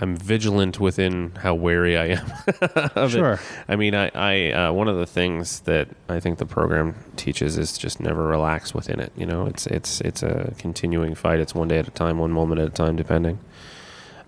I'm 0.00 0.16
vigilant 0.16 0.80
within 0.80 1.32
how 1.36 1.54
wary 1.54 1.96
I 1.98 2.06
am 2.18 2.32
of 2.96 3.12
Sure. 3.12 3.32
it. 3.34 3.40
I 3.68 3.76
mean, 3.76 3.94
I, 3.94 4.10
I 4.14 4.50
uh, 4.52 4.72
one 4.72 4.88
of 4.88 4.96
the 4.96 5.06
things 5.06 5.60
that 5.60 5.88
I 6.08 6.20
think 6.20 6.38
the 6.38 6.46
program 6.46 6.94
teaches 7.16 7.58
is 7.58 7.76
just 7.76 8.00
never 8.00 8.26
relax 8.26 8.72
within 8.74 8.98
it. 9.00 9.12
You 9.16 9.26
know, 9.26 9.46
it's 9.46 9.66
it's 9.66 10.00
it's 10.00 10.22
a 10.22 10.54
continuing 10.58 11.14
fight. 11.14 11.38
It's 11.40 11.54
one 11.54 11.68
day 11.68 11.78
at 11.78 11.86
a 11.88 11.90
time, 11.90 12.18
one 12.18 12.30
moment 12.32 12.60
at 12.60 12.68
a 12.68 12.70
time, 12.72 12.96
depending. 12.96 13.38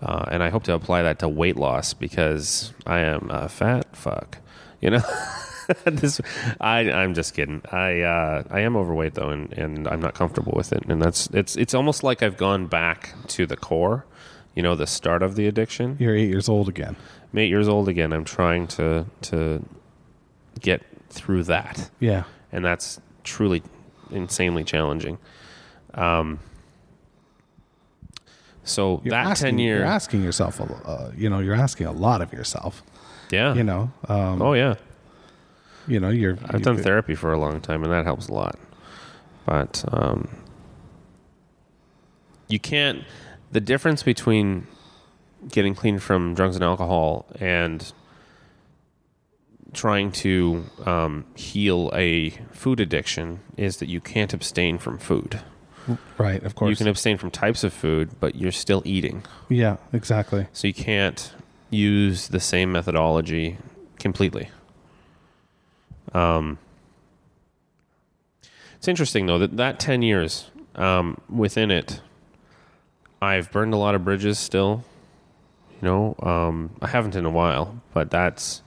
Uh, 0.01 0.25
and 0.31 0.43
I 0.43 0.49
hope 0.49 0.63
to 0.63 0.73
apply 0.73 1.01
that 1.03 1.19
to 1.19 1.29
weight 1.29 1.55
loss 1.55 1.93
because 1.93 2.73
I 2.85 2.99
am 2.99 3.29
a 3.31 3.47
fat 3.49 3.95
fuck. 3.95 4.37
You 4.81 4.89
know, 4.91 5.01
this 5.85 6.19
I 6.59 6.91
I'm 6.91 7.13
just 7.13 7.33
kidding. 7.33 7.61
I 7.71 8.01
uh, 8.01 8.43
I 8.51 8.59
am 8.59 8.75
overweight 8.75 9.13
though, 9.15 9.29
and, 9.29 9.51
and 9.53 9.87
I'm 9.87 10.01
not 10.01 10.13
comfortable 10.13 10.53
with 10.55 10.73
it. 10.73 10.83
And 10.87 11.01
that's 11.01 11.27
it's 11.27 11.55
it's 11.55 11.73
almost 11.73 12.03
like 12.03 12.21
I've 12.21 12.37
gone 12.37 12.67
back 12.67 13.13
to 13.29 13.45
the 13.45 13.55
core. 13.57 14.05
You 14.55 14.61
know, 14.63 14.75
the 14.75 14.85
start 14.87 15.23
of 15.23 15.35
the 15.35 15.47
addiction. 15.47 15.97
You're 15.99 16.15
eight 16.15 16.29
years 16.29 16.47
old 16.47 16.69
again. 16.69 16.95
I'm 17.31 17.39
eight 17.39 17.49
years 17.49 17.67
old 17.67 17.89
again. 17.89 18.13
I'm 18.13 18.23
trying 18.25 18.67
to 18.67 19.05
to 19.23 19.63
get 20.59 20.81
through 21.09 21.43
that, 21.45 21.89
Yeah. 21.99 22.23
and 22.51 22.63
that's 22.63 22.99
truly 23.23 23.63
insanely 24.11 24.63
challenging. 24.63 25.17
Um. 25.95 26.39
So 28.65 29.01
You're 29.03 29.11
that 29.11 29.25
asking, 29.27 29.45
ten 29.45 29.59
year, 29.59 29.77
You're 29.79 29.85
asking 29.85 30.23
yourself, 30.23 30.59
a, 30.61 30.63
uh, 30.63 31.11
you 31.17 31.29
know, 31.29 31.39
you're 31.39 31.53
asking 31.55 31.87
a 31.87 31.91
lot 31.91 32.21
of 32.21 32.31
yourself. 32.31 32.81
yeah. 33.29 33.53
You 33.53 33.63
know. 33.63 33.91
Um, 34.07 34.41
oh 34.41 34.53
yeah. 34.53 34.75
You 35.87 35.99
know, 35.99 36.09
you're. 36.09 36.37
I've 36.45 36.61
done 36.61 36.77
therapy 36.77 37.13
for 37.15 37.33
a 37.33 37.37
long 37.39 37.59
time, 37.59 37.83
and 37.83 37.91
that 37.91 38.05
helps 38.05 38.29
a 38.29 38.33
lot. 38.33 38.57
But 39.45 39.83
um, 39.91 40.29
you 42.47 42.57
can't. 42.59 43.03
The 43.53 43.61
difference 43.61 44.01
between 44.01 44.65
getting 45.47 45.75
clean 45.75 45.99
from 45.99 46.33
drugs 46.33 46.55
and 46.55 46.63
alcohol 46.63 47.27
and 47.39 47.93
trying 49.73 50.11
to 50.11 50.65
um, 50.87 51.25
heal 51.35 51.91
a 51.93 52.31
food 52.51 52.79
addiction 52.79 53.41
is 53.55 53.77
that 53.77 53.87
you 53.87 54.01
can't 54.01 54.33
abstain 54.33 54.79
from 54.79 54.97
food. 54.97 55.39
Right. 56.17 56.41
Of 56.41 56.55
course. 56.55 56.71
You 56.71 56.75
can 56.75 56.87
abstain 56.87 57.19
from 57.19 57.29
types 57.29 57.63
of 57.63 57.73
food, 57.73 58.09
but 58.19 58.33
you're 58.33 58.51
still 58.51 58.81
eating. 58.85 59.23
yeah. 59.49 59.77
Exactly. 59.91 60.47
So 60.51 60.67
you 60.67 60.73
can't 60.73 61.31
use 61.69 62.29
the 62.29 62.39
same 62.39 62.71
methodology 62.71 63.59
completely. 63.99 64.49
Um, 66.11 66.57
it's 68.77 68.87
interesting 68.87 69.27
though 69.27 69.37
that 69.37 69.57
that 69.57 69.79
ten 69.79 70.01
years 70.01 70.49
um, 70.73 71.21
within 71.29 71.69
it, 71.69 72.01
I've 73.23 73.51
burned 73.51 73.73
a 73.73 73.77
lot 73.77 73.95
of 73.95 74.03
bridges. 74.03 74.37
Still, 74.37 74.83
you 75.71 75.87
know, 75.87 76.15
um, 76.21 76.71
I 76.81 76.87
haven't 76.87 77.15
in 77.15 77.25
a 77.25 77.29
while, 77.29 77.81
but 77.93 78.11
that's 78.11 78.61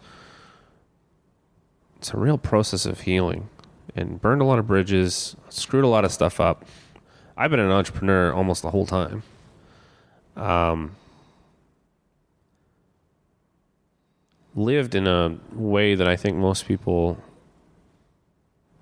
it's 1.99 2.15
a 2.15 2.17
real 2.17 2.39
process 2.39 2.87
of 2.87 3.01
healing, 3.01 3.51
and 3.95 4.21
burned 4.21 4.41
a 4.41 4.45
lot 4.47 4.59
of 4.59 4.67
bridges, 4.67 5.37
screwed 5.51 5.85
a 5.85 5.89
lot 5.89 6.05
of 6.05 6.13
stuff 6.13 6.41
up. 6.41 6.65
I've 7.37 7.51
been 7.51 7.61
an 7.61 7.71
entrepreneur 7.71 8.33
almost 8.33 8.63
the 8.63 8.71
whole 8.71 8.87
time. 8.87 9.23
Um, 10.37 10.97
lived 14.55 14.95
in 14.95 15.07
a 15.07 15.37
way 15.53 15.95
that 15.95 16.09
I 16.09 16.17
think 16.17 16.39
most 16.39 16.67
people 16.67 17.19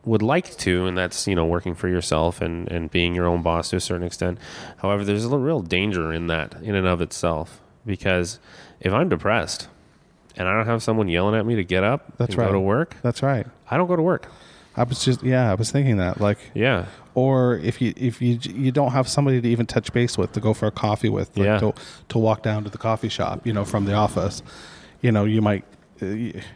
would 0.04 0.22
like 0.22 0.56
to, 0.58 0.86
and 0.86 0.96
that's 0.96 1.26
you 1.26 1.34
know 1.34 1.46
working 1.46 1.74
for 1.74 1.88
yourself 1.88 2.40
and 2.40 2.70
and 2.70 2.90
being 2.90 3.14
your 3.14 3.26
own 3.26 3.42
boss 3.42 3.70
to 3.70 3.76
a 3.76 3.80
certain 3.80 4.06
extent. 4.06 4.38
However, 4.78 5.04
there's 5.04 5.24
a 5.24 5.36
real 5.38 5.60
danger 5.60 6.12
in 6.12 6.26
that 6.28 6.54
in 6.62 6.74
and 6.74 6.86
of 6.86 7.00
itself 7.00 7.60
because 7.86 8.38
if 8.80 8.92
I'm 8.92 9.08
depressed 9.08 9.68
and 10.36 10.48
I 10.48 10.54
don't 10.56 10.66
have 10.66 10.82
someone 10.82 11.08
yelling 11.08 11.34
at 11.38 11.46
me 11.46 11.54
to 11.56 11.64
get 11.64 11.84
up 11.84 12.16
That's 12.18 12.30
and 12.30 12.38
go 12.38 12.44
right. 12.46 12.52
to 12.52 12.60
work, 12.60 12.96
That's 13.02 13.22
right. 13.22 13.46
I 13.70 13.76
don't 13.76 13.86
go 13.86 13.96
to 13.96 14.02
work. 14.02 14.28
I 14.76 14.82
was 14.82 15.04
just 15.04 15.22
yeah, 15.22 15.50
I 15.50 15.54
was 15.54 15.70
thinking 15.70 15.98
that 15.98 16.20
like 16.20 16.38
Yeah, 16.52 16.86
or 17.14 17.56
if 17.58 17.80
you 17.80 17.94
if 17.96 18.20
you 18.20 18.38
you 18.42 18.72
don't 18.72 18.90
have 18.90 19.06
somebody 19.08 19.40
to 19.40 19.48
even 19.48 19.66
touch 19.66 19.92
base 19.92 20.18
with 20.18 20.32
to 20.32 20.40
go 20.40 20.52
for 20.52 20.66
a 20.66 20.72
coffee 20.72 21.08
with 21.08 21.36
like 21.36 21.46
Yeah. 21.46 21.58
to 21.60 21.74
to 22.08 22.18
walk 22.18 22.42
down 22.42 22.64
to 22.64 22.70
the 22.70 22.78
coffee 22.78 23.08
shop, 23.08 23.46
you 23.46 23.52
know, 23.52 23.64
from 23.64 23.84
the 23.84 23.94
office, 23.94 24.42
you 25.00 25.12
know, 25.12 25.24
you 25.24 25.40
might 25.40 25.64
uh, 26.02 26.06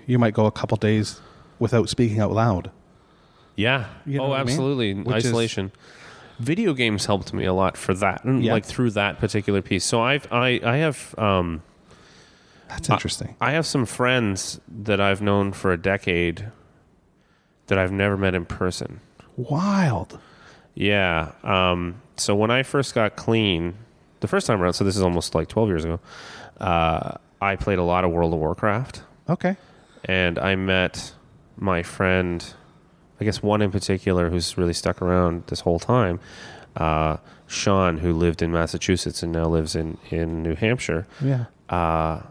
you 0.07 0.19
might 0.19 0.35
go 0.35 0.47
a 0.47 0.51
couple 0.51 0.77
days 0.77 1.21
without 1.61 1.89
speaking 1.89 2.19
out 2.21 2.33
loud. 2.33 2.73
Yeah. 3.59 3.87
You 4.07 4.19
know 4.19 4.25
oh, 4.25 4.29
what 4.29 4.41
I 4.41 4.45
mean? 4.45 4.49
absolutely. 4.51 4.95
Which 4.95 5.17
is- 5.19 5.27
Isolation. 5.27 5.73
Video 6.39 6.73
games 6.73 7.05
helped 7.07 7.33
me 7.35 7.45
a 7.45 7.53
lot 7.53 7.77
for 7.77 7.93
that, 7.95 8.25
and 8.25 8.45
Yeah. 8.45 8.53
like 8.53 8.65
through 8.65 8.91
that 8.93 9.19
particular 9.19 9.61
piece. 9.61 9.85
So 9.85 10.01
I've 10.01 10.27
I 10.33 10.61
I 10.65 10.77
have 10.77 11.15
um 11.19 11.63
That's 12.69 12.89
interesting. 12.89 13.35
I 13.41 13.51
have 13.53 13.67
some 13.67 13.85
friends 13.87 14.61
that 14.69 15.01
I've 15.01 15.21
known 15.21 15.53
for 15.53 15.73
a 15.73 15.77
decade 15.77 16.51
that 17.67 17.77
I've 17.77 17.91
never 17.91 18.17
met 18.17 18.35
in 18.37 18.45
person. 18.45 19.01
Wild. 19.37 20.19
Yeah. 20.75 21.33
Um, 21.43 22.01
so 22.17 22.37
when 22.37 22.51
I 22.53 22.63
first 22.63 22.95
got 22.95 23.17
clean, 23.17 23.75
the 24.21 24.29
first 24.29 24.47
time 24.47 24.63
around, 24.63 24.75
so 24.75 24.85
this 24.85 24.97
is 24.97 25.03
almost 25.03 25.35
like 25.35 25.49
12 25.49 25.69
years 25.69 25.85
ago, 25.85 25.99
uh, 26.61 27.15
I 27.41 27.57
played 27.57 27.79
a 27.81 27.83
lot 27.83 28.05
of 28.05 28.11
World 28.13 28.33
of 28.33 28.39
Warcraft 28.39 29.03
Okay. 29.29 29.57
and 30.05 30.39
I 30.39 30.55
met 30.57 31.15
my 31.57 31.83
friend, 31.83 32.45
I 33.21 33.25
guess 33.25 33.43
one 33.43 33.63
in 33.63 33.71
particular 33.71 34.31
who's 34.31 34.57
really 34.57 34.73
stuck 34.73 35.03
around 35.03 35.45
this 35.49 35.61
whole 35.61 35.79
time, 35.79 36.21
uh, 36.77 37.17
Sean, 37.47 37.99
who 37.99 38.13
lived 38.13 38.43
in 38.43 38.53
Massachusetts 38.53 39.23
and 39.23 39.33
now 39.33 39.47
lives 39.47 39.75
in, 39.75 39.99
in 40.11 40.43
New 40.43 40.55
Hampshire 40.55 41.07
Yeah. 41.21 41.47
uh, 41.69 42.23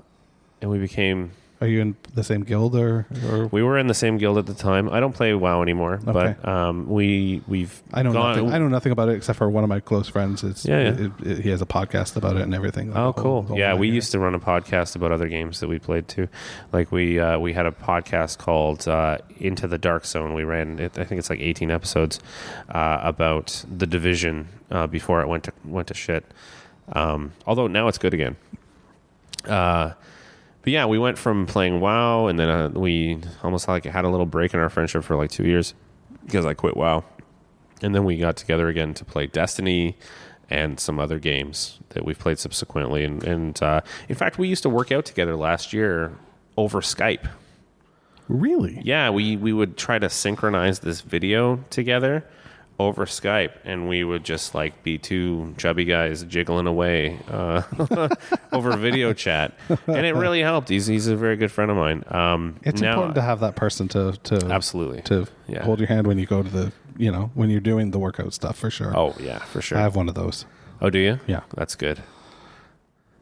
and 0.61 0.71
we 0.71 0.77
became 0.79 1.31
Are 1.59 1.65
you 1.65 1.81
in 1.81 1.95
the 2.13 2.23
same 2.23 2.43
guild 2.43 2.75
or? 2.75 3.07
or 3.31 3.47
We 3.47 3.63
were 3.63 3.79
in 3.79 3.87
the 3.87 3.95
same 3.95 4.19
guild 4.19 4.37
at 4.37 4.45
the 4.45 4.53
time. 4.53 4.89
I 4.89 4.99
don't 4.99 5.13
play 5.13 5.33
WoW 5.33 5.63
anymore, 5.63 5.95
Okay. 6.07 6.35
but 6.41 6.47
um, 6.47 6.87
we 6.87 7.41
we've 7.47 7.81
I 7.91 8.03
know 8.03 8.13
gone, 8.13 8.35
nothing. 8.35 8.53
I 8.53 8.57
know 8.59 8.67
nothing 8.67 8.91
about 8.91 9.09
it 9.09 9.15
except 9.15 9.39
for 9.39 9.49
one 9.49 9.63
of 9.63 9.67
my 9.69 9.79
close 9.79 10.07
friends. 10.07 10.43
It's, 10.43 10.65
Yeah, 10.65 10.81
yeah. 10.81 10.89
it- 10.89 11.11
it- 11.25 11.37
he 11.43 11.49
has 11.49 11.63
a 11.63 11.65
podcast 11.65 12.15
about 12.15 12.35
it 12.35 12.43
and 12.43 12.53
everything. 12.53 12.95
Oh, 12.95 13.11
cool! 13.11 13.47
yeah, 13.55 13.73
we 13.73 13.89
used 13.89 14.11
to 14.11 14.19
run 14.19 14.35
a 14.35 14.39
podcast 14.39 14.95
about 14.95 15.11
other 15.11 15.27
games 15.27 15.59
that 15.61 15.67
we 15.67 15.79
played 15.79 16.07
too. 16.07 16.27
Like 16.71 16.91
we 16.91 17.19
uh, 17.19 17.39
we 17.39 17.53
had 17.53 17.65
a 17.65 17.71
podcast 17.71 18.37
called 18.37 18.87
uh, 18.87 19.17
Into 19.39 19.67
the 19.67 19.79
Dark 19.79 20.05
Zone. 20.05 20.35
We 20.35 20.43
ran, 20.43 20.77
it, 20.77 20.99
I 20.99 21.05
think 21.05 21.17
it's 21.17 21.29
like 21.31 21.39
eighteen 21.39 21.71
episodes 21.71 22.19
uh, 22.69 22.99
about 23.01 23.65
the 23.75 23.87
division 23.87 24.47
uh, 24.69 24.85
before 24.85 25.21
it 25.21 25.27
went 25.27 25.45
to 25.45 25.53
went 25.65 25.87
to 25.87 25.95
shit. 25.95 26.23
Um, 26.93 27.33
although 27.47 27.65
now 27.65 27.87
it's 27.87 27.97
good 27.97 28.13
again. 28.13 28.35
Uh, 29.47 29.93
but 30.67 30.73
yeah, 30.73 30.85
we 30.85 30.99
went 30.99 31.17
from 31.17 31.45
playing 31.45 31.79
WoW, 31.79 32.27
and 32.27 32.37
then 32.37 32.49
uh, 32.49 32.67
we 32.67 33.21
almost 33.41 33.69
like 33.69 33.85
had 33.85 34.03
a 34.03 34.09
little 34.09 34.25
break 34.25 34.53
in 34.53 34.59
our 34.59 34.67
friendship 34.67 35.01
for 35.05 35.15
like 35.15 35.31
two 35.31 35.45
years 35.45 35.73
because 36.25 36.45
I 36.45 36.55
quit 36.55 36.75
WoW, 36.75 37.05
and 37.81 37.95
then 37.95 38.03
we 38.03 38.17
got 38.17 38.35
together 38.35 38.67
again 38.67 38.93
to 38.95 39.05
play 39.05 39.27
Destiny 39.27 39.95
and 40.49 40.77
some 40.77 40.99
other 40.99 41.19
games 41.19 41.79
that 41.91 42.03
we've 42.03 42.19
played 42.19 42.37
subsequently. 42.37 43.05
And, 43.05 43.23
and 43.23 43.63
uh, 43.63 43.79
in 44.09 44.15
fact, 44.15 44.37
we 44.37 44.49
used 44.49 44.61
to 44.63 44.69
work 44.69 44.91
out 44.91 45.05
together 45.05 45.37
last 45.37 45.71
year 45.71 46.17
over 46.57 46.81
Skype. 46.81 47.29
Really? 48.27 48.81
Yeah, 48.83 49.09
we 49.09 49.37
we 49.37 49.53
would 49.53 49.77
try 49.77 49.99
to 49.99 50.09
synchronize 50.09 50.79
this 50.79 50.99
video 50.99 51.63
together 51.69 52.25
over 52.79 53.05
Skype, 53.07 53.53
and 53.65 53.89
we 53.89 54.03
would 54.03 54.23
just 54.23 54.53
like 54.53 54.83
be 54.83 54.97
two 54.99 55.55
chubby 55.57 55.83
guys 55.83 56.23
jiggling 56.23 56.67
away 56.67 57.17
uh, 57.27 57.63
over 58.51 58.77
video 58.77 59.13
chat, 59.13 59.53
and 59.87 60.05
it 60.05 60.13
really 60.15 60.41
helped. 60.41 60.69
He's 60.69 60.85
he's 60.85 61.07
a 61.07 61.15
very 61.15 61.37
good 61.37 61.51
friend 61.51 61.71
of 61.71 61.77
mine. 61.77 62.03
Um, 62.09 62.57
It's 62.63 62.79
now- 62.81 62.91
important 62.93 63.15
to 63.15 63.21
have 63.23 63.39
that 63.39 63.55
person 63.55 63.87
to 63.89 64.13
to 64.23 64.45
absolutely 64.51 65.01
to 65.03 65.27
Yeah. 65.47 65.63
hold 65.63 65.79
your 65.79 65.87
hand 65.87 66.05
when 66.07 66.19
you 66.19 66.25
go 66.27 66.43
to 66.43 66.49
the 66.49 66.71
you 66.97 67.11
know 67.11 67.31
when 67.33 67.49
you're 67.49 67.59
doing 67.61 67.91
the 67.91 67.99
workout 67.99 68.33
stuff 68.33 68.57
for 68.57 68.69
sure. 68.69 68.95
Oh 68.95 69.15
yeah, 69.19 69.39
for 69.39 69.61
sure. 69.61 69.77
I 69.77 69.81
have 69.81 69.95
one 69.95 70.07
of 70.07 70.13
those. 70.15 70.45
oh, 70.81 70.89
do 70.91 70.99
you? 70.99 71.19
Yeah. 71.25 71.41
that's 71.55 71.73
good. 71.75 72.03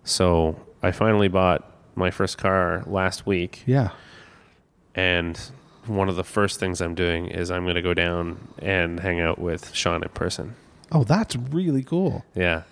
So 0.03 0.59
I 0.83 0.91
finally 0.91 1.27
bought 1.29 1.71
my 1.95 2.11
first 2.11 2.37
car 2.37 2.83
last 2.85 3.25
week. 3.25 3.63
Yeah. 3.65 3.89
and 4.93 5.39
one 5.87 6.09
of 6.09 6.15
the 6.15 6.23
first 6.23 6.59
things 6.59 6.81
I'm 6.81 6.95
doing 6.95 7.27
is 7.27 7.51
I'm 7.51 7.63
going 7.63 7.75
to 7.75 7.81
go 7.81 7.93
down 7.93 8.47
and 8.59 8.99
hang 8.99 9.19
out 9.19 9.39
with 9.39 9.73
Sean 9.73 10.03
in 10.03 10.09
person. 10.09 10.55
Oh, 10.91 11.03
that's 11.03 11.35
really 11.35 11.83
cool. 11.83 12.23
Yeah. 12.35 12.63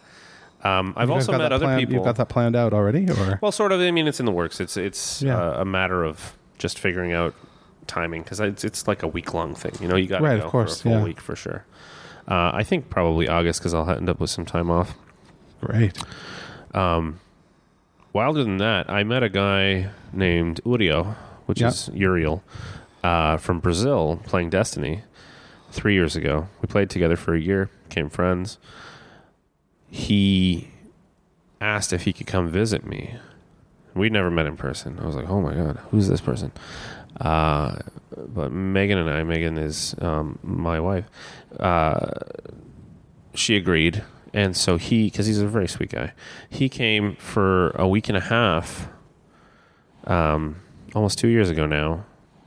Um, 0.63 0.93
I've 0.95 1.09
also 1.09 1.31
met 1.33 1.51
other 1.51 1.65
planned- 1.65 1.79
people. 1.81 1.95
You've 1.95 2.05
got 2.05 2.15
that 2.17 2.29
planned 2.29 2.55
out 2.55 2.73
already, 2.73 3.09
or 3.09 3.37
Well, 3.41 3.51
sort 3.51 3.71
of. 3.71 3.81
I 3.81 3.91
mean, 3.91 4.07
it's 4.07 4.19
in 4.19 4.25
the 4.25 4.31
works. 4.31 4.61
It's 4.61 4.77
it's 4.77 5.21
Yeah. 5.21 5.37
uh, 5.37 5.61
a 5.61 5.65
matter 5.65 6.03
of 6.05 6.37
just 6.57 6.79
figuring 6.79 7.11
out 7.11 7.33
timing 7.85 8.21
because 8.23 8.39
it's, 8.39 8.63
it's 8.63 8.87
like 8.87 9.03
a 9.03 9.07
week 9.07 9.33
long 9.33 9.55
thing. 9.55 9.73
You 9.81 9.89
know, 9.89 9.97
you 9.97 10.07
got 10.07 10.19
to 10.19 10.23
Right, 10.23 10.39
go 10.39 10.45
of 10.45 10.51
course, 10.51 10.81
for 10.81 10.87
a 10.87 10.91
full 10.91 10.99
yeah. 10.99 11.03
week 11.05 11.19
for 11.19 11.35
sure. 11.35 11.65
Uh, 12.27 12.51
I 12.53 12.63
think 12.63 12.89
probably 12.89 13.27
August 13.27 13.59
because 13.59 13.73
I'll 13.73 13.89
end 13.89 14.07
up 14.09 14.21
with 14.21 14.29
some 14.29 14.45
time 14.45 14.71
off. 14.71 14.95
great. 15.59 15.97
Um, 16.73 17.19
wilder 18.13 18.43
than 18.43 18.57
that, 18.57 18.89
I 18.89 19.03
met 19.03 19.23
a 19.23 19.29
guy 19.29 19.89
named 20.13 20.61
Uriel, 20.65 21.15
which 21.45 21.59
Yeah. 21.61 21.67
is 21.69 21.89
Uriel, 21.93 22.41
uh, 23.03 23.37
from 23.37 23.59
Brazil 23.59 24.21
playing 24.25 24.49
Destiny 24.49 25.03
three 25.71 25.93
years 25.93 26.15
ago. 26.15 26.47
We 26.61 26.67
played 26.67 26.89
together 26.89 27.15
for 27.15 27.33
a 27.33 27.39
year, 27.39 27.69
became 27.89 28.09
friends. 28.09 28.57
He 29.89 30.69
asked 31.59 31.93
if 31.93 32.03
he 32.03 32.13
could 32.13 32.27
come 32.27 32.49
visit 32.49 32.85
me. 32.85 33.15
We'd 33.93 34.11
never 34.11 34.31
met 34.31 34.45
in 34.45 34.57
person. 34.57 34.99
I 34.99 35.05
was 35.05 35.15
like, 35.15 35.29
oh 35.29 35.41
my 35.41 35.53
God, 35.53 35.79
who's 35.91 36.07
this 36.07 36.21
person? 36.21 36.51
Uh, 37.19 37.77
but 38.15 38.51
Megan 38.51 38.97
and 38.97 39.09
I, 39.09 39.23
Megan 39.23 39.57
is 39.57 39.95
um, 39.99 40.39
my 40.41 40.79
wife, 40.79 41.05
uh, 41.59 42.09
she 43.35 43.55
agreed. 43.55 44.03
And 44.33 44.57
so 44.57 44.77
he, 44.77 45.05
because 45.05 45.27
he's 45.27 45.39
a 45.39 45.47
very 45.47 45.67
sweet 45.67 45.91
guy, 45.91 46.13
he 46.49 46.69
came 46.69 47.15
for 47.17 47.69
a 47.71 47.87
week 47.87 48.09
and 48.09 48.17
a 48.17 48.21
half, 48.21 48.87
um, 50.05 50.61
almost 50.95 51.19
two 51.19 51.27
years 51.27 51.51
ago 51.51 51.67
now. 51.67 52.05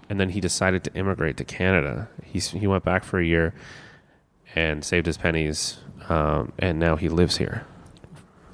And 0.09 0.21
then 0.21 0.31
he 0.31 0.41
decided 0.41 0.85
to 0.85 0.95
immigrate 0.95 1.37
to 1.39 1.45
Canada. 1.45 2.09
He's, 2.25 2.51
he 2.51 2.67
went 2.67 2.85
back 2.85 3.03
for 3.03 3.19
a 3.19 3.25
year 3.25 3.55
and 4.55 4.85
saved 4.85 5.07
his 5.07 5.17
pennies. 5.17 5.79
Um, 6.09 6.53
and 6.59 6.79
now 6.79 6.97
he 6.97 7.09
lives 7.09 7.39
here. 7.39 7.67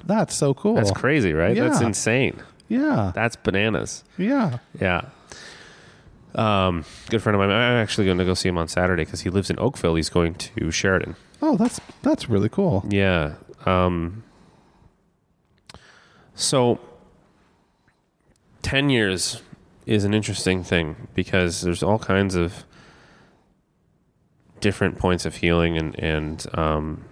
That's 0.05 0.35
so 0.35 0.53
cool. 0.53 0.75
That's 0.75 0.91
crazy, 0.91 1.33
right? 1.33 1.55
That's 1.55 1.81
insane. 1.81 2.41
Yeah. 2.67 3.11
That's 3.13 3.35
bananas. 3.35 4.03
Yeah. 4.17 4.57
Yeah. 4.79 5.09
Um, 6.35 6.85
good 7.09 7.21
friend 7.21 7.35
of 7.35 7.39
mine. 7.39 7.51
I'm 7.51 7.77
actually 7.81 8.05
going 8.05 8.17
to 8.17 8.25
go 8.25 8.33
see 8.33 8.49
him 8.49 8.57
on 8.57 8.67
Saturday 8.67 9.05
because 9.05 9.21
he 9.21 9.29
lives 9.29 9.49
in 9.49 9.59
Oakville. 9.59 9.95
He's 9.95 10.09
going 10.09 10.33
to 10.35 10.71
Sheridan. 10.71 11.15
Oh, 11.41 11.55
that's 11.57 11.79
that's 12.01 12.29
really 12.29 12.49
cool. 12.49 12.83
Yeah. 12.89 13.35
Um, 13.65 14.23
so, 16.35 16.79
10 18.63 18.89
years 18.89 19.41
is 19.85 20.03
an 20.03 20.13
interesting 20.13 20.63
thing 20.63 21.07
because 21.13 21.61
there's 21.61 21.83
all 21.83 21.99
kinds 21.99 22.35
of 22.35 22.65
different 24.59 24.97
points 24.97 25.25
of 25.25 25.35
healing 25.37 25.77
and, 25.77 25.97
and 25.99 26.45
um, 26.53 27.03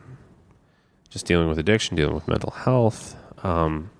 just 1.09 1.26
dealing 1.26 1.49
with 1.49 1.59
addiction, 1.59 1.97
dealing 1.97 2.15
with 2.15 2.28
mental 2.28 2.51
health. 2.51 3.15
Um, 3.43 3.91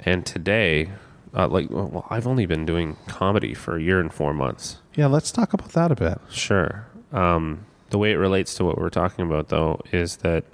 and 0.00 0.26
today, 0.26 0.90
uh, 1.34 1.46
like, 1.48 1.68
well, 1.70 2.06
I've 2.10 2.26
only 2.26 2.46
been 2.46 2.66
doing 2.66 2.96
comedy 3.06 3.54
for 3.54 3.76
a 3.76 3.82
year 3.82 4.00
and 4.00 4.12
four 4.12 4.34
months. 4.34 4.78
Yeah, 4.94 5.06
let's 5.06 5.30
talk 5.30 5.52
about 5.52 5.70
that 5.70 5.92
a 5.92 5.94
bit. 5.94 6.20
Sure. 6.30 6.86
Um, 7.12 7.66
the 7.90 7.98
way 7.98 8.12
it 8.12 8.16
relates 8.16 8.54
to 8.56 8.64
what 8.64 8.78
we're 8.78 8.90
talking 8.90 9.24
about, 9.24 9.48
though, 9.48 9.80
is 9.92 10.16
that 10.16 10.44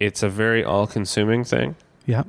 it's 0.00 0.22
a 0.22 0.28
very 0.28 0.64
all 0.64 0.86
consuming 0.86 1.44
thing. 1.44 1.76
Yeah. 2.06 2.24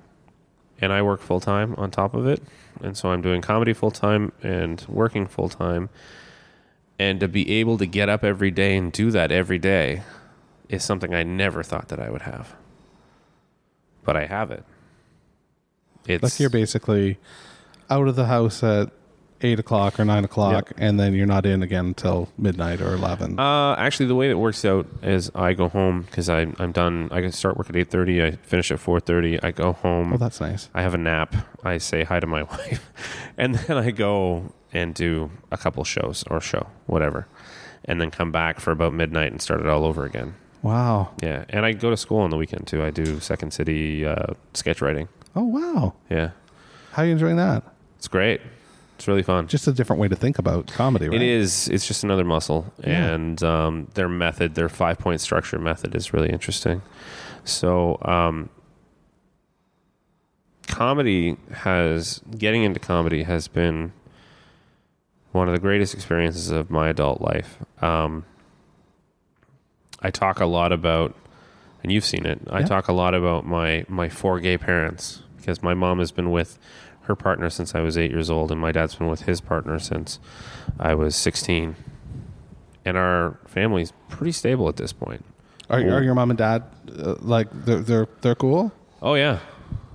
And 0.80 0.94
I 0.94 1.02
work 1.02 1.22
full 1.22 1.40
time 1.40 1.74
on 1.78 1.90
top 1.90 2.14
of 2.14 2.28
it. 2.28 2.42
And 2.84 2.98
so 2.98 3.10
I'm 3.10 3.22
doing 3.22 3.42
comedy 3.42 3.74
full 3.74 3.92
time 3.92 4.34
and 4.44 4.86
working 4.88 5.26
full 5.26 5.50
time. 5.50 5.90
And 7.00 7.20
to 7.22 7.28
be 7.28 7.50
able 7.54 7.78
to 7.78 7.86
get 7.86 8.10
up 8.10 8.24
every 8.24 8.52
day 8.52 8.76
and 8.76 8.92
do 8.92 9.10
that 9.12 9.32
every 9.32 9.58
day 9.58 10.04
is 10.70 10.84
something 10.84 11.14
I 11.14 11.24
never 11.24 11.64
thought 11.64 11.88
that 11.88 12.00
I 12.00 12.10
would 12.10 12.24
have. 12.24 12.56
But 14.04 14.18
I 14.18 14.26
have 14.26 14.52
it. 14.52 14.64
It's 16.06 16.24
Like 16.24 16.40
you're 16.40 16.50
basically 16.50 17.18
out 17.90 18.08
of 18.08 18.16
the 18.16 18.26
house 18.26 18.62
at 18.64 18.92
eight 19.44 19.60
o'clock 19.60 20.00
or 20.00 20.06
nine 20.06 20.24
o'clock, 20.24 20.72
and 20.78 21.00
then 21.00 21.14
you're 21.14 21.26
not 21.26 21.46
in 21.46 21.62
again 21.64 21.88
until 21.88 22.30
midnight 22.38 22.82
or 22.82 22.94
eleven. 22.94 23.40
Uh, 23.40 23.76
actually, 23.76 24.06
the 24.08 24.16
way 24.16 24.28
that 24.30 24.38
works 24.38 24.64
out 24.66 24.88
is 25.02 25.30
I 25.36 25.54
go 25.54 25.70
home 25.70 26.04
because 26.04 26.30
I'm 26.30 26.56
I'm 26.60 26.72
done. 26.72 27.10
I 27.12 27.22
can 27.22 27.32
start 27.32 27.58
work 27.58 27.70
at 27.70 27.76
eight 27.76 27.90
thirty. 27.92 28.24
I 28.24 28.32
finish 28.32 28.72
at 28.72 28.80
four 28.80 29.00
thirty. 29.00 29.42
I 29.42 29.52
go 29.52 29.74
home. 29.74 30.14
oh, 30.14 30.18
that's 30.18 30.40
nice. 30.42 30.70
I 30.74 30.82
have 30.82 30.94
a 30.94 30.98
nap. 30.98 31.36
I 31.64 31.78
say 31.78 32.04
hi 32.04 32.20
to 32.20 32.28
my 32.28 32.44
wife, 32.52 32.90
and 33.38 33.56
then 33.56 33.78
I 33.78 33.92
go 33.92 34.54
and 34.74 34.94
do 34.96 35.30
a 35.52 35.58
couple 35.58 35.84
shows 35.84 36.24
or 36.32 36.42
show 36.42 36.68
whatever, 36.88 37.28
and 37.86 38.02
then 38.02 38.10
come 38.12 38.32
back 38.32 38.60
for 38.60 38.72
about 38.72 38.94
midnight 38.94 39.32
and 39.32 39.42
start 39.42 39.60
it 39.60 39.68
all 39.68 39.86
over 39.86 40.06
again. 40.06 40.36
Wow. 40.64 41.12
Yeah, 41.22 41.44
and 41.50 41.66
I 41.66 41.74
go 41.74 41.90
to 41.90 41.98
school 41.98 42.20
on 42.20 42.30
the 42.30 42.38
weekend 42.38 42.68
too. 42.68 42.82
I 42.84 42.90
do 42.90 43.20
Second 43.20 43.52
City 43.52 44.06
uh, 44.06 44.28
sketch 44.54 44.82
writing. 44.82 45.10
Oh, 45.36 45.44
wow. 45.44 45.94
Yeah, 46.10 46.30
How 46.94 47.02
are 47.02 47.06
you 47.06 47.12
enjoying 47.12 47.36
that? 47.36 47.64
it's 47.98 48.08
great. 48.08 48.40
It's 49.04 49.08
really 49.10 49.22
fun. 49.22 49.50
Just 49.50 49.68
a 49.68 49.74
different 49.74 50.00
way 50.02 50.08
to 50.08 50.16
think 50.16 50.40
about 50.40 50.68
comedy, 50.68 51.10
right? 51.10 51.22
It 51.22 51.28
is. 51.28 51.68
It's 51.68 51.86
just 51.86 52.06
another 52.06 52.24
muscle, 52.24 52.72
Yeah. 52.82 53.12
and 53.14 53.44
um, 53.44 53.88
their 53.96 54.08
method, 54.08 54.56
their 54.56 54.70
five 54.70 54.98
point 54.98 55.20
structure 55.20 55.60
method, 55.60 55.94
is 55.94 56.14
really 56.14 56.30
interesting. 56.30 56.82
So, 57.44 57.98
um, 58.04 58.50
comedy 60.68 61.36
has 61.52 62.22
getting 62.38 62.64
into 62.64 62.80
comedy 62.80 63.24
has 63.24 63.50
been 63.50 63.92
one 65.34 65.50
of 65.50 65.54
the 65.54 65.60
greatest 65.60 65.94
experiences 65.94 66.50
of 66.50 66.70
my 66.70 66.88
adult 66.88 67.20
life. 67.20 67.58
Um, 67.82 68.24
I 70.00 70.12
talk 70.12 70.40
a 70.40 70.46
lot 70.46 70.72
about, 70.72 71.14
and 71.84 71.92
you've 71.92 72.06
seen 72.06 72.26
it. 72.26 72.40
I 72.50 72.64
talk 72.64 72.88
a 72.88 72.94
lot 72.94 73.14
about 73.14 73.46
my 73.46 73.84
my 73.90 74.08
four 74.08 74.40
gay 74.40 74.58
parents 74.58 75.24
because 75.36 75.62
my 75.62 75.74
mom 75.74 76.00
has 76.00 76.14
been 76.14 76.32
with 76.32 76.58
her 77.04 77.16
partner 77.16 77.50
since 77.50 77.76
I 77.76 77.82
was 77.82 77.98
eight 77.98 78.12
years 78.12 78.30
old, 78.30 78.52
and 78.52 78.60
my 78.62 78.72
dad's 78.72 78.96
been 78.96 79.08
with 79.08 79.22
his 79.24 79.42
partner 79.42 79.80
since 79.80 80.20
I 80.80 80.94
was 80.96 81.16
sixteen. 81.16 81.76
And 82.86 82.98
our 82.98 83.40
family's 83.48 83.94
pretty 84.10 84.34
stable 84.34 84.68
at 84.68 84.76
this 84.76 84.92
point. 84.92 85.24
Are, 85.70 85.80
are 85.80 86.04
your 86.04 86.14
mom 86.16 86.32
and 86.32 86.38
dad 86.38 86.64
uh, 87.00 87.16
like 87.22 87.48
they're, 87.66 87.80
they're 87.80 88.08
they're 88.22 88.36
cool? 88.36 88.72
Oh 89.02 89.14
yeah, 89.16 89.40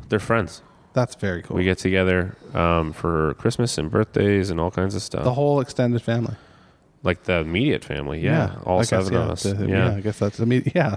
they're 0.09 0.18
friends. 0.18 0.62
That's 0.94 1.14
very 1.14 1.42
cool. 1.42 1.56
We 1.56 1.64
get 1.64 1.78
together 1.78 2.36
um, 2.54 2.92
for 2.92 3.34
Christmas 3.34 3.76
and 3.78 3.90
birthdays 3.90 4.50
and 4.50 4.59
all 4.59 4.70
kinds 4.70 4.94
of 4.94 5.02
stuff. 5.02 5.22
the 5.24 5.34
whole 5.34 5.61
extended 5.61 6.00
family. 6.02 6.34
like 7.02 7.24
the 7.24 7.34
immediate 7.40 7.84
family, 7.84 8.20
yeah, 8.20 8.56
all 8.64 8.78
I 8.78 8.80
guess, 8.80 8.88
seven 8.88 9.14
of 9.14 9.30
us. 9.30 9.42
the- 9.44 9.66
yeah. 9.68 9.94
I 9.94 10.00
guess 10.00 10.18
that's 10.18 10.40
immediate. 10.40 10.74
Yeah. 10.74 10.96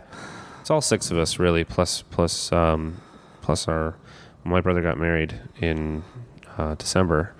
It's 0.61 0.71
all 0.71 0.81
six 0.81 1.11
of 1.11 1.17
us 1.17 1.39
really, 1.39 1.63
plus 1.65 2.01
plus 2.03 2.51
um, 2.51 2.97
plus 3.41 3.67
our. 3.67 3.95
My 4.43 4.61
brother 4.61 4.81
got 4.81 4.97
married 4.97 5.39
in 5.59 6.03
uh, 6.57 6.75
December, 6.75 7.33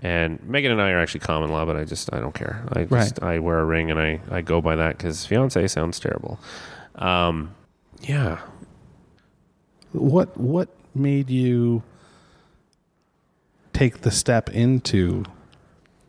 And 0.00 0.42
Megan 0.44 0.72
and 0.72 0.80
I 0.82 0.90
are 0.90 0.98
actually 1.00 1.20
common 1.20 1.50
law, 1.50 1.64
but 1.64 1.76
I 1.76 1.84
just 1.84 2.12
I 2.12 2.20
don't 2.20 2.34
care. 2.34 2.64
I 2.72 2.84
just 2.84 3.22
I 3.22 3.38
wear 3.38 3.58
a 3.60 3.64
ring 3.64 3.90
and 3.90 3.98
I 4.00 4.20
I 4.30 4.40
go 4.42 4.60
by 4.60 4.76
that 4.76 4.98
because 4.98 5.24
fiance 5.26 5.66
sounds 5.68 5.98
terrible. 6.00 6.38
Um, 6.96 7.54
yeah, 8.02 8.38
What 9.92 10.36
what 10.36 10.68
made 10.94 11.30
you 11.30 11.82
take 13.72 14.02
the 14.02 14.10
step 14.10 14.50
into 14.50 15.24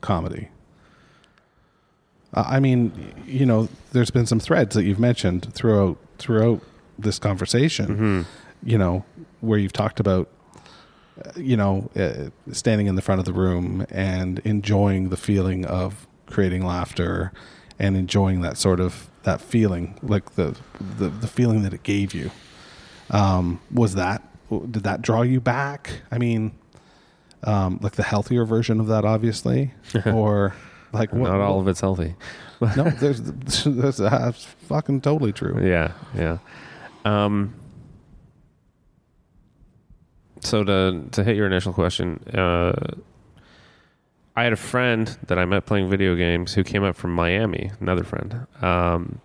comedy? 0.01 0.49
Uh, 2.33 2.43
I 2.47 2.59
mean, 2.59 3.13
you 3.27 3.45
know, 3.45 3.69
there's 3.91 4.11
been 4.11 4.25
some 4.25 4.39
threads 4.39 4.75
that 4.75 4.83
you've 4.83 4.99
mentioned 4.99 5.53
throughout 5.53 5.97
throughout 6.17 6.61
this 6.97 7.19
conversation. 7.19 8.25
You 8.65 8.77
know, 8.77 9.03
where 9.43 9.59
you've 9.59 9.73
talked 9.73 9.99
about, 9.99 10.29
uh, 11.23 11.31
you 11.35 11.57
know, 11.57 11.89
uh, 11.95 12.29
standing 12.53 12.87
in 12.87 12.95
the 12.95 13.01
front 13.01 13.19
of 13.19 13.25
the 13.25 13.33
room 13.33 13.85
and 13.89 14.39
enjoying 14.39 15.09
the 15.09 15.17
feeling 15.17 15.65
of 15.65 16.07
creating 16.27 16.65
laughter 16.65 17.31
and 17.77 17.95
enjoying 17.97 18.41
that 18.41 18.57
sort 18.57 18.79
of 18.79 19.09
that 19.23 19.41
feeling, 19.41 19.97
like 20.01 20.35
the 20.35 20.55
the, 20.97 21.09
the 21.09 21.27
feeling 21.27 21.63
that 21.63 21.73
it 21.73 21.83
gave 21.83 22.13
you 22.13 22.31
um, 23.09 23.59
was 23.71 23.95
that 23.95 24.21
did 24.49 24.83
that 24.83 25.01
draw 25.01 25.21
you 25.21 25.39
back 25.41 26.01
i 26.11 26.17
mean 26.17 26.51
um, 27.43 27.79
like 27.81 27.93
the 27.93 28.03
healthier 28.03 28.45
version 28.45 28.79
of 28.79 28.87
that 28.87 29.03
obviously 29.03 29.73
or 30.05 30.53
like 30.91 31.11
what, 31.11 31.29
not 31.31 31.41
all 31.41 31.59
of 31.59 31.67
it's 31.67 31.81
healthy. 31.81 32.15
no 32.61 32.69
there's 32.99 33.21
that's, 33.65 33.97
that's 33.97 34.45
fucking 34.45 35.01
totally 35.01 35.33
true 35.33 35.57
Yeah, 35.65 35.93
yeah. 36.15 36.37
Um, 37.05 37.53
so 40.43 40.63
to 40.63 41.03
to 41.11 41.23
hit 41.23 41.35
your 41.35 41.47
initial 41.47 41.73
question, 41.73 42.19
uh, 42.33 42.73
I 44.35 44.43
had 44.43 44.53
a 44.53 44.57
friend 44.57 45.17
that 45.27 45.37
I 45.37 45.45
met 45.45 45.65
playing 45.65 45.89
video 45.89 46.15
games 46.15 46.53
who 46.53 46.63
came 46.63 46.83
up 46.83 46.95
from 46.95 47.13
Miami. 47.13 47.71
Another 47.79 48.03
friend. 48.03 48.47
Um, 48.61 49.21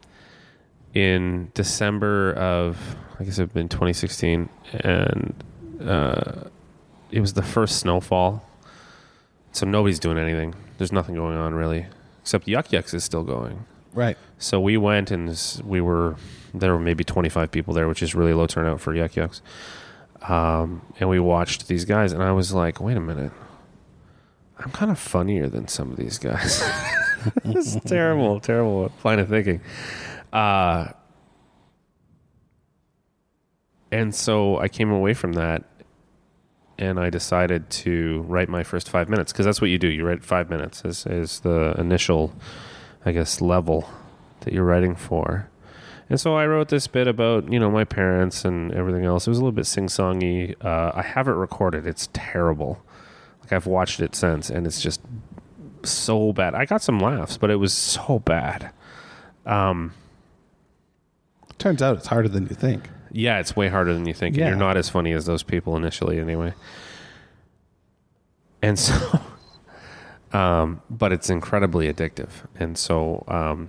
in 0.95 1.51
December 1.55 2.33
of 2.35 2.97
I 3.21 3.25
guess 3.25 3.39
it 3.39 3.43
had 3.43 3.55
been 3.55 3.69
2016, 3.69 4.49
and 4.81 5.45
uh, 5.85 6.45
it 7.11 7.21
was 7.21 7.33
the 7.33 7.43
first 7.43 7.79
snowfall. 7.81 8.45
So 9.53 9.67
nobody's 9.67 9.99
doing 9.99 10.19
anything. 10.19 10.55
There's 10.77 10.93
nothing 10.93 11.17
going 11.17 11.37
on 11.37 11.55
really, 11.55 11.87
except 12.23 12.47
Yuk 12.47 12.71
Yuk's 12.73 12.95
is 12.95 13.03
still 13.03 13.25
going. 13.25 13.65
right 13.93 14.17
So 14.39 14.61
we 14.61 14.77
went 14.77 15.11
and 15.11 15.37
we 15.65 15.81
were 15.81 16.17
there 16.55 16.73
were 16.73 16.79
maybe 16.79 17.05
25 17.05 17.51
people 17.51 17.75
there, 17.75 17.89
which 17.89 18.03
is 18.03 18.15
really 18.15 18.33
low 18.33 18.47
turnout 18.47 18.81
for 18.81 18.95
Yuk 18.95 19.17
Yuk's. 19.17 19.43
Um, 20.23 20.83
and 20.99 21.09
we 21.09 21.21
watched 21.21 21.69
these 21.69 21.85
guys, 21.85 22.13
and 22.13 22.23
I 22.23 22.33
was 22.33 22.53
like, 22.53 22.81
wait 22.81 22.97
a 22.97 23.01
minute, 23.01 23.33
I'm 24.59 24.71
kind 24.71 24.91
of 24.91 24.99
funnier 24.99 25.49
than 25.49 25.69
some 25.69 25.91
of 25.91 25.97
these 25.97 26.19
guys. 26.19 26.63
is 27.45 27.79
terrible, 27.87 28.41
terrible 28.41 28.93
line 29.05 29.19
of 29.19 29.29
thinking. 29.29 29.61
Uh, 30.33 30.89
and 33.91 34.15
so 34.15 34.59
I 34.59 34.69
came 34.69 34.91
away 34.91 35.15
from 35.15 35.35
that 35.35 35.65
and 36.79 37.01
I 37.01 37.11
decided 37.11 37.71
to 37.71 38.23
write 38.29 38.49
my 38.49 38.63
first 38.63 38.89
five 38.89 39.09
minutes 39.09 39.33
because 39.33 39.47
that's 39.47 39.61
what 39.61 39.71
you 39.71 39.79
do. 39.79 39.89
You 39.89 40.05
write 40.07 40.25
five 40.25 40.49
minutes 40.51 40.85
is, 40.85 41.07
is 41.07 41.41
the 41.41 41.75
initial, 41.79 42.33
I 43.05 43.13
guess, 43.13 43.41
level 43.41 43.89
that 44.41 44.53
you're 44.53 44.65
writing 44.65 44.95
for. 44.95 45.51
And 46.11 46.19
so 46.19 46.37
I 46.37 46.47
wrote 46.47 46.69
this 46.69 46.87
bit 46.87 47.07
about 47.07 47.53
you 47.53 47.59
know 47.59 47.71
my 47.71 47.85
parents 47.85 48.45
and 48.45 48.73
everything 48.73 49.05
else. 49.05 49.27
It 49.27 49.31
was 49.31 49.39
a 49.39 49.43
little 49.43 49.53
bit 49.53 49.67
sing-songy. 49.67 50.55
Uh, 50.65 50.93
I 50.95 51.03
have 51.03 51.29
it 51.29 51.33
recorded. 51.33 51.87
It's 51.87 52.09
terrible. 52.13 52.83
Like 53.41 53.53
I've 53.53 53.67
watched 53.67 54.01
it 54.01 54.15
since, 54.15 54.51
and 54.51 54.67
it's 54.67 54.81
just 54.81 55.01
so 55.85 56.33
bad. 56.33 56.55
I 56.55 56.65
got 56.65 56.83
some 56.83 56.99
laughs, 56.99 57.37
but 57.37 57.51
it 57.51 57.57
was 57.57 57.73
so 57.73 58.19
bad. 58.21 58.71
Um, 59.47 59.93
turns 61.59 61.83
out 61.83 61.97
it's 61.97 62.07
harder 62.07 62.29
than 62.29 62.45
you 62.45 62.55
think 62.55 62.89
yeah, 63.11 63.39
it's 63.39 63.57
way 63.57 63.69
harder 63.69 63.95
than 63.95 64.07
you 64.07 64.15
think. 64.15 64.37
and 64.37 64.47
You're 64.47 64.57
not 64.57 64.77
as 64.77 64.89
funny 64.89 65.13
as 65.13 65.27
those 65.27 65.43
people 65.43 65.77
initially, 65.77 66.19
anyway. 66.19 66.55
And 68.63 68.79
so, 68.79 69.21
um, 70.33 70.83
but 70.91 71.13
it's 71.13 71.31
incredibly 71.31 71.93
addictive. 71.93 72.31
And 72.59 72.77
so, 72.77 73.25
um, 73.29 73.69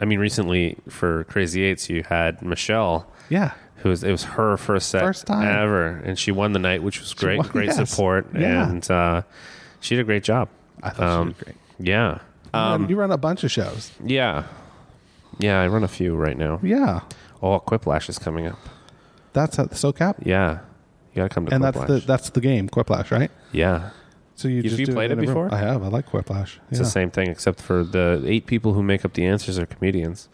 I 0.00 0.04
mean, 0.06 0.18
recently 0.18 0.76
for 0.88 1.24
Crazy 1.24 1.62
Eights, 1.62 1.90
you 1.90 2.02
had 2.08 2.42
Michelle, 2.42 3.06
yeah 3.28 3.52
who 3.78 3.88
was 3.88 4.04
it 4.04 4.10
was 4.10 4.24
her 4.24 4.56
first 4.58 4.90
set 4.90 5.00
First 5.02 5.26
time. 5.26 5.46
ever, 5.48 5.86
and 6.04 6.18
she 6.18 6.32
won 6.32 6.52
the 6.52 6.58
night, 6.58 6.82
which 6.82 7.00
was 7.00 7.14
great, 7.14 7.38
won- 7.38 7.48
great 7.48 7.66
yes. 7.68 7.90
support, 7.90 8.26
Yeah. 8.34 8.68
and 8.68 8.90
uh, 8.90 9.22
she 9.80 9.94
did 9.96 10.02
a 10.02 10.04
great 10.04 10.22
job. 10.22 10.48
i 10.82 10.90
thought 10.90 11.06
Um, 11.06 11.28
she 11.28 11.34
did 11.34 11.44
great 11.44 11.56
Yeah, 11.88 12.18
um, 12.52 12.90
you 12.90 12.96
run 12.96 13.10
a 13.10 13.16
bunch 13.16 13.42
of 13.44 13.50
shows 13.50 13.92
yeah, 14.04 14.44
yeah. 15.38 15.60
I 15.62 15.66
run 15.68 15.82
a 15.84 15.88
few 15.88 16.14
right 16.14 16.36
now. 16.36 16.60
yeah 16.62 17.00
Oh, 17.42 17.58
Quiplash 17.60 18.08
is 18.10 18.18
coming 18.18 18.46
up. 18.46 18.58
that's 19.32 19.58
at 19.58 19.70
SoCap 19.70 20.26
Yeah, 20.26 20.58
you 21.14 21.22
gotta 21.22 21.28
come 21.34 21.46
to 21.46 21.54
and 21.54 21.64
Quiplash. 21.64 21.72
that's 21.72 21.86
the 21.86 22.00
that's 22.06 22.30
the 22.30 22.40
game 22.42 22.68
Quiplash 22.68 23.10
right 23.10 23.30
yeah. 23.52 23.90
So 24.40 24.48
you 24.48 24.56
Have 24.56 24.64
just 24.64 24.78
you 24.80 24.86
do 24.86 24.92
played 24.92 25.10
it 25.10 25.18
in 25.18 25.18
a 25.18 25.22
room. 25.22 25.26
before? 25.48 25.48
I 25.54 25.58
have 25.58 25.82
I 25.82 25.88
like 25.88 26.06
Quiplash 26.10 26.58
It's 26.70 26.78
yeah. 26.78 26.78
the 26.78 26.84
same 26.98 27.10
thing, 27.10 27.28
except 27.28 27.60
for 27.60 27.84
the 27.84 28.22
eight 28.26 28.46
people 28.46 28.72
who 28.74 28.82
make 28.82 29.04
up 29.04 29.12
the 29.12 29.26
answers 29.26 29.58
are 29.58 29.66
comedians, 29.66 30.28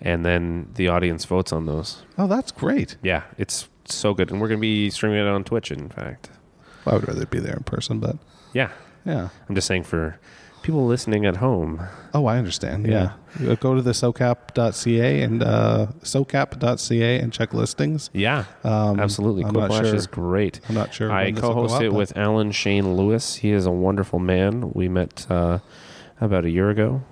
and 0.00 0.24
then 0.24 0.70
the 0.74 0.88
audience 0.88 1.24
votes 1.24 1.52
on 1.52 1.66
those. 1.66 2.02
oh 2.18 2.26
that's 2.26 2.50
great 2.52 2.96
Yeah, 3.02 3.22
it's 3.38 3.68
so 3.86 4.14
good, 4.14 4.30
and 4.30 4.40
we're 4.40 4.48
gonna 4.48 4.60
be 4.60 4.90
streaming 4.90 5.20
it 5.20 5.28
on 5.28 5.44
Twitch. 5.44 5.70
In 5.70 5.88
fact, 5.88 6.30
I 6.86 6.94
would 6.94 7.06
rather 7.08 7.26
be 7.26 7.38
there 7.38 7.56
in 7.56 7.62
person 7.64 8.00
but 8.00 8.16
yeah, 8.52 8.70
yeah 9.06 9.28
I'm 9.48 9.54
just 9.54 9.66
saying 9.68 9.84
for 9.84 10.18
people 10.64 10.86
listening 10.86 11.26
at 11.26 11.36
home. 11.36 11.80
Oh, 12.14 12.24
I 12.26 12.38
understand. 12.38 12.86
Yeah. 12.86 13.12
Yeah. 13.38 13.54
Go 13.56 13.74
to 13.74 13.82
the 13.82 13.90
socap.ca 13.92 15.20
and 15.22 15.42
uh, 15.42 15.88
socap.ca 16.02 17.18
and 17.20 17.32
check 17.32 17.52
listings. 17.52 18.08
Yeah, 18.12 18.44
Um, 18.64 18.98
absolutely. 18.98 19.44
I'm 19.44 19.52
Quiplash 19.54 19.84
sure. 19.84 19.94
is 19.94 20.06
great. 20.06 20.60
I'm 20.68 20.74
not 20.74 20.92
sure. 20.94 21.12
I 21.12 21.24
when 21.26 21.34
this 21.34 21.42
will 21.42 21.48
go 21.50 21.54
co-host 21.66 21.82
it 21.82 21.92
with 21.92 22.16
Alan 22.16 22.50
Shane 22.50 22.94
Lewis. 22.96 23.36
He 23.36 23.50
is 23.50 23.66
a 23.66 23.70
wonderful 23.70 24.18
man. 24.18 24.72
We 24.72 24.88
met 24.88 25.26
uh, 25.30 25.58
about 26.20 26.44
a 26.44 26.50
year 26.50 26.70
ago 26.70 27.02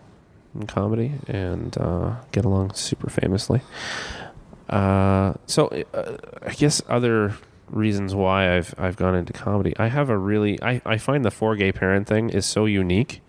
in 0.55 0.67
comedy 0.67 1.13
and 1.29 1.77
uh, 1.79 2.17
get 2.33 2.45
along 2.45 2.75
super 2.75 3.11
famously. 3.11 3.61
Uh, 4.69 5.35
so 5.47 5.69
uh, 5.93 6.17
I 6.47 6.53
guess 6.53 6.81
other 6.89 7.35
reasons 7.69 8.15
why 8.15 8.55
I've 8.57 8.75
I've 8.79 8.97
gone 8.97 9.15
into 9.15 9.33
comedy. 9.33 9.75
I 9.79 9.89
have 9.89 10.09
a 10.11 10.17
really 10.17 10.63
I, 10.63 10.81
I 10.85 10.99
find 10.99 11.25
the 11.25 11.31
four 11.31 11.57
gay 11.57 11.73
parent 11.73 12.07
thing 12.07 12.29
is 12.31 12.45
so 12.47 12.67
unique 12.67 13.22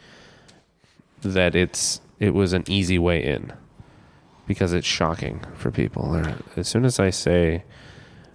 that 1.23 1.55
it's 1.55 1.99
it 2.19 2.33
was 2.33 2.53
an 2.53 2.63
easy 2.67 2.97
way 2.99 3.23
in 3.23 3.51
because 4.47 4.73
it's 4.73 4.87
shocking 4.87 5.41
for 5.55 5.71
people. 5.71 6.11
They're- 6.11 6.37
As 6.55 6.67
soon 6.67 6.85
as 6.85 6.99
I 6.99 7.09
say, 7.09 7.63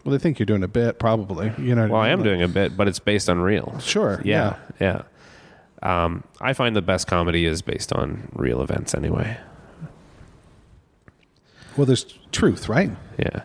Well, 0.04 0.12
they 0.12 0.18
think 0.18 0.38
you're 0.38 0.46
doing 0.46 0.62
a 0.62 0.68
bit, 0.68 0.98
probably. 0.98 1.52
You 1.58 1.74
know. 1.74 1.88
well, 1.88 2.00
I 2.00 2.08
am 2.08 2.22
doing 2.22 2.42
a 2.42 2.48
bit, 2.48 2.76
but 2.76 2.88
it's 2.88 2.98
based 2.98 3.28
on 3.28 3.40
real. 3.40 3.78
Sure. 3.80 4.20
Yeah, 4.24 4.56
yeah. 4.80 5.02
Um, 5.82 6.24
I 6.40 6.54
find 6.54 6.74
the 6.74 6.82
best 6.82 7.06
comedy 7.06 7.44
is 7.46 7.62
based 7.62 7.92
on 7.92 8.28
real 8.34 8.62
events 8.62 8.94
anyway. 8.94 9.38
Well, 11.76 11.86
there's 11.86 12.04
truth, 12.32 12.68
right? 12.68 12.90
Yeah. 13.18 13.42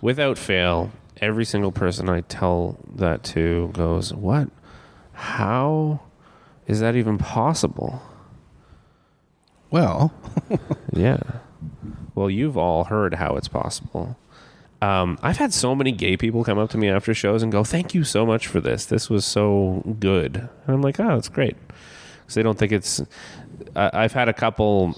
Without 0.00 0.38
fail, 0.38 0.92
every 1.20 1.44
single 1.44 1.72
person 1.72 2.08
I 2.08 2.20
tell 2.22 2.78
that 2.94 3.24
to 3.24 3.70
goes, 3.72 4.12
What? 4.14 4.48
How 5.12 6.00
is 6.66 6.80
that 6.80 6.94
even 6.94 7.18
possible? 7.18 8.02
Well, 9.70 10.12
Yeah. 10.92 11.18
Well, 12.14 12.30
you've 12.30 12.56
all 12.56 12.84
heard 12.84 13.14
how 13.14 13.36
it's 13.36 13.48
possible. 13.48 14.16
Um, 14.80 15.18
I've 15.22 15.36
had 15.36 15.52
so 15.52 15.74
many 15.74 15.92
gay 15.92 16.16
people 16.16 16.44
come 16.44 16.58
up 16.58 16.70
to 16.70 16.78
me 16.78 16.88
after 16.88 17.14
shows 17.14 17.42
and 17.42 17.50
go, 17.52 17.64
"Thank 17.64 17.94
you 17.94 18.04
so 18.04 18.24
much 18.24 18.46
for 18.46 18.60
this. 18.60 18.86
This 18.86 19.10
was 19.10 19.24
so 19.24 19.82
good." 20.00 20.36
And 20.36 20.74
I'm 20.74 20.82
like, 20.82 21.00
"Oh, 21.00 21.16
it's 21.16 21.28
great." 21.28 21.56
Because 22.20 22.34
they 22.34 22.42
don't 22.42 22.58
think 22.58 22.72
it's. 22.72 23.02
I 23.74 23.90
I've 23.92 24.12
had 24.12 24.28
a 24.28 24.32
couple 24.32 24.96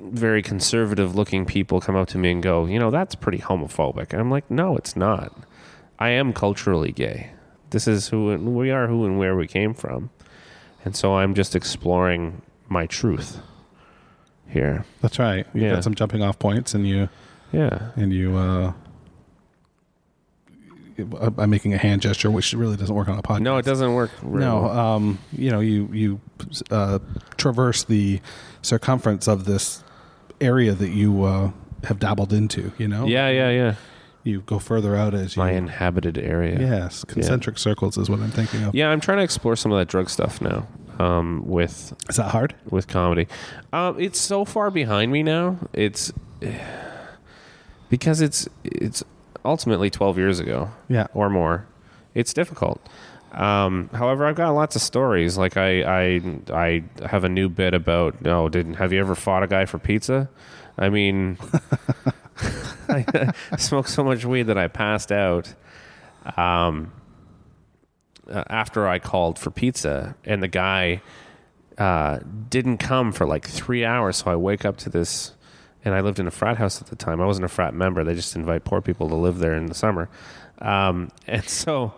very 0.00 0.42
conservative-looking 0.42 1.44
people 1.46 1.80
come 1.80 1.96
up 1.96 2.08
to 2.08 2.18
me 2.18 2.30
and 2.30 2.42
go, 2.42 2.66
"You 2.66 2.78
know, 2.78 2.90
that's 2.90 3.14
pretty 3.14 3.38
homophobic." 3.38 4.12
And 4.12 4.20
I'm 4.20 4.30
like, 4.30 4.50
"No, 4.50 4.76
it's 4.76 4.96
not. 4.96 5.32
I 5.98 6.10
am 6.10 6.32
culturally 6.32 6.92
gay. 6.92 7.30
This 7.70 7.86
is 7.88 8.08
who 8.08 8.36
we 8.36 8.70
are, 8.70 8.86
who 8.86 9.04
and 9.04 9.18
where 9.18 9.36
we 9.36 9.46
came 9.46 9.74
from, 9.74 10.10
and 10.84 10.96
so 10.96 11.16
I'm 11.16 11.34
just 11.34 11.54
exploring 11.56 12.42
my 12.68 12.86
truth 12.86 13.40
here." 14.48 14.84
that's 15.02 15.18
right. 15.18 15.46
You 15.54 15.62
Yeah. 15.62 15.74
got 15.74 15.84
some 15.84 15.94
jumping 15.94 16.22
off 16.22 16.38
points, 16.38 16.74
and 16.74 16.86
you 16.86 17.08
Yeah. 17.52 17.90
and 17.96 18.12
you. 18.12 18.36
uh 18.36 18.72
I'm 21.38 21.48
making 21.50 21.74
a 21.74 21.78
hand 21.78 22.02
gesture, 22.02 22.28
which 22.28 22.52
really 22.54 22.76
doesn't 22.76 22.94
work 22.94 23.08
on 23.08 23.16
a 23.18 23.22
podcast. 23.22 23.42
No, 23.42 23.56
it 23.56 23.64
doesn't 23.64 23.94
work. 23.94 24.10
very 24.20 24.40
No, 24.40 24.64
um, 24.68 25.18
you 25.32 25.48
know, 25.50 25.60
you 25.60 25.88
you 25.92 26.20
uh, 26.72 26.98
traverse 27.36 27.84
the 27.84 28.20
circumference 28.62 29.28
of 29.28 29.44
this 29.44 29.84
area 30.40 30.72
that 30.72 30.90
you 30.90 31.22
uh, 31.22 31.52
have 31.84 32.00
dabbled 32.00 32.32
into. 32.32 32.72
You 32.78 32.88
know, 32.88 33.06
yeah, 33.06 33.28
yeah, 33.28 33.50
yeah. 33.50 33.74
You 34.24 34.40
go 34.40 34.58
further 34.58 34.96
out 34.96 35.14
as 35.14 35.36
you. 35.36 35.42
My 35.42 35.52
inhabited 35.52 36.18
area. 36.18 36.58
yes, 36.58 37.04
concentric 37.04 37.58
circles 37.58 37.96
is 37.96 38.10
what 38.10 38.18
I'm 38.18 38.32
thinking 38.32 38.64
of. 38.64 38.74
Yeah, 38.74 38.90
I'm 38.90 39.00
trying 39.00 39.18
to 39.18 39.24
explore 39.24 39.54
some 39.54 39.70
of 39.70 39.78
that 39.78 39.86
drug 39.86 40.10
stuff 40.10 40.40
now. 40.40 40.66
Um, 40.98 41.42
with 41.46 41.94
Is 42.08 42.16
that 42.16 42.30
hard? 42.30 42.54
with 42.70 42.86
comedy. 42.88 43.26
Um, 43.72 43.98
it's 44.00 44.20
so 44.20 44.44
far 44.44 44.70
behind 44.70 45.10
me 45.12 45.22
now. 45.22 45.58
It's 45.72 46.12
because 47.88 48.20
it's 48.20 48.48
it's 48.64 49.02
ultimately 49.44 49.90
12 49.90 50.18
years 50.18 50.40
ago 50.40 50.70
Yeah. 50.88 51.06
or 51.14 51.30
more. 51.30 51.66
It's 52.14 52.32
difficult. 52.32 52.80
Um, 53.32 53.90
however, 53.92 54.26
I've 54.26 54.34
got 54.36 54.50
lots 54.50 54.74
of 54.74 54.82
stories. 54.82 55.36
Like 55.38 55.56
I, 55.56 55.82
I, 55.82 56.20
I 56.52 56.84
have 57.06 57.24
a 57.24 57.28
new 57.28 57.48
bit 57.48 57.74
about. 57.74 58.20
No, 58.22 58.48
didn't 58.48 58.74
have 58.74 58.92
you 58.92 59.00
ever 59.00 59.14
fought 59.14 59.42
a 59.42 59.46
guy 59.46 59.64
for 59.66 59.78
pizza? 59.78 60.28
I 60.78 60.88
mean, 60.88 61.38
I 62.88 63.32
smoked 63.58 63.90
so 63.90 64.02
much 64.02 64.24
weed 64.24 64.44
that 64.44 64.58
I 64.58 64.68
passed 64.68 65.12
out. 65.12 65.54
Um, 66.36 66.92
uh, 68.28 68.44
after 68.48 68.86
I 68.88 68.98
called 68.98 69.38
for 69.38 69.50
pizza, 69.50 70.16
and 70.24 70.42
the 70.42 70.48
guy 70.48 71.02
uh, 71.76 72.18
didn't 72.48 72.78
come 72.78 73.12
for 73.12 73.26
like 73.26 73.46
three 73.46 73.84
hours. 73.84 74.18
So 74.18 74.30
I 74.30 74.36
wake 74.36 74.64
up 74.64 74.76
to 74.78 74.90
this, 74.90 75.32
and 75.84 75.94
I 75.94 76.00
lived 76.00 76.18
in 76.18 76.26
a 76.26 76.30
frat 76.30 76.58
house 76.58 76.80
at 76.80 76.88
the 76.88 76.96
time. 76.96 77.20
I 77.20 77.26
wasn't 77.26 77.44
a 77.44 77.48
frat 77.48 77.74
member. 77.74 78.04
They 78.04 78.14
just 78.14 78.36
invite 78.36 78.64
poor 78.64 78.80
people 78.80 79.08
to 79.08 79.14
live 79.14 79.38
there 79.38 79.54
in 79.54 79.66
the 79.66 79.74
summer. 79.74 80.08
Um, 80.60 81.10
and 81.26 81.48
so 81.48 81.94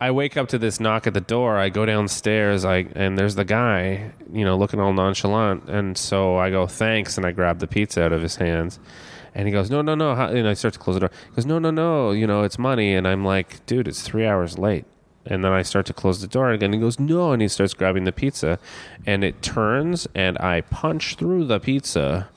I 0.00 0.10
wake 0.12 0.36
up 0.36 0.48
to 0.48 0.58
this 0.58 0.80
knock 0.80 1.06
at 1.06 1.14
the 1.14 1.20
door. 1.20 1.58
I 1.58 1.68
go 1.68 1.84
downstairs. 1.84 2.64
I 2.64 2.86
and 2.94 3.18
there's 3.18 3.34
the 3.34 3.44
guy, 3.44 4.12
you 4.32 4.44
know, 4.44 4.56
looking 4.56 4.80
all 4.80 4.92
nonchalant. 4.92 5.68
And 5.68 5.98
so 5.98 6.36
I 6.36 6.50
go 6.50 6.66
thanks, 6.66 7.16
and 7.16 7.26
I 7.26 7.32
grab 7.32 7.58
the 7.58 7.66
pizza 7.66 8.04
out 8.04 8.12
of 8.12 8.22
his 8.22 8.36
hands. 8.36 8.78
And 9.34 9.46
he 9.46 9.52
goes, 9.52 9.70
no, 9.70 9.80
no, 9.80 9.94
no. 9.94 10.10
And 10.12 10.48
I 10.48 10.54
start 10.54 10.74
to 10.74 10.80
close 10.80 10.96
the 10.96 11.00
door. 11.00 11.10
He 11.28 11.36
goes, 11.36 11.46
no, 11.46 11.58
no, 11.58 11.70
no. 11.70 12.10
You 12.10 12.26
know, 12.26 12.42
it's 12.42 12.58
money. 12.58 12.94
And 12.94 13.06
I'm 13.06 13.24
like, 13.24 13.64
dude, 13.66 13.86
it's 13.86 14.02
three 14.02 14.26
hours 14.26 14.58
late. 14.58 14.86
And 15.26 15.44
then 15.44 15.52
I 15.52 15.62
start 15.62 15.86
to 15.86 15.92
close 15.92 16.20
the 16.20 16.26
door 16.26 16.50
again. 16.50 16.72
He 16.72 16.78
goes, 16.78 16.98
no. 16.98 17.32
And 17.32 17.42
he 17.42 17.48
starts 17.48 17.74
grabbing 17.74 18.04
the 18.04 18.12
pizza. 18.12 18.58
And 19.06 19.22
it 19.22 19.42
turns, 19.42 20.08
and 20.14 20.38
I 20.38 20.62
punch 20.62 21.16
through 21.16 21.44
the 21.44 21.60
pizza, 21.60 22.28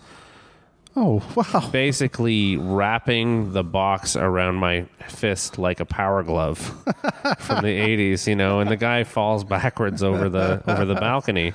Oh 0.95 1.23
wow. 1.35 1.69
basically 1.71 2.55
wrapping 2.55 3.53
the 3.53 3.63
box 3.63 4.15
around 4.15 4.55
my 4.55 4.85
fist 5.07 5.57
like 5.57 5.79
a 5.79 5.85
power 5.85 6.21
glove 6.21 6.57
from 7.39 7.63
the 7.63 7.79
80s, 7.79 8.27
you 8.27 8.35
know. 8.35 8.59
And 8.59 8.69
the 8.69 8.77
guy 8.77 9.03
falls 9.03 9.43
backwards 9.43 10.03
over 10.03 10.29
the 10.29 10.61
over 10.67 10.85
the 10.85 10.93
balcony. 10.95 11.53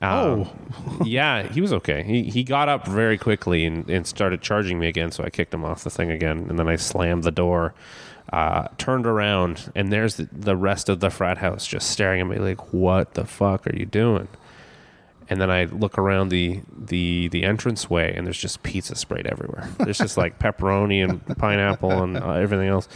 Um, 0.00 0.48
yeah, 1.04 1.42
he 1.42 1.60
was 1.60 1.72
okay. 1.72 2.04
He 2.04 2.24
he 2.24 2.44
got 2.44 2.68
up 2.68 2.86
very 2.86 3.18
quickly 3.18 3.64
and, 3.66 3.88
and 3.90 4.06
started 4.06 4.42
charging 4.42 4.78
me 4.78 4.86
again. 4.86 5.10
So 5.10 5.24
I 5.24 5.30
kicked 5.30 5.52
him 5.52 5.64
off 5.64 5.82
the 5.82 5.90
thing 5.90 6.12
again, 6.12 6.46
and 6.48 6.56
then 6.56 6.68
I 6.68 6.76
slammed 6.76 7.24
the 7.24 7.32
door, 7.32 7.74
uh, 8.32 8.68
turned 8.76 9.06
around, 9.06 9.72
and 9.74 9.92
there's 9.92 10.16
the, 10.16 10.28
the 10.32 10.56
rest 10.56 10.88
of 10.88 11.00
the 11.00 11.10
frat 11.10 11.38
house 11.38 11.66
just 11.66 11.90
staring 11.90 12.20
at 12.20 12.26
me 12.26 12.36
like, 12.38 12.72
"What 12.72 13.14
the 13.14 13.24
fuck 13.24 13.66
are 13.66 13.74
you 13.74 13.86
doing?" 13.86 14.28
And 15.30 15.40
then 15.40 15.50
I 15.50 15.64
look 15.64 15.98
around 15.98 16.28
the 16.28 16.60
the 16.76 17.28
the 17.28 17.42
entranceway, 17.44 18.14
and 18.14 18.26
there's 18.26 18.38
just 18.38 18.62
pizza 18.62 18.94
sprayed 18.94 19.26
everywhere. 19.26 19.68
There's 19.78 19.98
just 19.98 20.16
like 20.16 20.38
pepperoni 20.40 21.02
and 21.02 21.24
pineapple 21.38 22.02
and 22.02 22.16
uh, 22.16 22.32
everything 22.32 22.68
else. 22.68 22.88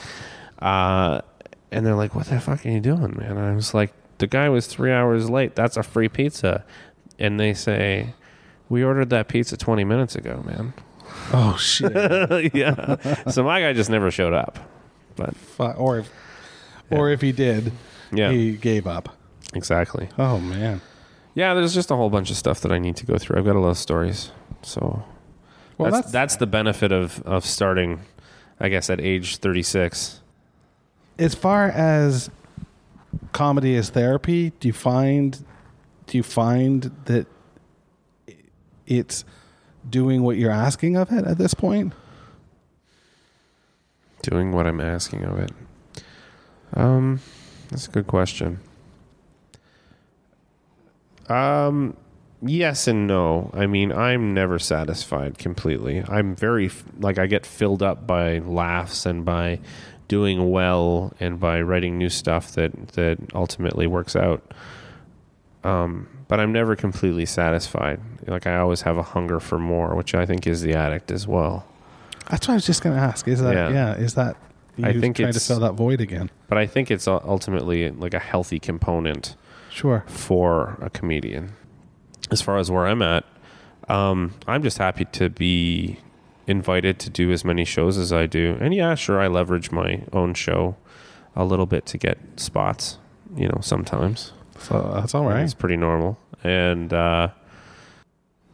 Uh, 0.58 1.22
and 1.70 1.86
they're 1.86 1.94
like, 1.94 2.14
"What 2.14 2.26
the 2.26 2.40
fuck 2.40 2.64
are 2.66 2.70
you 2.70 2.80
doing, 2.80 3.16
man?" 3.18 3.32
And 3.32 3.40
I 3.40 3.54
was 3.54 3.72
like, 3.74 3.92
"The 4.18 4.26
guy 4.26 4.48
was 4.48 4.66
three 4.66 4.92
hours 4.92 5.30
late. 5.30 5.54
That's 5.54 5.76
a 5.76 5.82
free 5.82 6.08
pizza." 6.08 6.64
And 7.18 7.40
they 7.40 7.54
say, 7.54 8.14
"We 8.68 8.84
ordered 8.84 9.10
that 9.10 9.28
pizza 9.28 9.56
20 9.56 9.84
minutes 9.84 10.14
ago, 10.14 10.42
man." 10.44 10.74
Oh 11.32 11.56
shit. 11.56 11.92
yeah. 12.54 13.24
So 13.30 13.42
my 13.44 13.60
guy 13.60 13.72
just 13.72 13.90
never 13.90 14.10
showed 14.10 14.34
up. 14.34 14.58
But 15.16 15.34
or 15.78 15.98
if, 15.98 16.10
or 16.90 17.10
if 17.10 17.20
he 17.20 17.32
did, 17.32 17.72
yeah, 18.12 18.30
he 18.30 18.52
gave 18.56 18.86
up. 18.86 19.16
exactly. 19.54 20.08
Oh 20.18 20.38
man. 20.38 20.80
Yeah, 21.34 21.54
there's 21.54 21.72
just 21.72 21.90
a 21.90 21.96
whole 21.96 22.10
bunch 22.10 22.30
of 22.30 22.36
stuff 22.36 22.60
that 22.60 22.70
I 22.72 22.78
need 22.78 22.96
to 22.96 23.06
go 23.06 23.16
through. 23.16 23.38
I've 23.38 23.44
got 23.46 23.56
a 23.56 23.60
lot 23.60 23.70
of 23.70 23.78
stories. 23.78 24.30
So 24.62 25.02
Well, 25.78 25.90
that's, 25.90 26.02
that's, 26.06 26.12
that's 26.12 26.36
the 26.36 26.46
benefit 26.46 26.92
of 26.92 27.22
of 27.22 27.46
starting, 27.46 28.00
I 28.60 28.68
guess, 28.68 28.90
at 28.90 29.00
age 29.00 29.38
36. 29.38 30.20
as 31.18 31.34
far 31.34 31.68
as 31.68 32.30
comedy 33.32 33.76
as 33.76 33.90
therapy. 33.90 34.52
Do 34.60 34.68
you 34.68 34.72
find, 34.74 35.42
do 36.06 36.16
you 36.18 36.22
find 36.22 36.90
that 37.06 37.26
it's 38.86 39.24
doing 39.88 40.22
what 40.22 40.36
you're 40.36 40.50
asking 40.50 40.96
of 40.96 41.10
it 41.12 41.24
at 41.24 41.38
this 41.38 41.54
point? 41.54 41.92
Doing 44.22 44.52
what 44.52 44.66
I'm 44.66 44.80
asking 44.80 45.24
of 45.24 45.38
it. 45.38 45.50
Um, 46.74 47.20
that's 47.70 47.88
a 47.88 47.90
good 47.90 48.06
question. 48.06 48.60
Um, 51.28 51.96
yes 52.42 52.86
and 52.88 53.06
no. 53.06 53.50
I 53.54 53.66
mean, 53.66 53.92
I'm 53.92 54.34
never 54.34 54.58
satisfied 54.58 55.38
completely. 55.38 56.04
I'm 56.08 56.34
very 56.34 56.70
like 56.98 57.18
I 57.18 57.26
get 57.26 57.46
filled 57.46 57.82
up 57.82 58.06
by 58.06 58.38
laughs 58.38 59.06
and 59.06 59.24
by 59.24 59.60
doing 60.08 60.50
well 60.50 61.12
and 61.20 61.40
by 61.40 61.60
writing 61.62 61.96
new 61.96 62.10
stuff 62.10 62.52
that 62.52 62.88
that 62.88 63.18
ultimately 63.34 63.86
works 63.86 64.14
out. 64.14 64.52
Um, 65.64 66.08
but 66.28 66.40
I'm 66.40 66.52
never 66.52 66.76
completely 66.76 67.26
satisfied. 67.26 68.00
Like 68.26 68.46
I 68.46 68.56
always 68.58 68.82
have 68.82 68.96
a 68.96 69.02
hunger 69.02 69.40
for 69.40 69.58
more, 69.58 69.94
which 69.94 70.14
I 70.14 70.26
think 70.26 70.46
is 70.46 70.60
the 70.62 70.74
addict 70.74 71.10
as 71.10 71.26
well. 71.26 71.66
That's 72.32 72.48
what 72.48 72.54
I 72.54 72.56
was 72.56 72.64
just 72.64 72.82
going 72.82 72.96
to 72.96 73.02
ask. 73.02 73.28
Is 73.28 73.42
that 73.42 73.54
Yeah. 73.54 73.68
yeah? 73.70 73.94
is 73.94 74.14
that 74.14 74.38
you 74.76 74.86
I 74.86 74.98
think 74.98 75.16
trying 75.16 75.34
to 75.34 75.38
fill 75.38 75.60
that 75.60 75.74
void 75.74 76.00
again? 76.00 76.30
But 76.48 76.56
I 76.56 76.66
think 76.66 76.90
it's 76.90 77.06
ultimately 77.06 77.90
like 77.90 78.14
a 78.14 78.18
healthy 78.18 78.58
component 78.58 79.36
Sure. 79.68 80.02
for 80.06 80.78
a 80.80 80.88
comedian. 80.88 81.52
As 82.30 82.40
far 82.40 82.56
as 82.56 82.70
where 82.70 82.86
I'm 82.86 83.02
at, 83.02 83.24
um, 83.90 84.32
I'm 84.48 84.62
just 84.62 84.78
happy 84.78 85.04
to 85.12 85.28
be 85.28 85.98
invited 86.46 86.98
to 87.00 87.10
do 87.10 87.30
as 87.32 87.44
many 87.44 87.66
shows 87.66 87.98
as 87.98 88.14
I 88.14 88.24
do. 88.24 88.56
And 88.62 88.72
yeah, 88.74 88.94
sure, 88.94 89.20
I 89.20 89.26
leverage 89.26 89.70
my 89.70 90.02
own 90.14 90.32
show 90.32 90.76
a 91.36 91.44
little 91.44 91.66
bit 91.66 91.84
to 91.86 91.98
get 91.98 92.16
spots, 92.36 92.96
you 93.36 93.46
know, 93.46 93.58
sometimes. 93.60 94.32
So 94.58 94.92
that's 94.94 95.14
all 95.14 95.26
right. 95.26 95.42
It's 95.42 95.52
pretty 95.52 95.76
normal. 95.76 96.18
And, 96.42 96.94
uh, 96.94 97.28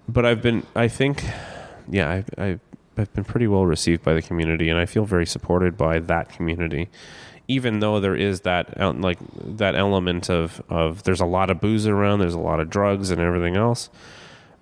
but 0.09 0.27
I've 0.27 0.43
been, 0.43 0.67
I 0.75 0.89
think, 0.89 1.25
yeah, 1.89 2.11
I've, 2.11 2.29
I've, 2.37 2.61
I've 2.99 3.13
been 3.15 3.25
pretty 3.25 3.47
well 3.47 3.65
received 3.65 4.03
by 4.03 4.13
the 4.15 4.23
community 4.23 4.69
and 4.69 4.79
I 4.79 4.87
feel 4.87 5.05
very 5.05 5.27
supported 5.27 5.77
by 5.77 5.99
that 6.01 6.29
community. 6.29 6.89
Even 7.47 7.81
though 7.81 7.99
there 8.01 8.15
is 8.17 8.43
that 8.43 8.79
like 9.01 9.19
that 9.57 9.75
element 9.75 10.29
of 10.29 10.61
of 10.69 11.05
there's 11.05 11.21
a 11.21 11.25
lot 11.27 11.49
of 11.51 11.61
booze 11.61 11.87
around, 11.87 12.19
there's 12.19 12.35
a 12.35 12.39
lot 12.39 12.61
of 12.61 12.69
drugs 12.69 13.11
and 13.11 13.21
everything 13.21 13.57
else. 13.57 13.89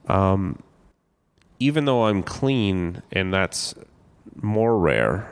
Um, 0.09 0.61
even 1.59 1.85
though 1.87 2.05
I'm 2.07 2.23
clean 2.23 3.03
and 3.11 3.33
that's 3.35 3.75
more 4.41 4.79
rare, 4.79 5.29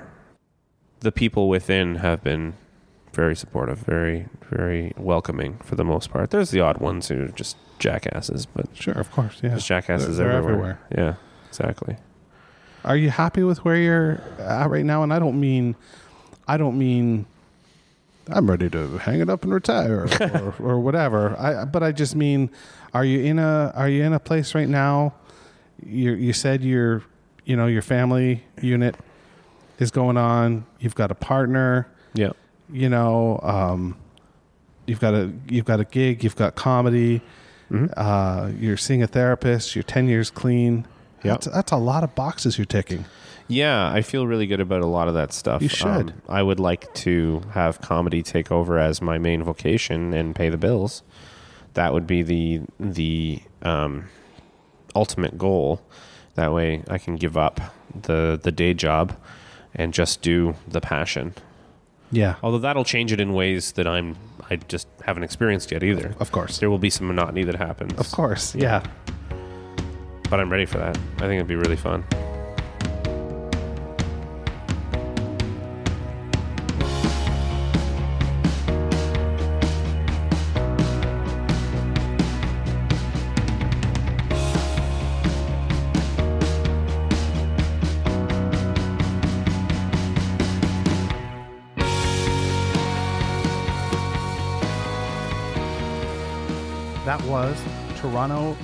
the 1.00 1.12
people 1.12 1.48
within 1.48 1.96
have 1.96 2.24
been 2.24 2.54
very 3.12 3.36
supportive, 3.36 3.78
very 3.78 4.26
very 4.50 4.92
welcoming 4.96 5.58
for 5.58 5.76
the 5.76 5.84
most 5.84 6.10
part. 6.10 6.30
There's 6.30 6.50
the 6.50 6.60
odd 6.60 6.78
ones 6.78 7.08
who 7.08 7.24
are 7.26 7.28
just 7.28 7.56
jackasses, 7.78 8.46
but 8.46 8.66
Sure, 8.74 8.94
of 8.94 9.10
course. 9.12 9.38
Yeah. 9.42 9.50
there's 9.50 9.64
jackasses 9.66 10.16
They're- 10.16 10.28
they're 10.28 10.36
everywhere. 10.38 10.78
Yeah, 10.96 11.14
exactly. 11.48 11.96
Are 12.84 12.96
you 12.96 13.10
happy 13.10 13.42
with 13.42 13.64
where 13.64 13.76
you're 13.76 14.20
at 14.38 14.68
right 14.68 14.84
now? 14.84 15.02
And 15.02 15.12
I 15.12 15.18
don't 15.18 15.40
mean, 15.40 15.74
I 16.46 16.56
don't 16.56 16.78
mean, 16.78 17.26
I'm 18.28 18.48
ready 18.48 18.70
to 18.70 18.98
hang 18.98 19.20
it 19.20 19.28
up 19.30 19.44
and 19.44 19.52
retire 19.52 20.06
or, 20.20 20.54
or 20.60 20.80
whatever. 20.80 21.38
I, 21.38 21.64
but 21.64 21.82
I 21.82 21.92
just 21.92 22.14
mean, 22.14 22.50
are 22.92 23.04
you 23.04 23.20
in 23.20 23.38
a, 23.38 23.72
are 23.74 23.88
you 23.88 24.02
in 24.02 24.12
a 24.12 24.20
place 24.20 24.54
right 24.54 24.68
now? 24.68 25.14
You 25.84 26.12
you 26.12 26.32
said 26.32 26.62
your, 26.62 27.02
you 27.44 27.56
know, 27.56 27.66
your 27.66 27.82
family 27.82 28.44
unit 28.60 28.96
is 29.78 29.90
going 29.90 30.16
on. 30.16 30.64
You've 30.78 30.94
got 30.94 31.10
a 31.10 31.14
partner. 31.14 31.88
Yeah. 32.14 32.32
You 32.70 32.88
know, 32.88 33.40
um, 33.42 33.96
you've 34.86 35.00
got 35.00 35.14
a 35.14 35.32
you've 35.48 35.64
got 35.64 35.80
a 35.80 35.84
gig. 35.84 36.24
You've 36.24 36.36
got 36.36 36.54
comedy. 36.54 37.20
Mm-hmm. 37.70 37.86
Uh, 37.96 38.50
you're 38.58 38.76
seeing 38.76 39.02
a 39.02 39.06
therapist. 39.06 39.74
You're 39.74 39.82
ten 39.82 40.08
years 40.08 40.30
clean. 40.30 40.86
Yep. 41.24 41.40
That's, 41.40 41.46
that's 41.54 41.72
a 41.72 41.76
lot 41.76 42.04
of 42.04 42.14
boxes 42.14 42.58
you're 42.58 42.64
ticking. 42.64 43.04
Yeah, 43.48 43.90
I 43.90 44.02
feel 44.02 44.26
really 44.26 44.46
good 44.46 44.60
about 44.60 44.80
a 44.80 44.86
lot 44.86 45.08
of 45.08 45.14
that 45.14 45.32
stuff. 45.32 45.60
You 45.60 45.68
should. 45.68 45.86
Um, 45.86 46.22
I 46.28 46.42
would 46.42 46.60
like 46.60 46.92
to 46.94 47.42
have 47.52 47.80
comedy 47.80 48.22
take 48.22 48.50
over 48.50 48.78
as 48.78 49.02
my 49.02 49.18
main 49.18 49.42
vocation 49.42 50.14
and 50.14 50.34
pay 50.34 50.48
the 50.48 50.56
bills. 50.56 51.02
That 51.74 51.92
would 51.92 52.06
be 52.06 52.22
the 52.22 52.62
the 52.80 53.42
um, 53.62 54.06
ultimate 54.94 55.36
goal. 55.36 55.82
That 56.36 56.52
way, 56.52 56.82
I 56.88 56.98
can 56.98 57.16
give 57.16 57.36
up 57.36 57.60
the 58.02 58.40
the 58.42 58.52
day 58.52 58.72
job 58.72 59.14
and 59.74 59.92
just 59.92 60.22
do 60.22 60.54
the 60.66 60.80
passion. 60.80 61.34
Yeah. 62.10 62.36
Although 62.42 62.58
that'll 62.58 62.84
change 62.84 63.12
it 63.12 63.20
in 63.20 63.32
ways 63.34 63.72
that 63.72 63.86
I'm 63.86 64.16
I 64.50 64.56
just 64.56 64.86
haven't 65.04 65.24
experienced 65.24 65.70
yet 65.72 65.82
either. 65.82 66.14
Of 66.20 66.32
course. 66.32 66.58
There 66.58 66.70
will 66.70 66.78
be 66.78 66.90
some 66.90 67.06
monotony 67.08 67.44
that 67.44 67.56
happens. 67.56 67.98
Of 67.98 68.10
course. 68.10 68.54
Yeah. 68.54 68.84
But 70.30 70.40
I'm 70.40 70.50
ready 70.50 70.66
for 70.66 70.78
that. 70.78 70.96
I 71.16 71.20
think 71.20 71.34
it'd 71.34 71.46
be 71.46 71.56
really 71.56 71.76
fun. 71.76 72.04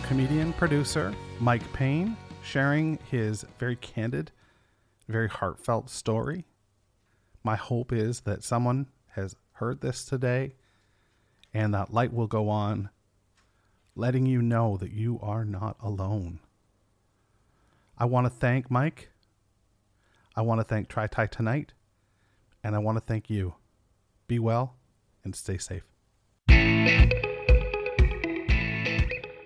Comedian 0.03 0.53
producer 0.55 1.15
Mike 1.39 1.73
Payne 1.73 2.17
sharing 2.43 2.99
his 3.11 3.45
very 3.59 3.77
candid, 3.77 4.31
very 5.09 5.29
heartfelt 5.29 5.91
story. 5.91 6.45
My 7.43 7.57
hope 7.57 7.93
is 7.93 8.21
that 8.21 8.45
someone 8.45 8.87
has 9.09 9.37
heard 9.53 9.81
this 9.81 10.05
today 10.05 10.55
and 11.53 11.75
that 11.75 11.93
light 11.93 12.13
will 12.13 12.27
go 12.27 12.49
on, 12.49 12.91
letting 13.95 14.27
you 14.27 14.41
know 14.43 14.77
that 14.77 14.93
you 14.93 15.19
are 15.23 15.45
not 15.45 15.77
alone. 15.83 16.41
I 17.99 18.05
want 18.05 18.27
to 18.27 18.31
thank 18.31 18.71
Mike. 18.71 19.11
I 20.35 20.43
want 20.43 20.61
to 20.61 20.65
thank 20.65 20.89
Try 20.89 21.07
Thai 21.07 21.27
Tonight. 21.27 21.75
And 22.63 22.75
I 22.75 22.79
want 22.79 22.97
to 22.97 23.05
thank 23.05 23.31
you. 23.31 23.55
Be 24.29 24.39
well 24.39 24.77
and 25.25 25.35
stay 25.35 25.59
safe. 25.59 25.85